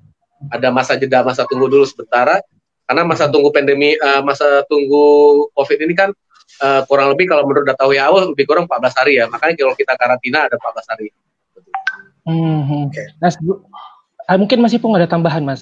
ada 0.52 0.76
masa 0.76 1.00
jeda 1.00 1.24
masa 1.24 1.48
tunggu 1.48 1.72
dulu 1.72 1.88
sebentar 1.88 2.44
karena 2.84 3.02
masa 3.08 3.32
tunggu 3.32 3.48
pandemi 3.56 3.96
uh, 3.96 4.20
masa 4.20 4.68
tunggu 4.68 5.48
covid 5.56 5.80
ini 5.80 5.96
kan 5.96 6.12
uh, 6.60 6.82
kurang 6.86 7.16
lebih 7.16 7.32
kalau 7.32 7.48
menurut 7.48 7.64
data 7.64 7.88
WHO 7.88 8.36
lebih 8.36 8.46
kurang 8.46 8.68
14 8.68 9.00
hari 9.00 9.14
ya. 9.24 9.26
Makanya 9.32 9.56
kalau 9.56 9.74
kita 9.74 9.94
karantina 9.96 10.52
ada 10.52 10.56
14 10.60 10.92
hari. 10.92 11.08
Hmm. 12.24 12.88
okay. 12.88 13.12
nah 13.20 14.40
mungkin 14.40 14.64
masih 14.64 14.80
pun 14.80 14.96
ada 14.96 15.08
tambahan 15.08 15.44
mas? 15.44 15.60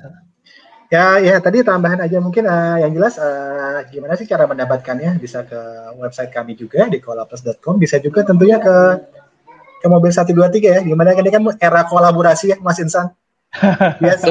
Ya, 0.93 1.17
ya 1.17 1.39
tadi 1.41 1.65
tambahan 1.65 2.03
aja 2.03 2.21
mungkin 2.21 2.45
uh, 2.45 2.77
yang 2.77 2.93
jelas 2.93 3.17
uh, 3.17 3.81
gimana 3.89 4.13
sih 4.13 4.29
cara 4.29 4.45
mendapatkannya? 4.45 5.17
Bisa 5.17 5.41
ke 5.47 5.57
website 5.97 6.29
kami 6.29 6.53
juga 6.53 6.85
di 6.91 7.01
kolapes.com 7.01 7.81
bisa 7.81 7.97
juga 7.97 8.21
tentunya 8.21 8.61
ke 8.61 8.75
ke 9.81 9.87
mobil 9.89 10.13
123 10.13 10.61
ya. 10.61 10.79
Gimana 10.85 11.17
kan 11.17 11.25
ini 11.25 11.31
kan 11.33 11.43
era 11.57 11.81
kolaborasi 11.89 12.53
ya 12.53 12.57
Mas 12.61 12.77
Insan. 12.77 13.09
Biasa. 14.01 14.29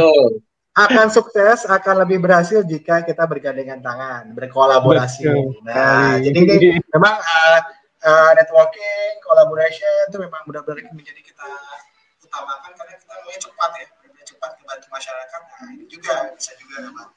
akan 0.71 1.11
sukses, 1.11 1.67
akan 1.67 2.07
lebih 2.07 2.23
berhasil 2.23 2.63
jika 2.63 3.03
kita 3.03 3.27
bergandengan 3.27 3.83
tangan, 3.83 4.33
berkolaborasi. 4.33 5.27
Betul. 5.27 5.61
Nah, 5.67 6.17
jadi 6.23 6.39
ini 6.47 6.79
memang 6.95 7.21
uh, 7.21 7.59
uh, 8.07 8.31
networking, 8.39 9.19
collaboration 9.21 10.09
itu 10.09 10.19
memang 10.23 10.47
benar-benar 10.47 10.89
menjadi 10.95 11.21
kita 11.21 11.51
utamakan 12.23 12.71
karena 12.79 12.95
kita 12.97 13.15
mau 13.19 13.35
cepat 13.35 13.71
ya, 13.77 13.87
lebih 14.07 14.23
cepat 14.25 14.51
membantu 14.63 14.87
masyarakat. 14.95 15.41
Nah, 15.43 15.69
ini 15.75 15.85
juga 15.91 16.15
bisa 16.39 16.53
juga 16.57 16.77
memang 16.87 17.09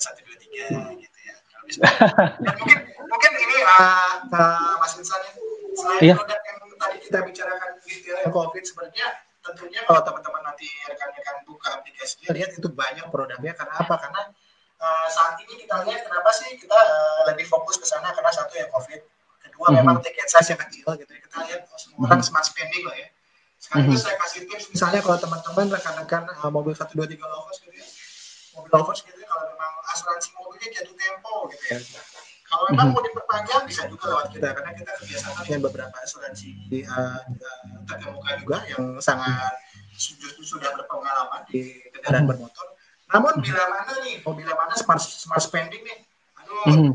satu 0.00 0.20
dua 0.24 0.36
tiga 0.40 0.66
gitu 0.96 1.18
ya. 1.22 1.34
Dan 2.44 2.54
mungkin 2.60 2.78
mungkin 3.04 3.32
ini 3.36 3.56
uh, 3.62 4.14
uh, 4.32 4.74
Mas 4.80 4.96
Insan 4.96 5.20
ya, 5.22 5.32
selain 5.76 6.00
iya. 6.02 6.14
produk 6.16 6.40
yang 6.40 6.58
tadi 6.84 6.96
kita 7.00 7.18
bicarakan 7.24 7.70
detailnya 7.80 8.28
COVID 8.28 8.62
sebenarnya 8.62 9.06
tentunya 9.44 9.80
kalau 9.84 10.00
teman-teman 10.00 10.42
nanti 10.52 10.68
rekan-rekan 10.88 11.36
buka 11.44 11.68
aplikasi 11.80 12.24
lihat 12.32 12.56
itu 12.56 12.68
banyak 12.72 13.06
produknya. 13.12 13.52
Karena 13.52 13.74
apa? 13.76 13.94
Karena 14.00 14.22
uh, 14.80 15.06
saat 15.12 15.36
ini 15.44 15.64
kita 15.64 15.84
lihat 15.84 16.08
kenapa 16.08 16.30
sih 16.32 16.56
kita 16.56 16.72
uh, 16.76 17.28
lebih 17.28 17.44
fokus 17.44 17.76
ke 17.76 17.84
sana. 17.84 18.12
Karena 18.16 18.32
satu 18.32 18.56
ya 18.56 18.68
COVID. 18.72 19.00
Kedua 19.44 19.68
mm-hmm. 19.68 19.76
memang 19.84 19.96
tiket 20.00 20.28
size 20.32 20.56
yang 20.56 20.60
kecil 20.64 20.88
gitu 20.96 21.12
ya. 21.12 21.20
kita 21.28 21.36
lihat 21.44 21.60
oh, 21.68 21.76
semua 21.76 22.08
orang 22.08 22.24
mm-hmm. 22.24 22.24
smart 22.24 22.46
spending 22.48 22.84
lah 22.88 22.96
ya. 22.96 23.08
Sekarang 23.60 23.84
mm-hmm. 23.84 24.00
itu 24.00 24.04
saya 24.08 24.16
kasih 24.16 24.40
tips. 24.48 24.64
Misalnya 24.72 25.00
kalau 25.04 25.18
teman-teman 25.20 25.66
rekan-rekan 25.76 26.22
uh, 26.40 26.50
mobil 26.52 26.72
satu 26.72 26.96
dua 26.96 27.06
tiga 27.08 27.28
low 27.28 27.44
cost 27.44 27.60
gitu 27.68 27.76
ya. 27.76 27.86
Mobil 28.56 28.72
cost 28.72 29.00
gitu 29.04 29.18
ya. 29.20 29.26
Kalau 29.28 29.44
memang 29.52 29.72
asuransi 29.92 30.28
mobilnya 30.40 30.68
jatuh 30.72 30.94
tempo 30.96 31.34
gitu 31.52 31.64
ya 31.68 31.78
kalau 32.44 32.64
memang 32.70 32.92
mhm. 32.92 32.94
mau 32.94 33.02
diperpanjang 33.02 33.62
bisa 33.64 33.82
juga 33.88 34.04
lewat 34.12 34.28
kita 34.36 34.48
karena 34.52 34.72
kita 34.76 34.92
kerjasama 35.00 35.40
dengan 35.48 35.60
beberapa 35.64 35.96
asuransi 36.04 36.48
uh, 36.84 37.20
terkemuka 37.88 38.30
juga 38.44 38.58
yang 38.68 38.82
sangat 39.00 39.54
justru 39.96 40.42
sudah 40.44 40.74
berpengalaman 40.76 41.46
di 41.48 41.80
kendaraan 41.94 42.28
mhm. 42.28 42.30
bermotor. 42.34 42.66
Namun 43.14 43.32
bila 43.40 43.62
mana 43.70 43.92
nih, 44.02 44.20
mau 44.26 44.34
bila 44.34 44.52
mana 44.58 44.74
smart, 44.74 45.00
smart 45.00 45.42
spending 45.42 45.82
nih, 45.86 45.98
aduh, 46.40 46.90
mm 46.90 46.92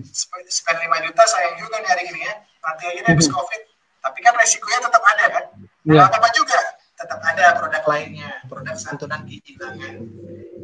spend 0.50 0.78
5 0.82 1.06
juta 1.06 1.24
sayang 1.24 1.56
juga 1.62 1.80
nih 1.80 1.90
hari 1.90 2.04
ini 2.12 2.20
ya, 2.28 2.34
nanti 2.66 2.84
aja 2.92 3.02
habis 3.08 3.28
mhm. 3.30 3.36
COVID. 3.40 3.62
Tapi 4.00 4.18
kan 4.24 4.34
resikonya 4.36 4.80
tetap 4.84 5.04
ada 5.04 5.26
kan. 5.32 5.46
Yeah. 5.88 6.08
apa 6.08 6.30
juga, 6.36 6.60
tetap 6.96 7.20
ada 7.24 7.56
produk 7.56 7.84
lainnya, 7.88 8.32
produk 8.52 8.76
santunan 8.76 9.24
kehilangan. 9.26 9.96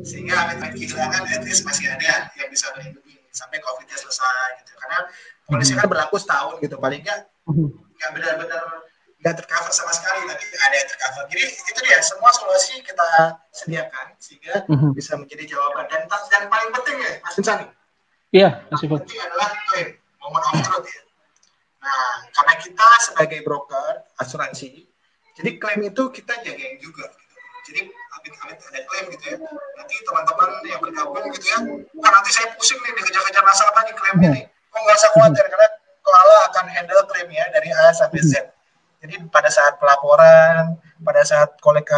Sehingga 0.04 0.36
amit-amit 0.46 0.76
kehilangan 0.78 1.24
at 1.24 1.42
least 1.42 1.64
masih 1.64 1.88
ada 1.90 2.30
yang 2.36 2.50
bisa 2.52 2.70
melindungi 2.76 3.25
sampai 3.36 3.60
COVID-nya 3.60 3.98
selesai 4.00 4.64
gitu. 4.64 4.72
Karena 4.80 5.00
polisi 5.46 5.76
kan 5.76 5.86
berlaku 5.92 6.16
setahun 6.16 6.58
gitu, 6.64 6.80
paling 6.80 7.04
nggak 7.04 7.20
mhm. 7.52 7.68
nggak 7.76 8.10
benar-benar 8.16 8.64
nggak 9.20 9.36
tercover 9.42 9.72
sama 9.74 9.92
sekali, 9.92 10.24
tapi 10.26 10.46
ada 10.56 10.76
yang 10.76 10.90
tercover. 10.90 11.24
Jadi 11.34 11.44
itu 11.50 11.80
dia, 11.84 12.00
semua 12.00 12.32
solusi 12.32 12.80
kita 12.80 13.08
sediakan 13.52 14.16
sehingga 14.22 14.64
mhm. 14.72 14.96
bisa 14.96 15.20
menjadi 15.20 15.56
jawaban. 15.56 15.86
Dan 15.92 16.08
dan 16.08 16.44
paling 16.48 16.70
penting 16.72 16.98
ya, 17.04 17.12
Mas 17.26 17.36
Insani, 17.36 17.68
Iya, 18.36 18.50
masih 18.68 18.92
Pak. 18.92 19.08
Penting 19.08 19.22
adalah 19.24 19.50
klaim, 19.72 19.90
moment 20.20 20.46
of 20.52 20.60
truth 20.68 20.88
ya. 20.92 21.02
Nah, 21.80 22.14
karena 22.36 22.54
kita 22.60 22.90
sebagai 23.08 23.40
broker 23.48 24.04
asuransi, 24.20 24.84
jadi 25.40 25.50
klaim 25.56 25.88
itu 25.88 26.04
kita 26.12 26.44
jagain 26.44 26.76
juga. 26.84 27.08
Gitu. 27.16 27.36
Jadi 27.72 27.82
amit-amit 28.26 28.58
ada 28.58 28.80
klaim 28.90 29.06
gitu 29.14 29.26
ya. 29.30 29.38
Nanti 29.78 29.96
teman-teman 30.02 30.50
yang 30.66 30.82
bergabung 30.82 31.26
gitu 31.30 31.46
ya, 31.46 31.58
wah 32.02 32.10
nanti 32.10 32.30
saya 32.34 32.50
pusing 32.58 32.82
nih 32.82 32.92
dikejar-kejar 32.98 33.44
nasabah 33.46 33.82
nih 33.86 33.94
klaimnya 33.94 34.30
nih. 34.34 34.44
Kok 34.74 34.80
nggak 34.82 34.98
usah 34.98 35.10
khawatir 35.14 35.46
karena 35.46 35.68
Koala 36.06 36.38
akan 36.50 36.66
handle 36.70 37.02
klaimnya 37.06 37.46
dari 37.54 37.70
A 37.74 37.94
sampai 37.94 38.22
Z. 38.22 38.34
Jadi 39.06 39.22
pada 39.30 39.54
saat 39.54 39.78
pelaporan, 39.78 40.82
pada 41.02 41.22
saat 41.22 41.62
kolek 41.62 41.94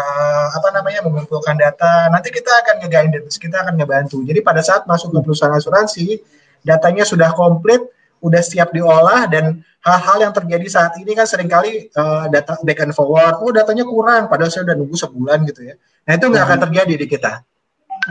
apa 0.52 0.76
namanya 0.76 1.00
mengumpulkan 1.08 1.56
data, 1.56 2.12
nanti 2.12 2.28
kita 2.36 2.52
akan 2.68 2.84
ngegain 2.84 3.16
kita 3.32 3.64
akan 3.64 3.80
ngebantu. 3.80 4.20
Jadi 4.28 4.44
pada 4.44 4.60
saat 4.60 4.84
masuk 4.84 5.16
ke 5.16 5.20
perusahaan 5.24 5.56
asuransi, 5.56 6.20
datanya 6.68 7.08
sudah 7.08 7.32
komplit, 7.32 7.80
udah 8.20 8.42
siap 8.42 8.74
diolah 8.74 9.30
dan 9.30 9.62
hal-hal 9.86 10.18
yang 10.30 10.34
terjadi 10.34 10.68
saat 10.68 10.94
ini 11.00 11.14
kan 11.14 11.24
sering 11.30 11.48
kali 11.48 11.88
uh, 11.96 12.28
data 12.28 12.58
back 12.66 12.82
and 12.84 12.92
forward, 12.92 13.38
oh 13.40 13.54
datanya 13.54 13.86
kurang, 13.88 14.28
padahal 14.28 14.52
saya 14.52 14.68
udah 14.68 14.76
nunggu 14.76 14.98
sebulan 14.98 15.48
gitu 15.48 15.70
ya. 15.70 15.76
Nah 16.10 16.14
itu 16.18 16.26
nggak 16.28 16.44
akan 16.50 16.60
terjadi 16.68 16.94
di 16.98 17.08
kita, 17.08 17.46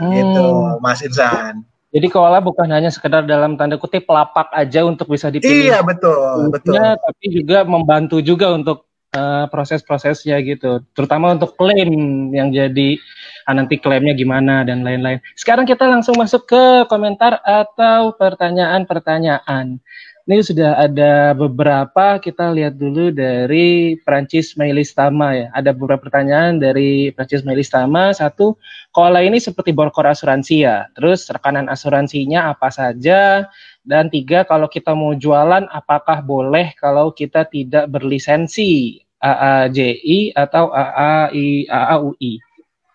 hmm. 0.01 0.11
gitu, 0.15 0.47
Mas 0.81 1.03
Insan. 1.03 1.67
Jadi 1.87 2.07
koala 2.11 2.43
bukan 2.43 2.67
hanya 2.67 2.91
sekedar 2.91 3.23
dalam 3.23 3.55
tanda 3.55 3.79
kutip 3.79 4.03
pelapak 4.03 4.51
aja 4.51 4.83
untuk 4.83 5.07
bisa 5.07 5.31
dipilih. 5.31 5.71
Iya 5.71 5.79
betul, 5.83 6.51
betul. 6.51 6.75
Tapi 6.75 7.25
juga 7.31 7.63
membantu 7.63 8.19
juga 8.19 8.51
untuk 8.51 8.86
uh, 9.17 9.49
proses-prosesnya 9.49 10.37
gitu. 10.45 10.85
Terutama 10.93 11.33
untuk 11.33 11.57
klaim 11.57 12.29
yang 12.29 12.53
jadi 12.53 13.01
uh, 13.49 13.53
nanti 13.57 13.81
klaimnya 13.81 14.13
gimana 14.13 14.61
dan 14.61 14.85
lain-lain. 14.85 15.17
Sekarang 15.33 15.65
kita 15.65 15.89
langsung 15.89 16.13
masuk 16.21 16.45
ke 16.45 16.85
komentar 16.85 17.41
atau 17.41 18.13
pertanyaan-pertanyaan. 18.13 19.81
Ini 20.27 20.43
sudah 20.43 20.75
ada 20.75 21.31
beberapa, 21.31 22.19
kita 22.19 22.51
lihat 22.51 22.75
dulu 22.75 23.15
dari 23.15 23.95
Prancis 24.03 24.59
Mailistama 24.59 25.31
ya. 25.31 25.47
Ada 25.55 25.71
beberapa 25.71 26.03
pertanyaan 26.03 26.59
dari 26.59 27.15
Prancis 27.15 27.47
Mailistama. 27.47 28.11
Satu, 28.11 28.59
koala 28.91 29.23
ini 29.23 29.39
seperti 29.39 29.71
borkor 29.71 30.03
asuransi 30.03 30.67
ya. 30.67 30.91
Terus 30.99 31.31
rekanan 31.31 31.71
asuransinya 31.71 32.51
apa 32.51 32.67
saja? 32.67 33.47
Dan 33.87 34.11
tiga, 34.11 34.43
kalau 34.43 34.67
kita 34.67 34.91
mau 34.91 35.15
jualan, 35.15 35.63
apakah 35.71 36.19
boleh 36.19 36.75
kalau 36.75 37.15
kita 37.15 37.47
tidak 37.47 37.87
berlisensi 37.87 39.06
AAJI 39.17 40.37
atau 40.37 40.69
AAI, 40.69 41.65
AAUI? 41.69 42.41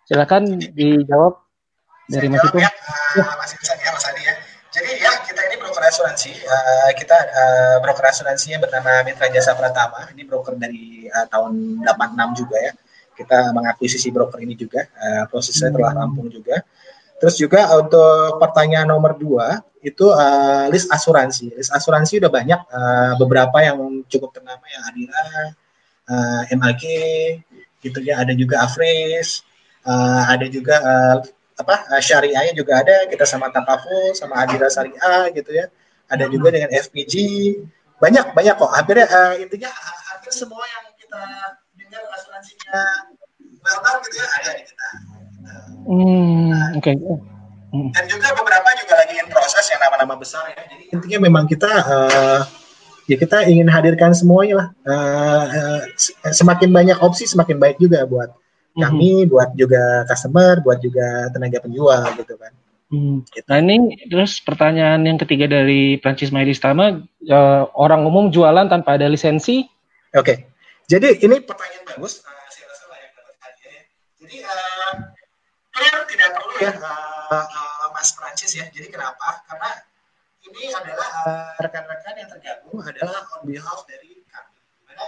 Silakan 0.07 0.61
dijawab 0.75 1.43
dari 2.11 2.29
Mas 2.29 2.43
itu. 2.43 2.59
Ya, 2.59 2.71
uh, 3.23 3.35
Mas 3.39 3.53
ya, 3.55 3.91
Mas 3.95 4.05
Adi 4.07 4.23
ya. 4.23 4.35
Jadi 4.73 4.91
ya 5.05 5.13
kita 5.21 5.41
ini 5.53 5.57
broker 5.61 5.85
asuransi. 5.85 6.33
Uh, 6.33 6.91
kita 6.97 7.17
uh, 7.17 7.77
broker 7.85 8.09
asuransinya 8.09 8.59
bernama 8.65 9.05
Mitra 9.05 9.29
Jasa 9.29 9.53
Pratama. 9.53 10.09
Ini 10.17 10.25
broker 10.25 10.57
dari 10.57 11.07
uh, 11.13 11.29
tahun 11.29 11.85
86 11.85 12.41
juga 12.41 12.57
ya. 12.57 12.73
Kita 13.13 13.53
mengakuisisi 13.53 14.09
broker 14.09 14.41
ini 14.41 14.57
juga. 14.57 14.89
Uh, 14.97 15.29
prosesnya 15.29 15.69
telah 15.69 15.93
rampung 15.93 16.33
juga. 16.33 16.65
Terus 17.21 17.39
juga 17.39 17.71
untuk 17.79 18.43
pertanyaan 18.43 18.89
nomor 18.91 19.15
dua 19.15 19.63
itu 19.79 20.11
uh, 20.11 20.67
list 20.73 20.91
asuransi. 20.91 21.55
List 21.55 21.71
asuransi 21.71 22.19
udah 22.19 22.33
banyak 22.33 22.61
uh, 22.67 23.13
beberapa 23.21 23.63
yang 23.63 23.79
cukup 24.11 24.35
ternama 24.35 24.63
yang 24.67 24.83
Adira, 24.91 25.25
uh, 26.13 26.43
MAG, 26.61 26.83
gitu 27.81 27.99
ya. 28.05 28.21
Ada 28.21 28.37
juga 28.37 28.69
Afris, 28.69 29.41
uh, 29.89 30.23
ada 30.29 30.45
juga 30.53 30.77
uh, 30.85 31.17
apa 31.57 31.75
uh, 31.89 32.03
syariahnya 32.05 32.53
juga 32.53 32.85
ada. 32.85 33.09
Kita 33.09 33.25
sama 33.25 33.49
Takaful, 33.49 34.13
sama 34.13 34.45
Adira 34.45 34.69
Syariah 34.69 35.33
gitu 35.33 35.51
ya. 35.57 35.73
Ada 36.13 36.29
juga 36.29 36.53
dengan 36.53 36.69
FPG. 36.69 37.15
Banyak 37.97 38.37
banyak 38.37 38.55
kok. 38.61 38.73
Hampir 38.77 39.01
uh, 39.01 39.35
intinya 39.41 39.73
hampir 40.13 40.33
semua 40.37 40.61
yang 40.61 40.85
kita 41.01 41.23
dengar 41.81 42.03
asuransinya 42.13 43.09
well 43.63 43.97
gitu 44.03 44.17
ya 44.19 44.29
ada 44.43 44.51
di 44.59 44.63
kita. 44.67 44.89
Hmm, 45.83 46.79
oke. 46.79 46.83
Okay. 46.83 46.97
Dan 47.73 48.05
juga 48.05 48.29
beberapa 48.37 48.69
juga 48.77 48.95
lagi 49.01 49.17
in 49.17 49.29
proses 49.33 49.65
yang 49.73 49.81
nama-nama 49.81 50.15
besar 50.21 50.45
ya. 50.53 50.61
Jadi 50.69 50.85
intinya 50.93 51.19
memang 51.25 51.45
kita 51.49 51.71
uh, 51.73 52.41
ya 53.11 53.17
kita 53.19 53.47
ingin 53.49 53.67
hadirkan 53.67 54.15
semuanya 54.15 54.55
lah. 54.65 54.69
Uh, 54.87 55.45
uh, 55.51 55.83
semakin 56.31 56.71
banyak 56.71 56.99
opsi 57.03 57.27
semakin 57.27 57.59
baik 57.59 57.83
juga 57.83 58.07
buat 58.07 58.31
hmm. 58.77 58.83
kami, 58.83 59.27
buat 59.27 59.55
juga 59.59 60.07
customer, 60.07 60.63
buat 60.63 60.79
juga 60.79 61.31
tenaga 61.35 61.63
penjual 61.63 62.03
gitu 62.19 62.35
kan. 62.39 62.53
Hmm. 62.93 63.25
Gitu. 63.25 63.47
Nah 63.49 63.59
ini 63.59 63.97
terus 64.13 64.37
pertanyaan 64.45 65.01
yang 65.09 65.17
ketiga 65.17 65.49
dari 65.49 65.97
Prancis 65.97 66.29
Maidistama, 66.29 67.01
uh, 67.33 67.63
orang 67.73 68.05
umum 68.05 68.29
jualan 68.29 68.69
tanpa 68.69 69.01
ada 69.01 69.09
lisensi? 69.09 69.65
Oke, 70.13 70.21
okay. 70.21 70.37
jadi 70.93 71.17
ini 71.25 71.41
pertanyaan 71.41 71.89
bagus. 71.89 72.21
Uh, 72.21 72.49
saya 72.53 72.69
rasa 72.69 72.85
layak 72.93 73.11
dapat 73.17 73.35
hadiah 73.41 73.73
ya. 73.73 73.83
Jadi 74.21 74.37
uh, 74.45 76.05
tidak 76.05 76.29
perlu 76.37 76.55
ya 76.61 76.73
uh, 76.77 77.33
uh, 77.33 77.89
Mas 77.97 78.13
Prancis 78.13 78.53
ya. 78.53 78.69
Jadi 78.69 78.93
kenapa? 78.93 79.41
Karena 79.49 79.73
ini 80.53 80.69
adalah 80.69 81.11
rekan-rekan 81.57 82.13
uh, 82.13 82.19
yang 82.21 82.29
tergabung 82.29 82.79
adalah 82.85 83.25
on 83.41 83.43
behalf 83.49 83.81
dari 83.89 84.21
kami. 84.29 84.61
Di 84.61 84.83
mana 84.85 85.05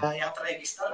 uh, 0.00 0.14
yang 0.16 0.32
terregister 0.32 0.88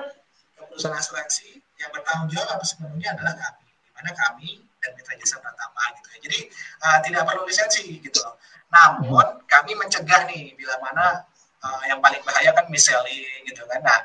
ke 0.59 0.63
perusahaan 0.67 0.99
asuransi 0.99 1.63
yang 1.79 1.91
bertanggung 1.95 2.35
jawab 2.35 2.59
sepenuhnya 2.67 3.15
adalah 3.15 3.39
kami. 3.39 3.71
Di 3.71 3.91
mana 3.95 4.11
kami 4.11 4.51
dan 4.83 4.91
mitra 4.99 5.15
jasa 5.15 5.39
pertama 5.39 5.83
gitu 5.95 6.09
ya. 6.11 6.19
Jadi 6.27 6.39
uh, 6.83 6.99
tidak 7.07 7.23
perlu 7.31 7.43
lisensi 7.47 7.87
gitu 8.03 8.19
loh. 8.27 8.35
Namun 8.75 9.47
kami 9.47 9.73
mencegah 9.79 10.27
nih 10.27 10.59
bila 10.59 10.75
mana 10.83 11.23
uh, 11.63 11.83
yang 11.87 12.03
paling 12.03 12.21
bahaya 12.27 12.51
kan 12.51 12.67
miselling 12.67 13.47
gitu 13.47 13.63
kan. 13.71 13.81
Nah, 13.87 14.01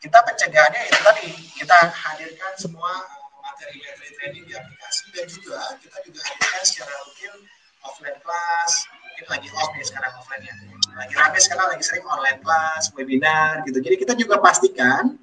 kita 0.00 0.18
pencegahannya 0.24 0.82
itu 0.88 1.00
tadi 1.04 1.28
kita 1.60 1.78
hadirkan 1.92 2.52
semua 2.56 2.92
materi-materi 3.44 4.08
training 4.16 4.44
di 4.48 4.54
aplikasi 4.56 5.12
dan 5.12 5.26
juga 5.28 5.60
kita 5.80 5.96
juga 6.04 6.20
hadirkan 6.24 6.62
secara 6.64 6.92
rutin 7.04 7.34
offline 7.86 8.18
class 8.20 8.90
mungkin 8.90 9.26
lagi 9.32 9.48
off 9.56 9.70
nih 9.72 9.86
sekarang 9.86 10.12
offline-nya 10.20 10.54
lagi 10.96 11.14
rame 11.16 11.38
sekarang 11.40 11.66
lagi 11.72 11.84
sering 11.86 12.04
online 12.04 12.40
class 12.42 12.92
webinar 12.92 13.64
gitu 13.64 13.78
jadi 13.80 13.96
kita 13.96 14.12
juga 14.18 14.42
pastikan 14.42 15.16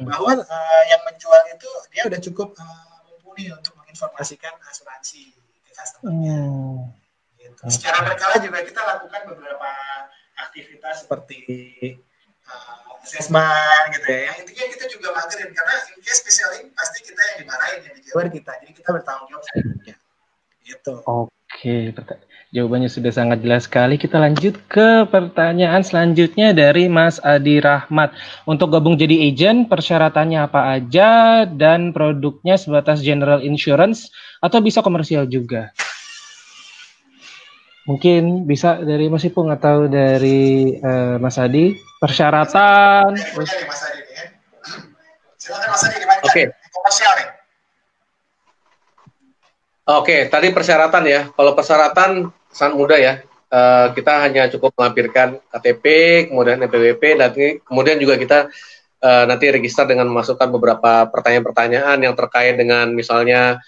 bahwa 0.00 0.38
uh, 0.38 0.82
yang 0.86 1.02
menjual 1.04 1.42
itu 1.50 1.70
dia 1.90 2.02
udah 2.06 2.20
cukup 2.22 2.54
uh, 2.56 2.98
mumpuni 3.10 3.50
untuk 3.50 3.74
menginformasikan 3.82 4.54
asuransi 4.70 5.34
ke 5.66 5.70
customer-nya 5.74 6.40
hmm. 6.46 6.78
gitu. 7.42 7.62
secara 7.68 8.06
berkala 8.06 8.38
juga 8.38 8.62
kita 8.62 8.80
lakukan 8.80 9.20
beberapa 9.34 9.68
aktivitas 10.46 11.04
seperti 11.04 11.42
uh, 12.46 12.90
assessment 13.04 13.84
gitu 13.96 14.06
ya. 14.08 14.20
Yang 14.30 14.36
intinya 14.44 14.64
kita 14.76 14.84
juga 14.92 15.08
magerin 15.16 15.50
karena 15.52 15.76
in 15.92 16.00
case 16.04 16.20
specialing 16.20 16.68
pasti 16.76 16.98
kita 17.04 17.20
yang 17.34 17.36
dimarahin 17.44 17.80
yang 17.84 17.94
dijawab 17.96 18.28
kita. 18.28 18.52
Jadi 18.64 18.72
kita 18.76 18.88
bertanggung 18.92 19.28
jawab 19.32 19.44
sepenuhnya. 19.48 19.94
Gitu. 20.60 20.94
Oke, 21.02 21.39
jawabannya 22.50 22.90
sudah 22.90 23.12
sangat 23.14 23.42
jelas 23.42 23.66
sekali. 23.66 23.94
Kita 23.96 24.18
lanjut 24.18 24.58
ke 24.66 25.06
pertanyaan 25.06 25.82
selanjutnya 25.86 26.50
dari 26.50 26.90
Mas 26.90 27.22
Adi 27.22 27.62
Rahmat. 27.62 28.14
Untuk 28.46 28.74
gabung 28.74 28.98
jadi 28.98 29.30
agent, 29.30 29.70
persyaratannya 29.70 30.38
apa 30.50 30.78
aja 30.78 31.42
dan 31.46 31.94
produknya 31.94 32.58
sebatas 32.58 33.02
general 33.02 33.42
insurance 33.42 34.10
atau 34.42 34.58
bisa 34.58 34.82
komersial 34.82 35.30
juga? 35.30 35.70
Mungkin 37.88 38.46
bisa 38.46 38.78
dari 38.86 39.10
Mas 39.10 39.26
Ipung 39.26 39.50
atau 39.50 39.90
dari 39.90 40.78
uh, 40.78 41.16
Mas 41.18 41.40
Adi 41.40 41.74
persyaratan. 41.98 43.18
Oke. 46.22 46.54
Oke, 49.88 50.28
tadi 50.28 50.52
persyaratan 50.52 51.04
ya. 51.08 51.20
Kalau 51.32 51.52
persyaratan 51.56 52.28
sangat 52.52 52.74
mudah 52.76 52.98
ya. 53.00 53.14
Uh, 53.50 53.90
kita 53.98 54.22
hanya 54.22 54.46
cukup 54.46 54.70
melampirkan 54.78 55.42
KTP, 55.50 55.84
kemudian 56.30 56.62
NPWP, 56.62 57.02
dan 57.18 57.34
kemudian 57.66 57.98
juga 57.98 58.14
kita 58.14 58.46
uh, 59.02 59.24
nanti 59.26 59.50
register 59.50 59.90
dengan 59.90 60.06
memasukkan 60.06 60.46
beberapa 60.54 61.10
pertanyaan-pertanyaan 61.10 61.98
yang 61.98 62.14
terkait 62.14 62.54
dengan 62.54 62.94
misalnya 62.94 63.58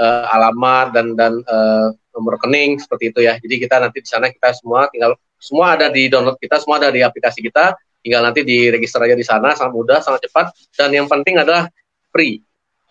uh, 0.00 0.24
alamat 0.32 0.96
dan 0.96 1.06
dan 1.12 1.32
uh, 1.44 1.92
nomor 2.16 2.40
rekening 2.40 2.80
seperti 2.80 3.12
itu 3.12 3.20
ya. 3.20 3.36
Jadi 3.36 3.54
kita 3.60 3.76
nanti 3.84 4.00
di 4.00 4.08
sana 4.08 4.32
kita 4.32 4.56
semua 4.56 4.88
tinggal 4.88 5.20
semua 5.36 5.76
ada 5.76 5.92
di 5.92 6.08
download 6.08 6.40
kita, 6.40 6.56
semua 6.56 6.80
ada 6.80 6.88
di 6.88 7.04
aplikasi 7.04 7.44
kita, 7.44 7.76
tinggal 8.00 8.24
nanti 8.24 8.48
diregister 8.48 9.04
aja 9.04 9.16
di 9.16 9.26
sana, 9.28 9.52
sangat 9.52 9.76
mudah, 9.76 10.00
sangat 10.00 10.24
cepat 10.24 10.56
dan 10.72 10.88
yang 10.88 11.04
penting 11.04 11.36
adalah 11.36 11.68
free, 12.08 12.40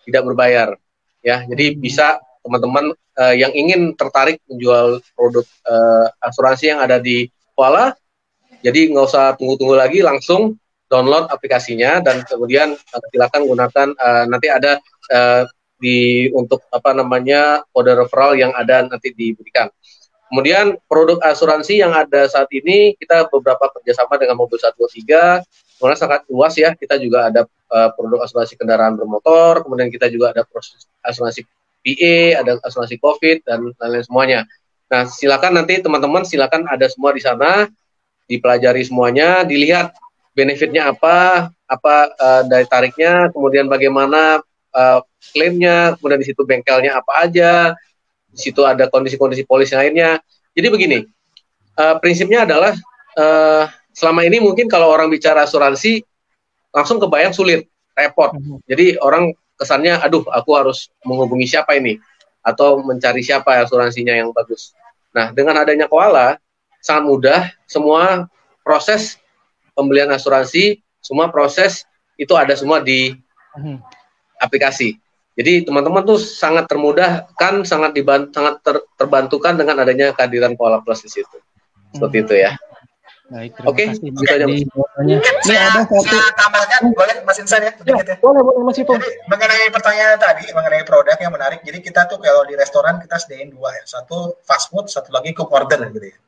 tidak 0.06 0.22
berbayar 0.22 0.78
ya. 1.24 1.44
Jadi 1.46 1.76
bisa 1.76 2.20
teman-teman 2.40 2.96
uh, 3.20 3.34
yang 3.36 3.52
ingin 3.52 3.92
tertarik 3.96 4.40
menjual 4.48 5.04
produk 5.12 5.44
uh, 5.68 6.06
asuransi 6.24 6.72
yang 6.72 6.80
ada 6.80 6.96
di 6.96 7.28
Kuala, 7.52 7.92
jadi 8.64 8.88
nggak 8.92 9.04
usah 9.04 9.36
tunggu-tunggu 9.36 9.76
lagi, 9.76 10.00
langsung 10.00 10.56
download 10.90 11.30
aplikasinya 11.30 12.02
dan 12.02 12.24
kemudian 12.24 12.72
uh, 12.74 13.06
silakan 13.12 13.42
gunakan 13.46 13.88
uh, 13.94 14.24
nanti 14.26 14.48
ada 14.48 14.80
uh, 15.12 15.44
di 15.80 16.28
untuk 16.36 16.60
apa 16.68 16.92
namanya 16.92 17.64
kode 17.72 17.96
referral 17.96 18.36
yang 18.36 18.52
ada 18.52 18.84
nanti 18.84 19.12
diberikan. 19.16 19.72
Kemudian 20.30 20.78
produk 20.86 21.18
asuransi 21.26 21.82
yang 21.82 21.90
ada 21.90 22.30
saat 22.30 22.46
ini 22.54 22.94
kita 22.94 23.26
beberapa 23.32 23.66
kerjasama 23.74 24.14
dengan 24.14 24.38
Mobil 24.38 24.62
123, 24.62 25.42
kemudian 25.80 25.98
sangat 25.98 26.22
luas 26.30 26.54
ya. 26.54 26.70
Kita 26.78 27.00
juga 27.02 27.26
ada 27.26 27.50
uh, 27.70 27.90
produk 27.94 28.26
asuransi 28.26 28.58
kendaraan 28.58 28.98
bermotor, 28.98 29.64
kemudian 29.64 29.88
kita 29.88 30.10
juga 30.10 30.34
ada 30.34 30.42
proses 30.44 30.90
asuransi 31.00 31.46
PA, 31.80 32.44
ada 32.44 32.52
asuransi 32.60 33.00
COVID 33.00 33.46
dan 33.46 33.72
lain-lain 33.78 34.04
semuanya. 34.04 34.40
Nah, 34.90 35.06
silakan 35.06 35.62
nanti 35.62 35.78
teman-teman 35.80 36.26
silakan 36.26 36.66
ada 36.66 36.90
semua 36.90 37.14
di 37.14 37.22
sana, 37.22 37.70
dipelajari 38.26 38.82
semuanya, 38.84 39.46
dilihat 39.46 39.94
benefitnya 40.34 40.90
apa, 40.92 41.48
apa 41.66 41.94
uh, 42.18 42.42
dari 42.46 42.66
tariknya, 42.66 43.30
kemudian 43.30 43.70
bagaimana 43.70 44.42
uh, 44.74 44.98
klaimnya, 45.32 45.94
kemudian 45.98 46.20
di 46.20 46.26
situ 46.26 46.42
bengkelnya 46.42 46.98
apa 46.98 47.12
aja, 47.26 47.74
di 48.30 48.38
situ 48.38 48.62
ada 48.66 48.90
kondisi-kondisi 48.90 49.46
polis 49.46 49.70
lainnya. 49.74 50.18
Jadi 50.54 50.66
begini, 50.70 50.98
uh, 51.78 51.96
prinsipnya 52.02 52.46
adalah 52.46 52.74
uh, 53.14 53.64
selama 53.94 54.26
ini 54.26 54.42
mungkin 54.42 54.66
kalau 54.66 54.90
orang 54.90 55.10
bicara 55.10 55.46
asuransi 55.46 56.02
langsung 56.70 56.98
kebayang 57.02 57.34
sulit, 57.34 57.66
repot. 57.94 58.34
Mhm. 58.34 58.64
Jadi 58.66 58.86
orang 59.02 59.34
kesannya, 59.58 60.00
aduh, 60.00 60.24
aku 60.30 60.50
harus 60.56 60.88
menghubungi 61.04 61.46
siapa 61.46 61.76
ini 61.76 62.00
atau 62.40 62.80
mencari 62.80 63.20
siapa 63.20 63.60
asuransinya 63.60 64.16
yang 64.16 64.32
bagus. 64.32 64.72
Nah, 65.12 65.34
dengan 65.34 65.60
adanya 65.60 65.90
koala 65.90 66.40
sangat 66.80 67.04
mudah, 67.04 67.40
semua 67.68 68.30
proses 68.64 69.20
pembelian 69.76 70.08
asuransi, 70.08 70.80
semua 71.04 71.28
proses 71.28 71.84
itu 72.16 72.32
ada 72.36 72.56
semua 72.56 72.80
di 72.80 73.12
mhm. 73.58 73.80
aplikasi. 74.40 74.96
Jadi 75.40 75.64
teman-teman 75.64 76.04
tuh 76.04 76.20
sangat 76.20 76.68
termudah 76.68 77.24
kan 77.38 77.64
sangat 77.64 77.96
dibantu, 77.96 78.34
sangat 78.34 78.60
ter, 78.60 78.76
terbantukan 79.00 79.56
dengan 79.56 79.80
adanya 79.80 80.12
kehadiran 80.12 80.52
Koala 80.52 80.84
Plus 80.84 81.00
di 81.00 81.08
situ. 81.08 81.38
Seperti 81.96 82.16
hmm. 82.20 82.24
itu 82.28 82.34
ya. 82.44 82.52
Baik, 83.30 83.62
Oke, 83.62 83.94
okay, 83.94 84.10
bisa 84.10 84.34
aja. 84.34 84.46
Ini 84.50 85.54
ada 85.54 85.86
satu. 85.86 86.02
Saya 86.02 86.34
tambahkan, 86.34 86.90
boleh 86.90 87.22
Mas 87.22 87.38
Insan 87.38 87.62
ya? 87.62 87.70
ya, 87.70 88.02
ya. 88.02 88.18
Boleh, 88.18 88.42
boleh 88.42 88.66
Mas 88.66 88.74
Ipong. 88.82 88.98
Jadi 88.98 89.22
mengenai 89.30 89.70
pertanyaan 89.70 90.18
tadi, 90.18 90.50
mengenai 90.50 90.82
produk 90.82 91.14
yang 91.14 91.30
menarik. 91.30 91.62
Jadi 91.62 91.78
kita 91.78 92.10
tuh 92.10 92.18
kalau 92.18 92.42
di 92.42 92.58
restoran 92.58 92.98
kita 92.98 93.22
sediain 93.22 93.54
dua 93.54 93.70
ya. 93.78 93.86
Satu 93.86 94.34
fast 94.42 94.74
food, 94.74 94.90
satu 94.90 95.14
lagi 95.14 95.30
cook 95.30 95.46
order 95.54 95.78
gitu 95.94 96.10
ya. 96.10 96.18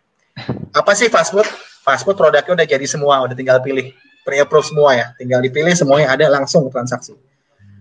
Apa 0.78 0.94
sih 0.94 1.10
fast 1.10 1.34
food? 1.34 1.42
Fast 1.82 2.06
food 2.06 2.14
produknya 2.14 2.54
udah 2.54 2.66
jadi 2.70 2.86
semua, 2.86 3.18
udah 3.26 3.34
tinggal 3.34 3.58
pilih. 3.58 3.90
Pre-approve 4.22 4.70
semua 4.70 4.94
ya. 4.94 5.10
Tinggal 5.18 5.42
dipilih 5.42 5.74
semuanya 5.74 6.14
ada 6.14 6.30
langsung 6.30 6.70
transaksi. 6.70 7.18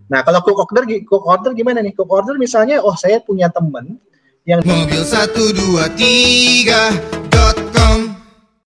Nah, 0.10 0.26
kalau 0.26 0.42
cook 0.42 0.66
order, 0.66 0.90
cook 1.06 1.30
order 1.30 1.54
gimana 1.54 1.86
nih? 1.86 1.94
Cook 1.94 2.10
order 2.10 2.42
misalnya, 2.42 2.82
oh 2.82 2.98
saya 2.98 3.22
punya 3.22 3.54
teman 3.54 4.02
yang 4.50 4.66
mobil 4.66 5.06
123.com 5.06 7.71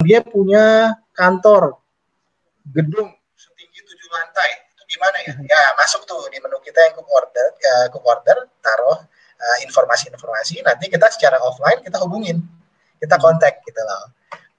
dia 0.05 0.19
punya 0.21 0.93
kantor 1.17 1.81
gedung 2.69 3.09
setinggi 3.33 3.79
tujuh 3.81 4.09
lantai. 4.13 4.49
Itu 4.73 4.83
gimana 4.85 5.17
ya? 5.25 5.33
Ya, 5.41 5.63
masuk 5.81 6.05
tuh 6.05 6.21
di 6.29 6.37
menu 6.37 6.61
kita 6.61 6.79
yang 6.85 6.93
cook 6.97 7.09
order, 7.09 7.47
ya, 7.57 7.75
cook 7.89 8.05
order, 8.05 8.37
taruh 8.61 9.01
uh, 9.35 9.57
informasi-informasi, 9.65 10.61
nanti 10.61 10.87
kita 10.87 11.09
secara 11.09 11.41
offline 11.41 11.81
kita 11.81 11.97
hubungin. 12.05 12.45
Kita 12.95 13.19
kontak 13.19 13.59
gitu 13.65 13.81
loh. 13.83 14.13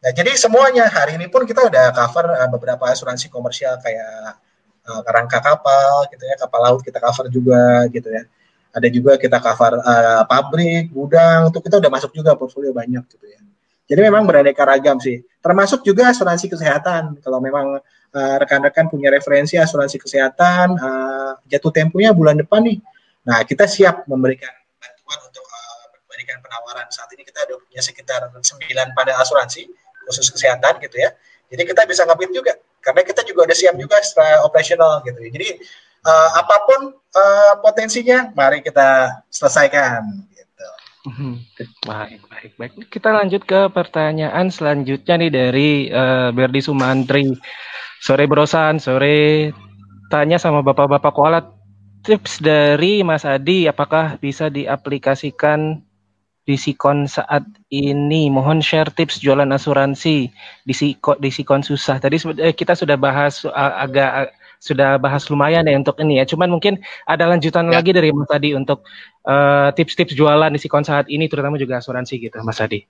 Nah, 0.05 0.13
jadi 0.13 0.37
semuanya 0.37 0.87
hari 0.93 1.17
ini 1.17 1.27
pun 1.27 1.49
kita 1.49 1.67
udah 1.67 1.91
cover 1.91 2.27
uh, 2.31 2.49
beberapa 2.53 2.85
asuransi 2.93 3.33
komersial 3.33 3.81
kayak 3.81 4.39
uh, 4.87 5.03
kerangka 5.03 5.43
kapal 5.43 6.07
gitu 6.13 6.23
ya 6.23 6.37
kapal 6.39 6.61
laut 6.63 6.81
kita 6.85 7.03
cover 7.03 7.27
juga 7.27 7.89
gitu 7.91 8.07
ya 8.07 8.23
ada 8.77 8.89
juga 8.93 9.17
kita 9.17 9.41
cover 9.41 9.81
uh, 9.81 10.23
pabrik 10.29 10.93
gudang 10.93 11.49
itu 11.51 11.59
kita 11.65 11.81
udah 11.81 11.91
masuk 11.91 12.13
juga 12.13 12.37
portfolio 12.37 12.71
banyak 12.71 13.03
gitu 13.09 13.27
ya 13.27 13.41
jadi 13.87 14.01
memang 14.11 14.27
beraneka 14.27 14.67
ragam 14.67 14.99
sih. 14.99 15.23
Termasuk 15.39 15.87
juga 15.87 16.11
asuransi 16.11 16.51
kesehatan. 16.51 17.23
Kalau 17.23 17.39
memang 17.39 17.79
uh, 17.79 18.37
rekan-rekan 18.43 18.91
punya 18.91 19.15
referensi 19.15 19.55
asuransi 19.55 20.03
kesehatan 20.03 20.75
uh, 20.75 21.39
jatuh 21.47 21.71
temponya 21.71 22.11
bulan 22.11 22.35
depan 22.35 22.67
nih. 22.67 22.83
Nah 23.23 23.47
kita 23.47 23.71
siap 23.71 24.03
memberikan 24.11 24.51
bantuan 24.83 25.19
untuk 25.23 25.47
uh, 25.47 25.87
memberikan 26.03 26.43
penawaran. 26.43 26.91
Saat 26.91 27.15
ini 27.15 27.23
kita 27.23 27.47
ada 27.47 27.55
punya 27.63 27.79
sekitar 27.79 28.27
9 28.35 28.43
pada 28.99 29.13
asuransi 29.23 29.71
khusus 30.11 30.35
kesehatan 30.35 30.83
gitu 30.83 30.99
ya. 30.99 31.15
Jadi 31.47 31.63
kita 31.63 31.87
bisa 31.87 32.03
ngebit 32.03 32.35
juga. 32.35 32.59
Karena 32.83 33.07
kita 33.07 33.23
juga 33.23 33.47
udah 33.47 33.57
siap 33.57 33.75
juga 33.79 34.03
secara 34.03 34.43
operasional 34.43 34.99
gitu. 35.07 35.19
Jadi 35.31 35.63
uh, 36.03 36.31
apa 36.35 36.57
pun 36.67 36.81
uh, 36.91 37.55
potensinya, 37.63 38.35
mari 38.35 38.67
kita 38.67 39.23
selesaikan. 39.31 40.27
Mhm. 41.07 41.39
Baik, 41.87 42.21
baik, 42.27 42.53
baik. 42.59 42.73
Kita 42.91 43.15
lanjut 43.15 43.47
ke 43.47 43.71
pertanyaan 43.71 44.51
selanjutnya 44.51 45.15
nih 45.23 45.31
dari 45.31 45.71
uh, 45.87 46.35
Berdi 46.35 46.59
Sumantri. 46.59 47.31
Sore 48.03 48.29
Brosan, 48.29 48.77
sore 48.77 49.51
tanya 50.13 50.37
sama 50.37 50.61
bapak-bapak 50.61 51.13
koalat 51.17 51.47
tips 52.05 52.39
dari 52.45 53.01
Mas 53.01 53.25
Adi 53.25 53.67
apakah 53.67 54.21
bisa 54.21 54.53
diaplikasikan 54.53 55.81
di 56.47 56.55
Sikon 56.59 57.09
saat 57.09 57.43
ini. 57.71 58.29
Mohon 58.29 58.63
share 58.63 58.91
tips 58.93 59.19
jualan 59.23 59.49
asuransi 59.49 60.31
di 60.67 60.75
Sikon, 60.75 61.19
di 61.23 61.31
Sikon 61.31 61.63
susah. 61.63 62.03
Tadi 62.03 62.19
eh, 62.43 62.55
kita 62.55 62.75
sudah 62.75 62.99
bahas 62.99 63.47
agak 63.55 64.35
sudah 64.59 64.97
bahas 65.01 65.27
lumayan 65.33 65.65
ya 65.67 65.77
untuk 65.77 65.97
ini 66.03 66.21
ya. 66.21 66.25
Cuman 66.25 66.51
mungkin 66.51 66.81
ada 67.05 67.29
lanjutan 67.29 67.69
ya. 67.71 67.81
lagi 67.81 67.91
dari 67.95 68.11
Mas 68.11 68.31
Adi 68.31 68.57
untuk 68.57 68.85
eh, 69.25 69.69
tips-tips 69.75 70.13
uh, 70.13 70.17
jualan 70.17 70.51
di 70.53 70.61
Sikon 70.61 70.85
saat 70.85 71.07
ini, 71.09 71.27
terutama 71.27 71.57
juga 71.61 71.81
asuransi 71.81 72.15
gitu, 72.19 72.39
Mas 72.45 72.61
Adi. 72.61 72.85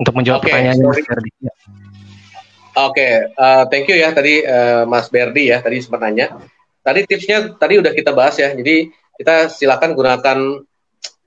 Untuk 0.00 0.14
menjawab 0.16 0.42
okay, 0.42 0.50
pertanyaannya 0.50 0.86
Mas 0.90 1.02
Berdi. 1.06 1.30
Ya. 1.38 1.52
Oke, 2.74 2.90
okay, 2.90 3.12
uh, 3.38 3.64
thank 3.70 3.86
you 3.86 3.94
ya 3.94 4.10
tadi 4.10 4.42
uh, 4.42 4.82
Mas 4.90 5.06
Berdi 5.06 5.54
ya 5.54 5.62
tadi 5.62 5.78
sempat 5.78 6.02
nanya. 6.02 6.34
Tadi 6.82 7.06
tipsnya 7.06 7.54
tadi 7.54 7.78
udah 7.78 7.92
kita 7.94 8.10
bahas 8.10 8.34
ya. 8.34 8.50
Jadi 8.50 8.90
kita 9.14 9.46
silakan 9.46 9.94
gunakan 9.94 10.38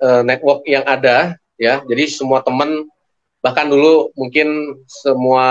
uh, 0.03 0.21
network 0.23 0.67
yang 0.67 0.83
ada 0.83 1.39
ya 1.57 1.81
jadi 1.85 2.05
semua 2.07 2.45
teman 2.45 2.85
bahkan 3.41 3.69
dulu 3.69 4.13
mungkin 4.17 4.77
semua 4.85 5.47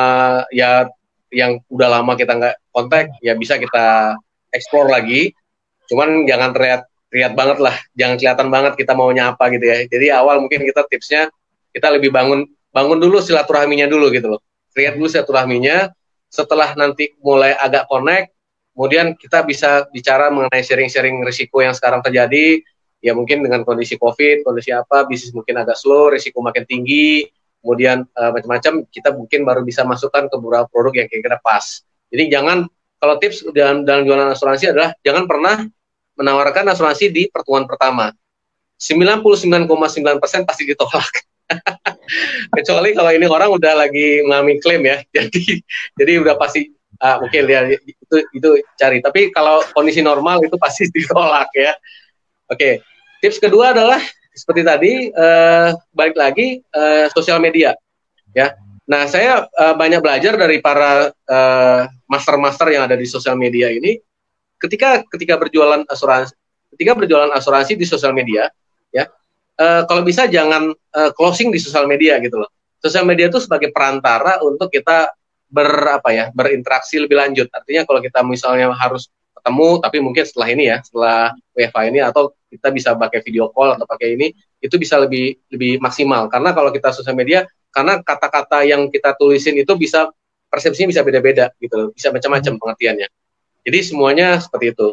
ya 0.55 0.91
yang 1.33 1.59
udah 1.71 1.89
lama 2.01 2.13
kita 2.15 2.33
nggak 2.39 2.57
kontak 2.71 3.13
ya 3.23 3.35
bisa 3.35 3.59
kita 3.59 4.17
explore 4.55 4.91
lagi. 4.91 5.35
Cuman 5.87 6.27
jangan 6.27 6.51
terlihat 6.55 6.81
terlihat 7.11 7.33
banget 7.39 7.59
lah 7.63 7.77
jangan 7.95 8.15
kelihatan 8.19 8.49
banget 8.51 8.73
kita 8.75 8.93
maunya 8.95 9.33
apa 9.35 9.51
gitu 9.55 9.65
ya. 9.65 9.79
Jadi 9.87 10.07
awal 10.11 10.43
mungkin 10.43 10.63
kita 10.67 10.87
tipsnya 10.87 11.31
kita 11.71 11.93
lebih 11.93 12.11
bangun 12.11 12.47
bangun 12.71 12.99
dulu 12.99 13.23
silaturahminya 13.23 13.87
dulu 13.87 14.11
gitu 14.11 14.37
loh. 14.37 14.41
Lihat 14.77 14.99
dulu 14.99 15.09
silaturahminya 15.09 15.91
setelah 16.27 16.75
nanti 16.77 17.15
mulai 17.23 17.55
agak 17.57 17.89
connect 17.89 18.37
kemudian 18.77 19.17
kita 19.17 19.41
bisa 19.49 19.89
bicara 19.89 20.29
mengenai 20.29 20.61
sharing-sharing 20.61 21.25
risiko 21.25 21.65
yang 21.65 21.73
sekarang 21.73 22.05
terjadi. 22.05 22.61
Ya 23.01 23.17
mungkin 23.17 23.41
dengan 23.41 23.65
kondisi 23.65 23.97
COVID, 23.97 24.45
kondisi 24.45 24.73
apa, 24.77 25.09
bisnis 25.09 25.33
mungkin 25.33 25.57
agak 25.57 25.81
slow, 25.81 26.13
risiko 26.13 26.45
makin 26.45 26.69
tinggi, 26.69 27.25
kemudian 27.67 28.07
uh, 28.15 28.31
macam-macam, 28.31 28.87
kita 28.95 29.11
mungkin 29.11 29.43
baru 29.43 29.67
bisa 29.67 29.83
masukkan 29.83 30.31
ke 30.31 30.37
beberapa 30.39 30.71
produk 30.71 31.03
yang 31.03 31.11
kira-kira 31.11 31.43
pas. 31.43 31.83
Jadi 32.15 32.31
jangan, 32.31 32.71
kalau 33.03 33.19
tips 33.19 33.43
dalam, 33.51 33.83
dalam 33.83 34.07
jualan 34.07 34.31
asuransi 34.31 34.71
adalah 34.71 34.95
jangan 35.03 35.27
pernah 35.27 35.67
menawarkan 36.15 36.71
asuransi 36.71 37.11
di 37.11 37.27
pertemuan 37.27 37.67
pertama. 37.67 38.15
99,9% 38.79 40.47
pasti 40.47 40.63
ditolak. 40.63 41.11
Kecuali 42.57 42.95
kalau 42.95 43.11
ini 43.11 43.27
orang 43.27 43.51
udah 43.51 43.73
lagi 43.75 44.23
mengalami 44.23 44.63
klaim 44.63 44.83
ya, 44.87 45.03
jadi 45.17 45.43
jadi 45.99 46.13
udah 46.23 46.35
pasti 46.39 46.71
ah, 47.03 47.19
oke 47.19 47.35
okay, 47.35 47.43
ya 47.43 47.67
itu 47.67 48.17
itu 48.31 48.49
cari. 48.79 49.03
Tapi 49.03 49.35
kalau 49.35 49.65
kondisi 49.75 50.05
normal 50.05 50.43
itu 50.45 50.55
pasti 50.55 50.87
ditolak 50.95 51.51
ya. 51.57 51.75
Oke, 52.47 52.55
okay. 52.55 52.75
tips 53.25 53.43
kedua 53.43 53.75
adalah 53.75 53.99
seperti 54.37 54.63
tadi 54.63 54.93
uh, 55.09 55.73
balik 55.97 56.17
lagi 56.21 56.61
uh, 56.77 57.09
sosial 57.09 57.41
media, 57.41 57.73
ya. 58.37 58.53
Nah, 58.87 59.09
saya 59.11 59.49
uh, 59.49 59.75
banyak 59.75 59.99
belajar 59.99 60.39
dari 60.39 60.63
para 60.63 61.11
master-master 62.07 62.71
uh, 62.71 62.73
yang 62.77 62.83
ada 62.87 62.95
di 62.95 63.09
sosial 63.09 63.35
media 63.35 63.73
ini. 63.73 63.99
Ketika 64.61 65.03
ketika 65.09 65.41
berjualan 65.41 65.83
asuransi, 65.89 66.37
ketika 66.77 66.93
berjualan 66.95 67.33
asuransi 67.35 67.75
di 67.75 67.89
sosial 67.89 68.13
media, 68.15 68.47
ya, 68.95 69.09
uh, 69.59 69.83
kalau 69.89 70.05
bisa 70.05 70.29
jangan 70.29 70.71
uh, 70.71 71.11
closing 71.17 71.51
di 71.51 71.59
sosial 71.59 71.89
media 71.89 72.21
gitu 72.21 72.39
loh. 72.39 72.53
Sosial 72.79 73.09
media 73.09 73.33
itu 73.33 73.41
sebagai 73.41 73.73
perantara 73.73 74.39
untuk 74.45 74.71
kita 74.71 75.11
ber 75.51 75.99
apa 75.99 76.11
ya 76.13 76.25
berinteraksi 76.31 77.01
lebih 77.01 77.17
lanjut. 77.17 77.49
Artinya 77.51 77.83
kalau 77.89 78.01
kita 78.05 78.21
misalnya 78.23 78.71
harus 78.77 79.09
ketemu 79.35 79.69
tapi 79.79 79.99
mungkin 80.03 80.25
setelah 80.27 80.49
ini 80.51 80.65
ya 80.67 80.79
setelah 80.83 81.31
WFA 81.55 81.83
ini 81.87 82.01
atau 82.03 82.35
kita 82.57 82.73
bisa 82.73 82.97
pakai 82.97 83.21
video 83.21 83.53
call 83.53 83.77
atau 83.77 83.85
pakai 83.85 84.17
ini 84.17 84.33
itu 84.59 84.77
bisa 84.81 84.97
lebih 84.97 85.37
lebih 85.53 85.79
maksimal. 85.79 86.27
Karena 86.33 86.57
kalau 86.57 86.73
kita 86.73 86.91
sosial 86.91 87.15
media 87.15 87.45
karena 87.71 88.01
kata-kata 88.01 88.65
yang 88.65 88.89
kita 88.89 89.13
tulisin 89.21 89.61
itu 89.61 89.77
bisa 89.77 90.09
persepsinya 90.49 90.89
bisa 90.89 91.03
beda-beda 91.05 91.53
gitu 91.61 91.93
bisa 91.93 92.09
macam-macam 92.09 92.53
hmm. 92.57 92.61
pengertiannya. 92.61 93.09
Jadi 93.67 93.79
semuanya 93.83 94.41
seperti 94.41 94.73
itu. 94.73 94.89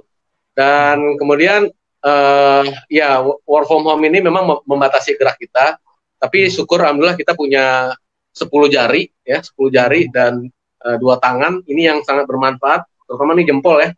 Dan 0.54 1.18
kemudian 1.18 1.72
uh, 2.04 2.64
ya 2.92 3.24
work 3.24 3.66
from 3.66 3.88
home 3.88 4.04
ini 4.06 4.20
memang 4.20 4.62
membatasi 4.68 5.16
gerak 5.16 5.40
kita. 5.40 5.80
Tapi 6.20 6.48
syukur 6.52 6.84
alhamdulillah 6.84 7.20
kita 7.20 7.36
punya 7.36 7.92
10 8.34 8.50
jari 8.74 9.12
ya, 9.22 9.40
10 9.44 9.54
jari 9.70 10.10
dan 10.10 10.48
uh, 10.84 10.98
dua 10.98 11.22
tangan. 11.22 11.62
Ini 11.68 11.94
yang 11.94 12.00
sangat 12.02 12.26
bermanfaat, 12.26 12.88
terutama 13.06 13.38
nih 13.38 13.48
jempol 13.48 13.78
ya. 13.80 13.94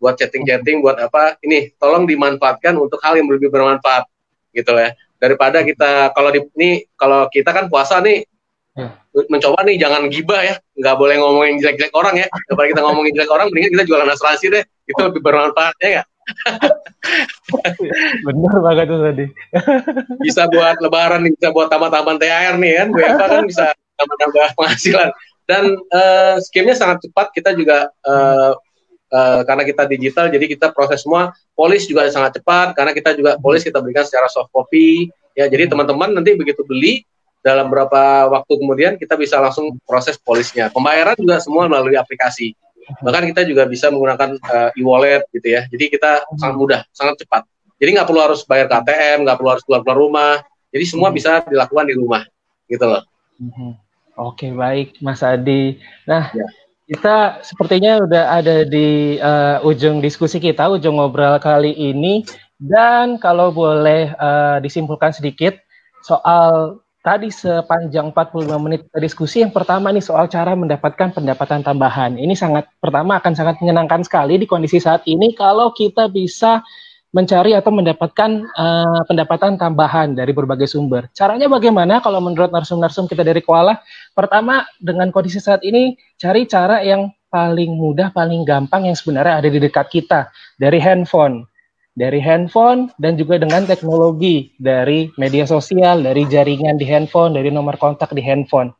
Buat 0.00 0.16
chatting-chatting, 0.16 0.80
buat 0.80 0.96
apa? 0.96 1.36
Ini 1.44 1.76
tolong 1.76 2.08
dimanfaatkan 2.08 2.72
untuk 2.80 2.98
hal 3.04 3.20
yang 3.20 3.28
lebih 3.28 3.52
bermanfaat 3.52 4.08
gitu 4.56 4.72
ya. 4.74 4.96
Daripada 5.20 5.60
kita 5.60 6.10
kalau 6.16 6.32
di 6.32 6.40
ini 6.56 6.88
kalau 6.96 7.28
kita 7.28 7.52
kan 7.52 7.68
puasa 7.68 8.00
nih 8.00 8.24
ya. 8.72 8.96
mencoba 9.28 9.60
nih 9.68 9.76
jangan 9.76 10.08
gibah 10.08 10.40
ya, 10.40 10.56
nggak 10.80 10.96
boleh 10.96 11.20
ngomongin 11.20 11.60
jelek-jelek 11.60 11.92
orang 11.92 12.16
ya. 12.16 12.26
Daripada 12.48 12.66
kita 12.72 12.80
ngomongin 12.80 13.12
jelek 13.12 13.30
orang, 13.30 13.46
mendingan 13.52 13.70
kita 13.76 13.84
jualan 13.84 14.08
asuransi 14.08 14.46
deh, 14.48 14.64
itu 14.88 15.00
lebih 15.04 15.20
bermanfaat 15.20 15.76
ya 15.84 16.02
Bener 18.26 18.54
banget 18.62 18.86
tuh 18.86 19.00
tadi. 19.02 19.24
bisa 20.24 20.46
buat 20.50 20.76
lebaran 20.78 21.26
nih, 21.26 21.32
bisa 21.36 21.48
buat 21.50 21.68
tambah-tambahan 21.68 22.18
THR 22.20 22.54
nih 22.60 22.72
kan, 22.76 22.88
WFA 22.94 23.26
kan 23.26 23.44
bisa 23.46 23.64
tambah-tambah 23.98 24.46
penghasilan. 24.56 25.10
Dan 25.50 25.64
uh, 25.90 26.38
skimnya 26.38 26.78
sangat 26.78 27.02
cepat, 27.02 27.34
kita 27.34 27.50
juga 27.58 27.90
uh, 28.06 28.54
uh, 29.12 29.42
karena 29.44 29.62
kita 29.66 29.82
digital, 29.90 30.30
jadi 30.30 30.44
kita 30.46 30.72
proses 30.72 31.02
semua. 31.04 31.34
Polis 31.52 31.84
juga 31.84 32.08
sangat 32.08 32.40
cepat, 32.40 32.72
karena 32.72 32.94
kita 32.96 33.12
juga 33.14 33.36
polis 33.36 33.60
kita 33.66 33.82
berikan 33.82 34.06
secara 34.06 34.30
soft 34.30 34.48
copy. 34.54 35.10
Ya, 35.36 35.46
jadi 35.46 35.70
teman-teman 35.70 36.10
nanti 36.16 36.34
begitu 36.34 36.64
beli 36.66 37.06
dalam 37.40 37.68
berapa 37.72 38.28
waktu 38.28 38.52
kemudian 38.56 38.92
kita 38.96 39.14
bisa 39.14 39.38
langsung 39.40 39.76
proses 39.84 40.18
polisnya. 40.20 40.68
Pembayaran 40.72 41.16
juga 41.18 41.40
semua 41.40 41.68
melalui 41.68 41.96
aplikasi 41.96 42.56
bahkan 42.98 43.22
kita 43.30 43.46
juga 43.46 43.62
bisa 43.70 43.86
menggunakan 43.92 44.34
uh, 44.42 44.70
e-wallet 44.74 45.22
gitu 45.30 45.46
ya 45.46 45.62
jadi 45.70 45.84
kita 45.86 46.10
hmm. 46.26 46.38
sangat 46.42 46.56
mudah 46.58 46.80
sangat 46.90 47.22
cepat 47.22 47.46
jadi 47.78 48.00
nggak 48.00 48.08
perlu 48.10 48.20
harus 48.20 48.42
bayar 48.42 48.66
ke 48.66 48.74
ATM 48.82 49.18
nggak 49.22 49.36
perlu 49.38 49.50
harus 49.54 49.64
keluar 49.64 49.80
keluar 49.86 49.98
rumah 49.98 50.34
jadi 50.74 50.84
semua 50.90 51.08
hmm. 51.10 51.16
bisa 51.16 51.30
dilakukan 51.46 51.86
di 51.86 51.94
rumah 51.94 52.22
gitu 52.66 52.84
loh 52.90 53.02
hmm. 53.38 53.72
oke 54.18 54.46
baik 54.58 54.98
Mas 54.98 55.22
Adi 55.22 55.78
nah 56.04 56.34
ya. 56.34 56.46
Kita 56.90 57.38
sepertinya 57.46 58.02
udah 58.02 58.24
ada 58.42 58.66
di 58.66 59.14
uh, 59.22 59.62
ujung 59.62 60.02
diskusi 60.02 60.42
kita 60.42 60.66
ujung 60.74 60.98
ngobrol 60.98 61.38
kali 61.38 61.70
ini 61.70 62.26
dan 62.58 63.14
kalau 63.22 63.54
boleh 63.54 64.10
uh, 64.18 64.58
disimpulkan 64.58 65.14
sedikit 65.14 65.54
soal 66.02 66.82
tadi 67.06 67.30
sepanjang 67.30 68.10
45 68.10 68.42
menit 68.58 68.82
diskusi 68.98 69.38
yang 69.38 69.54
pertama 69.54 69.94
nih 69.94 70.02
soal 70.02 70.26
cara 70.26 70.58
mendapatkan 70.58 71.14
pendapatan 71.14 71.62
tambahan. 71.62 72.18
Ini 72.18 72.34
sangat 72.34 72.66
pertama 72.82 73.22
akan 73.22 73.38
sangat 73.38 73.62
menyenangkan 73.62 74.02
sekali 74.02 74.42
di 74.42 74.50
kondisi 74.50 74.82
saat 74.82 75.06
ini 75.06 75.30
kalau 75.38 75.70
kita 75.70 76.10
bisa 76.10 76.58
mencari 77.10 77.58
atau 77.58 77.74
mendapatkan 77.74 78.30
uh, 78.54 79.02
pendapatan 79.06 79.58
tambahan 79.58 80.14
dari 80.14 80.30
berbagai 80.30 80.70
sumber. 80.70 81.10
Caranya 81.10 81.50
bagaimana 81.50 81.98
kalau 81.98 82.22
menurut 82.22 82.54
narsum-narsum 82.54 83.10
kita 83.10 83.26
dari 83.26 83.42
Kuala? 83.42 83.82
Pertama, 84.14 84.62
dengan 84.78 85.10
kondisi 85.10 85.42
saat 85.42 85.62
ini 85.66 85.98
cari 86.20 86.44
cara 86.44 86.84
yang 86.84 87.08
paling 87.32 87.72
mudah, 87.72 88.12
paling 88.12 88.44
gampang 88.44 88.92
yang 88.92 88.96
sebenarnya 88.98 89.40
ada 89.40 89.48
di 89.48 89.56
dekat 89.56 89.88
kita 89.88 90.28
dari 90.60 90.76
handphone 90.76 91.48
dari 92.00 92.22
handphone 92.22 92.88
dan 93.02 93.18
juga 93.18 93.36
dengan 93.36 93.66
teknologi 93.66 94.54
dari 94.56 95.10
media 95.18 95.44
sosial, 95.44 96.00
dari 96.00 96.24
jaringan 96.24 96.78
di 96.78 96.86
handphone, 96.86 97.34
dari 97.34 97.50
nomor 97.50 97.76
kontak 97.76 98.14
di 98.14 98.22
handphone. 98.22 98.70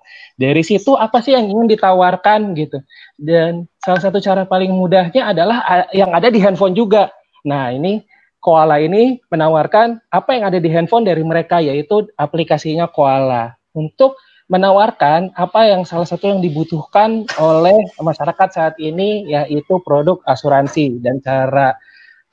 Dari 0.41 0.65
situ 0.65 0.97
apa 0.97 1.21
sih 1.21 1.37
yang 1.37 1.51
ingin 1.51 1.69
ditawarkan 1.69 2.57
gitu. 2.57 2.81
Dan 3.19 3.69
salah 3.83 4.01
satu 4.01 4.23
cara 4.23 4.49
paling 4.49 4.73
mudahnya 4.73 5.37
adalah 5.37 5.91
yang 5.93 6.15
ada 6.17 6.33
di 6.33 6.41
handphone 6.41 6.73
juga. 6.73 7.13
Nah, 7.45 7.75
ini 7.75 8.01
Koala 8.41 8.81
ini 8.81 9.21
menawarkan 9.29 10.01
apa 10.09 10.33
yang 10.33 10.49
ada 10.49 10.57
di 10.57 10.73
handphone 10.73 11.05
dari 11.05 11.21
mereka 11.21 11.61
yaitu 11.61 12.09
aplikasinya 12.17 12.89
Koala 12.89 13.53
untuk 13.77 14.17
menawarkan 14.51 15.31
apa 15.39 15.71
yang 15.71 15.87
salah 15.87 16.05
satu 16.05 16.27
yang 16.27 16.43
dibutuhkan 16.43 17.23
oleh 17.39 17.79
masyarakat 18.03 18.49
saat 18.51 18.75
ini 18.83 19.31
yaitu 19.31 19.79
produk 19.87 20.19
asuransi 20.27 20.99
dan 20.99 21.23
cara 21.23 21.79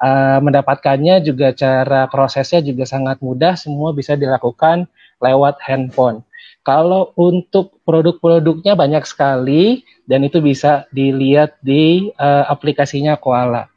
uh, 0.01 0.41
mendapatkannya 0.41 1.21
juga 1.21 1.53
cara 1.53 2.09
prosesnya 2.09 2.65
juga 2.65 2.89
sangat 2.89 3.21
mudah, 3.21 3.53
semua 3.53 3.93
bisa 3.93 4.17
dilakukan 4.17 4.89
lewat 5.21 5.61
handphone. 5.61 6.25
Kalau 6.65 7.15
untuk 7.15 7.79
produk-produknya 7.85 8.73
banyak 8.75 9.05
sekali 9.07 9.85
dan 10.03 10.25
itu 10.25 10.41
bisa 10.43 10.89
dilihat 10.91 11.55
di 11.63 12.11
uh, 12.17 12.49
aplikasinya 12.49 13.15
Koala. 13.15 13.69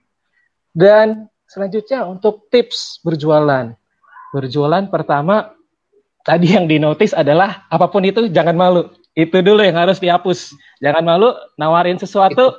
Dan 0.73 1.29
selanjutnya 1.45 2.09
untuk 2.09 2.51
tips 2.51 3.05
berjualan. 3.05 3.77
Berjualan 4.35 4.91
pertama 4.91 5.55
tadi 6.25 6.55
yang 6.55 6.67
dinotis 6.69 7.17
adalah 7.17 7.65
apa 7.69 7.87
pun 7.89 8.05
itu 8.05 8.29
jangan 8.31 8.57
malu. 8.57 8.89
Itu 9.15 9.43
dulu 9.43 9.61
yang 9.61 9.77
harus 9.77 9.99
dihapus. 9.99 10.55
Jangan 10.81 11.03
malu 11.03 11.35
nawarin 11.59 11.99
sesuatu 11.99 12.55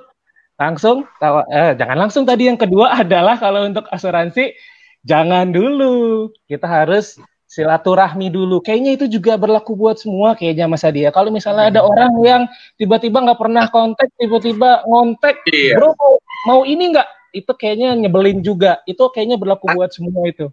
langsung 0.62 1.09
tawa, 1.18 1.41
eh, 1.49 1.74
jangan 1.74 1.97
langsung 2.05 2.24
tadi 2.24 2.45
yang 2.45 2.59
kedua 2.62 2.93
adalah 3.01 3.41
kalau 3.41 3.66
untuk 3.66 3.89
asuransi 3.89 4.53
jangan 5.01 5.49
dulu 5.49 6.30
kita 6.45 6.70
harus 6.70 7.18
silaturahmi 7.49 8.32
dulu 8.32 8.64
kayaknya 8.64 8.95
itu 8.95 9.05
juga 9.12 9.36
berlaku 9.36 9.76
buat 9.76 9.99
semua 9.99 10.38
kayaknya 10.39 10.72
Mas 10.72 10.88
Adi 10.88 11.03
ya 11.03 11.12
kalau 11.12 11.34
misalnya 11.34 11.68
ada 11.68 11.82
hmm. 11.84 11.89
orang 11.91 12.14
yang 12.24 12.41
tiba-tiba 12.80 13.20
nggak 13.20 13.39
pernah 13.41 13.68
kontak 13.68 14.07
tiba-tiba 14.16 14.88
ngontek 14.88 15.36
iya. 15.51 15.76
bro 15.76 15.91
mau, 15.91 16.14
mau 16.47 16.62
ini 16.64 16.95
nggak 16.95 17.09
itu 17.36 17.51
kayaknya 17.51 17.97
nyebelin 17.97 18.39
juga 18.39 18.80
itu 18.88 19.03
kayaknya 19.12 19.36
berlaku 19.36 19.68
buat 19.76 19.91
semua 19.91 20.32
itu 20.32 20.47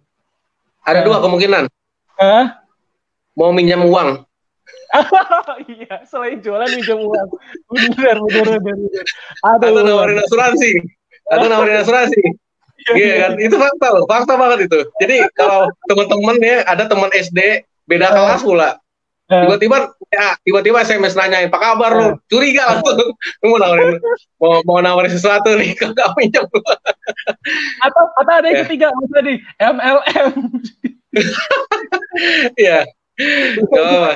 ada 0.83 0.99
dua 1.07 1.23
kemungkinan 1.23 1.71
Hah? 2.19 2.58
Mau 3.39 3.55
minjam 3.55 3.87
uang 3.87 4.27
iya, 5.69 6.01
selain 6.09 6.41
jualan 6.41 6.65
minjem 6.65 6.97
uang. 6.97 7.29
Bener, 7.69 8.17
bener, 8.25 8.57
bener. 8.57 9.05
Aduh. 9.45 9.69
Atau 9.69 9.85
nawarin 9.85 10.17
asuransi. 10.17 10.81
Atau 11.29 11.45
nawarin 11.45 11.77
asuransi. 11.85 12.21
Iya, 12.89 12.93
iya 12.97 13.15
kan? 13.21 13.31
Itu 13.37 13.55
fakta 13.61 13.87
loh, 13.93 14.09
fakta 14.09 14.33
banget 14.33 14.65
itu. 14.65 14.79
Jadi 14.97 15.17
kalau 15.37 15.69
teman-teman 15.85 16.37
ya, 16.41 16.65
ada 16.65 16.89
teman 16.89 17.13
SD 17.13 17.69
beda 17.85 18.09
ah. 18.09 18.13
kelas 18.17 18.41
pula. 18.41 18.69
Tiba-tiba 19.29 19.93
ya, 20.09 20.33
tiba-tiba 20.41 20.81
SMS 20.81 21.13
nanyain, 21.13 21.53
"Apa 21.53 21.61
kabar 21.61 21.93
lu?" 21.93 22.07
Curiga 22.25 22.65
langsung. 22.65 23.13
mau 23.45 23.61
nawarin 23.61 24.01
mau, 24.41 24.57
mau 24.65 24.81
nawarin 24.81 25.13
sesuatu 25.13 25.53
nih, 25.53 25.75
kagak 25.79 26.17
minjem. 26.17 26.49
atau 27.85 28.03
atau 28.17 28.33
ada 28.33 28.49
yang 28.49 28.57
ya. 28.57 28.61
ketiga, 28.65 28.87
Mas 28.89 29.09
tadi 29.13 29.33
MLM. 29.61 30.33
Iya, 32.57 32.89
oh, 33.75 34.15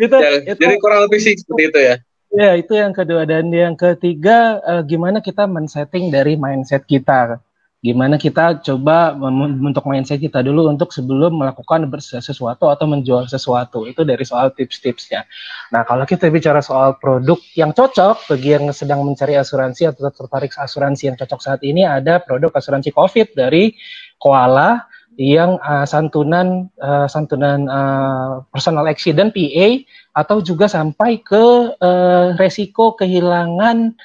itu, 0.00 0.16
ya, 0.16 0.30
itu, 0.44 0.60
jadi 0.60 0.74
kurang 0.80 1.04
lebih 1.04 1.20
sih 1.20 1.36
seperti 1.36 1.62
itu 1.68 1.80
ya. 1.80 1.94
Ya, 2.28 2.52
itu 2.60 2.76
yang 2.76 2.92
kedua 2.92 3.24
dan 3.24 3.48
yang 3.48 3.72
ketiga 3.72 4.60
uh, 4.60 4.82
gimana 4.84 5.24
kita 5.24 5.48
men-setting 5.48 6.12
dari 6.12 6.36
mindset 6.36 6.84
kita. 6.84 7.40
Gimana 7.78 8.18
kita 8.18 8.58
coba 8.58 9.14
untuk 9.14 9.86
mindset 9.86 10.18
kita 10.18 10.42
dulu 10.42 10.66
untuk 10.66 10.90
sebelum 10.90 11.38
melakukan 11.38 11.86
sesuatu 12.02 12.68
atau 12.68 12.90
menjual 12.90 13.30
sesuatu. 13.30 13.86
Itu 13.86 14.02
dari 14.02 14.26
soal 14.26 14.50
tips-tipsnya. 14.50 15.22
Nah, 15.70 15.86
kalau 15.86 16.02
kita 16.02 16.26
bicara 16.26 16.58
soal 16.58 16.98
produk 16.98 17.38
yang 17.54 17.70
cocok 17.70 18.34
bagi 18.34 18.50
yang 18.58 18.66
sedang 18.74 19.06
mencari 19.06 19.38
asuransi 19.38 19.94
atau 19.94 20.10
tertarik 20.10 20.50
asuransi 20.58 21.14
yang 21.14 21.16
cocok 21.16 21.40
saat 21.40 21.62
ini 21.62 21.86
ada 21.86 22.18
produk 22.18 22.50
asuransi 22.50 22.90
Covid 22.90 23.38
dari 23.38 23.72
Koala 24.18 24.84
yang 25.18 25.58
uh, 25.58 25.82
santunan 25.82 26.70
uh, 26.78 27.10
santunan 27.10 27.66
uh, 27.66 28.46
personal 28.54 28.86
accident 28.86 29.34
PA 29.34 29.68
atau 30.14 30.38
juga 30.38 30.70
sampai 30.70 31.18
ke 31.18 31.74
uh, 31.74 32.38
resiko 32.38 32.94
kehilangan 32.94 33.98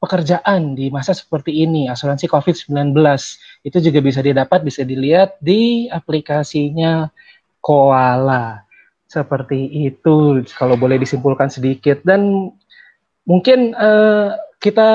pekerjaan 0.00 0.72
di 0.72 0.88
masa 0.88 1.12
seperti 1.12 1.68
ini 1.68 1.92
asuransi 1.92 2.28
COVID-19 2.32 2.96
itu 3.64 3.76
juga 3.80 4.00
bisa 4.00 4.24
didapat 4.24 4.64
bisa 4.64 4.88
dilihat 4.88 5.36
di 5.36 5.92
aplikasinya 5.92 7.12
Koala. 7.60 8.64
Seperti 9.04 9.68
itu 9.88 10.40
kalau 10.56 10.80
boleh 10.80 10.96
disimpulkan 10.96 11.52
sedikit. 11.52 12.00
Dan 12.04 12.52
mungkin 13.28 13.76
uh, 13.76 14.36
kita 14.60 14.90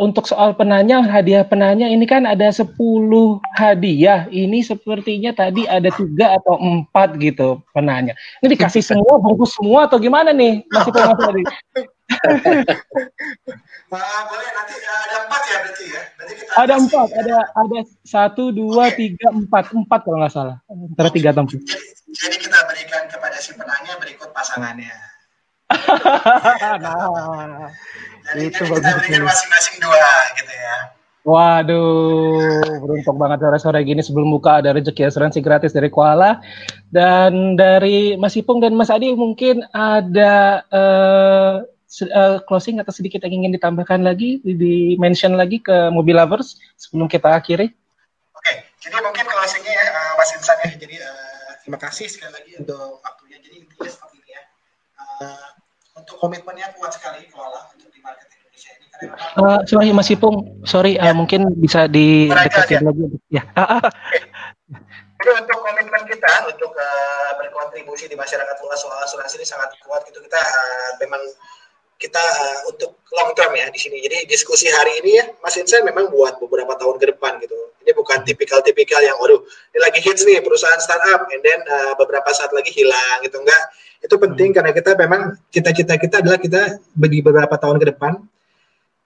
untuk 0.00 0.24
soal 0.24 0.56
penanya, 0.56 1.04
hadiah 1.04 1.44
penanya 1.44 1.84
ini 1.84 2.08
kan 2.08 2.24
ada 2.24 2.48
10 2.48 2.72
hadiah. 3.52 4.24
Ini 4.32 4.64
sepertinya 4.64 5.36
tadi 5.36 5.68
ada 5.68 5.92
tiga 5.92 6.40
atau 6.40 6.56
empat 6.56 7.20
gitu 7.20 7.60
penanya. 7.76 8.16
Ini 8.40 8.56
dikasih 8.56 8.80
semua, 8.80 9.20
bungkus 9.20 9.52
semua 9.52 9.84
atau 9.84 10.00
gimana 10.00 10.32
nih? 10.32 10.64
Masih 10.72 10.92
pengen 10.96 11.16
tadi. 11.20 11.42
Uh, 12.10 12.32
boleh 14.32 14.48
nanti 14.56 14.74
ada 14.80 15.16
empat 15.28 15.42
ya 15.44 15.56
berarti 15.62 15.84
ya. 15.84 16.02
Berarti 16.16 16.34
kita 16.40 16.52
ada 16.56 16.74
empat, 16.80 17.08
ya. 17.12 17.20
ada 17.20 17.36
ada 17.60 17.78
satu, 18.02 18.42
dua, 18.50 18.88
okay. 18.88 19.12
tiga, 19.12 19.28
empat, 19.30 19.70
empat 19.76 20.00
kalau 20.08 20.18
nggak 20.24 20.32
salah. 20.32 20.56
Antara 20.66 21.12
tiga 21.12 21.36
atau 21.36 21.44
empat. 21.44 21.60
Jadi, 21.60 21.86
jadi 22.16 22.36
kita 22.40 22.58
berikan 22.66 23.04
kepada 23.12 23.36
si 23.36 23.52
penanya 23.52 23.94
berikut 24.00 24.32
pasangannya. 24.32 24.96
nah, 26.82 27.70
jadi 28.28 28.42
itu 28.52 28.62
kita 28.66 28.90
berikan 29.00 29.22
masing-masing 29.24 29.76
dua 29.80 30.10
gitu 30.36 30.52
ya. 30.52 30.76
Waduh, 31.20 32.80
beruntung 32.80 33.20
banget 33.20 33.44
sore-sore 33.44 33.84
gini 33.84 34.00
sebelum 34.00 34.32
buka 34.32 34.64
ada 34.64 34.72
rezeki 34.72 35.04
asuransi 35.12 35.44
gratis 35.44 35.76
dari 35.76 35.92
Kuala. 35.92 36.40
Dan 36.88 37.60
dari 37.60 38.16
Mas 38.16 38.40
Ipung 38.40 38.64
dan 38.64 38.72
Mas 38.72 38.88
Adi 38.88 39.12
mungkin 39.12 39.60
ada 39.76 40.64
uh, 40.72 41.60
uh, 42.08 42.36
closing 42.48 42.80
atau 42.80 42.88
sedikit 42.88 43.20
yang 43.28 43.44
ingin 43.44 43.52
ditambahkan 43.52 44.00
lagi, 44.00 44.40
di 44.40 44.96
mention 44.96 45.36
lagi 45.36 45.60
ke 45.60 45.92
Mobil 45.92 46.16
Lovers 46.16 46.56
sebelum 46.80 47.04
kita 47.04 47.36
akhiri. 47.36 47.68
Oke, 48.32 48.52
jadi 48.80 48.96
mungkin 49.04 49.28
closingnya 49.28 49.76
ya 49.76 49.86
uh, 49.92 50.12
Mas 50.16 50.32
Insan 50.32 50.56
ya. 50.64 50.72
Jadi 50.72 50.96
uh, 51.04 51.50
terima 51.60 51.76
kasih 51.76 52.08
sekali 52.08 52.32
lagi 52.32 52.52
untuk 52.56 53.04
waktunya. 53.04 53.36
Jadi 53.44 53.60
intinya 53.60 53.90
seperti 53.92 54.16
ini 54.24 54.30
ya. 54.32 54.42
Uh, 55.20 55.48
untuk 56.00 56.16
komitmennya 56.16 56.72
kuat 56.80 56.96
sekali 56.96 57.28
Kuala 57.28 57.68
uh, 59.40 59.60
sorry 59.64 59.92
Mas 59.94 60.10
Ipung, 60.12 60.60
sorry 60.68 61.00
ya. 61.00 61.10
uh, 61.10 61.14
mungkin 61.16 61.52
bisa 61.56 61.86
didekatin 61.88 62.84
lagi. 62.84 63.04
Ya. 63.30 63.42
Okay. 63.54 64.22
Jadi 65.20 65.36
untuk 65.36 65.60
komitmen 65.60 66.02
kita 66.08 66.48
untuk 66.48 66.72
uh, 66.72 67.30
berkontribusi 67.36 68.08
di 68.08 68.16
masyarakat 68.16 68.56
luas 68.64 68.80
soal 68.80 68.96
asuransi 69.04 69.36
ini 69.36 69.44
sangat 69.44 69.76
kuat 69.84 70.00
gitu 70.08 70.16
kita 70.24 70.40
uh, 70.40 70.90
memang 70.96 71.20
kita 72.00 72.16
uh, 72.16 72.72
untuk 72.72 72.96
long 73.12 73.36
term 73.36 73.52
ya 73.52 73.68
di 73.68 73.76
sini. 73.76 74.00
Jadi 74.00 74.24
diskusi 74.24 74.72
hari 74.72 75.04
ini 75.04 75.20
ya 75.20 75.28
Mas 75.44 75.60
Insan 75.60 75.84
memang 75.84 76.08
buat 76.08 76.40
beberapa 76.40 76.72
tahun 76.80 76.96
ke 76.96 77.12
depan 77.12 77.36
gitu. 77.44 77.52
Ini 77.84 77.92
bukan 77.92 78.24
tipikal-tipikal 78.24 79.04
yang 79.04 79.20
waduh 79.20 79.44
ini 79.44 79.78
lagi 79.84 80.00
hits 80.00 80.24
nih 80.24 80.40
perusahaan 80.40 80.80
startup 80.80 81.28
and 81.28 81.44
then 81.44 81.60
uh, 81.68 81.92
beberapa 82.00 82.32
saat 82.32 82.48
lagi 82.56 82.72
hilang 82.72 83.20
gitu 83.20 83.44
enggak. 83.44 83.60
Itu 84.00 84.16
penting 84.16 84.56
hmm. 84.56 84.56
karena 84.56 84.72
kita 84.72 84.96
memang 84.96 85.36
cita-cita 85.52 86.00
kita 86.00 86.24
adalah 86.24 86.40
kita 86.40 86.80
di 86.96 87.20
beberapa 87.20 87.60
tahun 87.60 87.76
ke 87.76 87.92
depan 87.92 88.16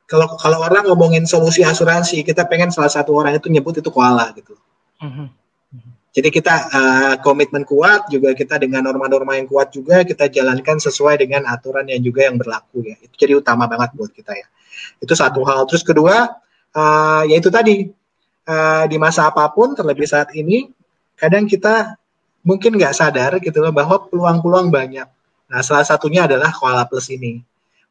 kalau 0.04 0.36
kalau 0.36 0.60
orang 0.60 0.84
ngomongin 0.84 1.24
solusi 1.24 1.64
asuransi, 1.64 2.20
kita 2.24 2.44
pengen 2.44 2.68
salah 2.68 2.92
satu 2.92 3.16
orang 3.16 3.40
itu 3.40 3.48
nyebut 3.48 3.80
itu 3.80 3.88
koala 3.88 4.30
gitu. 4.36 4.54
Hmm. 5.00 5.32
Jadi 6.14 6.30
kita 6.30 6.54
uh, 6.70 7.14
komitmen 7.26 7.66
kuat 7.66 8.06
juga 8.06 8.30
kita 8.38 8.54
dengan 8.62 8.86
norma-norma 8.86 9.34
yang 9.34 9.50
kuat 9.50 9.74
juga 9.74 10.06
kita 10.06 10.30
jalankan 10.30 10.78
sesuai 10.78 11.18
dengan 11.18 11.42
aturan 11.50 11.90
yang 11.90 11.98
juga 12.06 12.30
yang 12.30 12.38
berlaku 12.38 12.86
ya. 12.86 12.94
Itu 13.02 13.18
jadi 13.18 13.34
utama 13.34 13.66
banget 13.66 13.98
buat 13.98 14.14
kita 14.14 14.30
ya. 14.30 14.46
Itu 15.02 15.18
satu 15.18 15.42
hal. 15.42 15.66
Terus 15.66 15.82
kedua 15.82 16.38
uh, 16.70 17.22
yaitu 17.26 17.50
tadi 17.50 17.90
uh, 18.46 18.84
di 18.86 18.94
masa 18.94 19.26
apa 19.26 19.50
pun 19.50 19.74
terlebih 19.74 20.06
saat 20.06 20.30
ini 20.38 20.70
kadang 21.18 21.50
kita 21.50 21.98
mungkin 22.46 22.78
nggak 22.78 22.94
sadar 22.94 23.42
gitu 23.42 23.58
loh 23.58 23.74
bahwa 23.74 24.06
peluang-peluang 24.06 24.70
banyak. 24.70 25.08
Nah 25.50 25.60
salah 25.66 25.82
satunya 25.82 26.30
adalah 26.30 26.54
Koala 26.54 26.86
Plus 26.86 27.10
ini. 27.10 27.42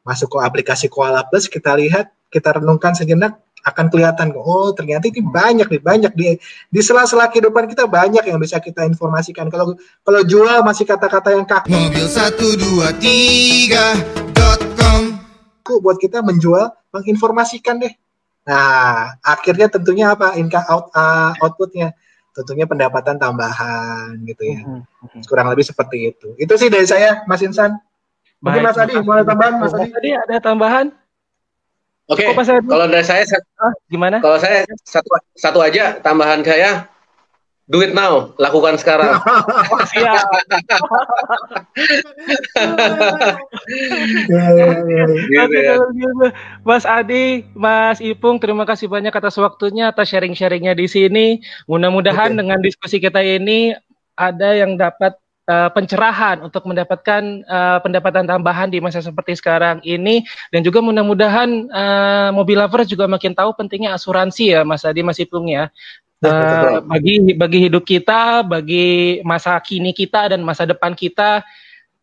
Masuk 0.04 0.36
ke 0.36 0.38
aplikasi 0.44 0.92
Koala 0.92 1.24
Plus 1.24 1.48
kita 1.48 1.76
lihat 1.80 2.12
kita 2.28 2.60
renungkan 2.60 2.92
sejenak 2.92 3.40
akan 3.64 3.88
kelihatan 3.88 4.36
oh 4.36 4.76
ternyata 4.76 5.08
ini 5.08 5.24
banyak 5.24 5.72
nih 5.72 5.80
banyak 5.80 6.12
di 6.12 6.36
di 6.68 6.80
sela-sela 6.84 7.32
kehidupan 7.32 7.72
kita 7.72 7.88
banyak 7.88 8.28
yang 8.28 8.36
bisa 8.36 8.60
kita 8.60 8.84
informasikan. 8.84 9.48
Kalau 9.48 9.80
kalau 10.04 10.22
jual 10.28 10.60
masih 10.68 10.84
kata-kata 10.84 11.32
yang 11.32 11.48
kaku. 11.48 11.72
Mobil 11.72 12.04
satu 12.12 12.60
dua 12.60 12.92
tiga 13.00 13.96
dot 14.36 14.60
com. 14.76 15.16
Buat 15.64 15.96
kita 16.04 16.20
menjual 16.20 16.76
menginformasikan 16.92 17.80
deh. 17.80 17.96
Nah 18.44 19.16
akhirnya 19.24 19.72
tentunya 19.72 20.12
apa? 20.12 20.36
Income 20.36 20.68
out 20.68 20.86
uh, 20.92 21.32
outputnya. 21.40 21.96
Tentunya 22.36 22.68
pendapatan 22.68 23.16
tambahan 23.16 24.20
gitu 24.28 24.44
ya. 24.44 24.60
Mm-hmm. 24.60 25.24
kurang 25.24 25.48
lebih 25.48 25.64
seperti 25.64 26.12
itu. 26.12 26.36
Itu 26.36 26.60
sih 26.60 26.68
dari 26.68 26.84
saya 26.84 27.24
Mas 27.32 27.40
Insan 27.40 27.80
Mungkin 28.44 28.62
Mas 28.68 28.76
Adi 28.76 28.94
mau 29.00 29.16
ada 29.16 29.24
tambahan 29.24 29.54
Mas 29.64 29.74
Adi 29.74 30.12
ada 30.12 30.38
tambahan 30.44 30.88
Oke, 32.12 32.28
okay. 32.28 32.60
kalau 32.68 32.92
dari 32.92 33.00
saya 33.08 33.24
ah, 33.64 33.72
gimana? 33.88 34.20
Kalau 34.20 34.36
saya 34.36 34.68
satu 34.84 35.08
satu 35.40 35.64
aja 35.64 36.04
tambahan 36.04 36.44
saya 36.44 36.92
Do 37.64 37.80
it 37.80 37.96
now, 37.96 38.36
lakukan 38.36 38.76
sekarang. 38.76 39.24
Siap. 39.88 40.20
gitu 45.32 45.56
ya. 45.56 45.80
Mas 46.68 46.84
Adi, 46.84 47.48
Mas 47.56 48.04
Ipung, 48.04 48.44
terima 48.44 48.68
kasih 48.68 48.92
banyak 48.92 49.16
atas 49.16 49.40
waktunya, 49.40 49.96
atas 49.96 50.12
sharing-sharingnya 50.12 50.76
di 50.76 50.92
sini. 50.92 51.40
Mudah-mudahan 51.72 52.36
okay. 52.36 52.40
dengan 52.44 52.60
diskusi 52.60 53.00
kita 53.00 53.24
ini 53.24 53.72
ada 54.20 54.60
yang 54.60 54.76
dapat 54.76 55.16
uh, 55.48 55.70
pencerahan 55.72 56.44
untuk 56.44 56.64
mendapatkan 56.68 57.44
uh, 57.48 57.80
pendapatan 57.84 58.28
tambahan 58.28 58.72
di 58.72 58.80
masa 58.80 59.04
seperti 59.04 59.36
sekarang 59.40 59.80
ini 59.84 60.24
dan 60.52 60.64
juga 60.64 60.80
mudah-mudahan 60.80 61.50
uh, 61.72 62.30
mobil 62.36 62.60
lovers 62.60 62.88
juga 62.88 63.08
makin 63.08 63.36
tahu 63.36 63.56
pentingnya 63.56 63.96
asuransi 63.96 64.56
ya 64.56 64.62
Mas 64.64 64.84
Adi 64.88 65.02
Mas 65.04 65.20
Ipung 65.20 65.48
ya. 65.50 65.68
Uh, 66.24 66.80
bagi 66.88 67.36
bagi 67.36 67.68
hidup 67.68 67.84
kita, 67.84 68.48
bagi 68.48 69.20
masa 69.28 69.60
kini 69.60 69.92
kita 69.92 70.32
dan 70.32 70.40
masa 70.40 70.64
depan 70.64 70.96
kita 70.96 71.44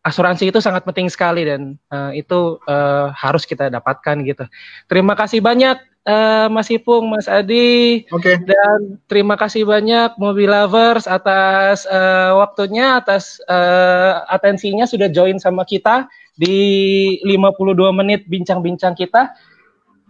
asuransi 0.01 0.49
itu 0.49 0.61
sangat 0.61 0.85
penting 0.85 1.09
sekali 1.09 1.45
dan 1.45 1.77
uh, 1.93 2.13
itu 2.13 2.61
uh, 2.65 3.09
harus 3.13 3.49
kita 3.49 3.69
dapatkan 3.69 4.21
gitu. 4.25 4.45
Terima 4.85 5.17
kasih 5.17 5.41
banyak 5.41 5.77
uh, 6.05 6.47
Mas 6.49 6.69
Ipung, 6.71 7.09
Mas 7.09 7.27
Adi. 7.29 8.05
Oke. 8.09 8.35
Okay. 8.35 8.35
Dan 8.41 9.01
terima 9.05 9.35
kasih 9.37 9.65
banyak 9.65 10.17
Mobil 10.17 10.49
Lovers 10.49 11.05
atas 11.05 11.85
uh, 11.89 12.37
waktunya, 12.41 12.97
atas 13.01 13.41
uh, 13.45 14.25
atensinya 14.29 14.85
sudah 14.89 15.09
join 15.11 15.37
sama 15.37 15.65
kita 15.67 16.09
di 16.37 17.19
52 17.25 17.99
menit 17.99 18.25
bincang-bincang 18.25 18.97
kita. 18.97 19.33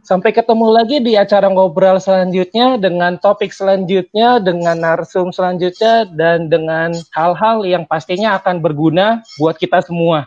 Sampai 0.02 0.34
ketemu 0.34 0.66
lagi 0.74 0.98
di 0.98 1.14
acara 1.14 1.46
ngobrol 1.46 2.02
selanjutnya 2.02 2.82
dengan 2.82 3.22
topik 3.22 3.54
selanjutnya, 3.54 4.42
dengan 4.42 4.82
narsum 4.82 5.30
selanjutnya, 5.30 6.10
dan 6.10 6.50
dengan 6.50 6.89
hal-hal 7.14 7.62
yang 7.70 7.86
pastinya 7.86 8.34
akan 8.42 8.66
berguna 8.66 9.22
buat 9.38 9.62
kita 9.62 9.86
semua. 9.86 10.26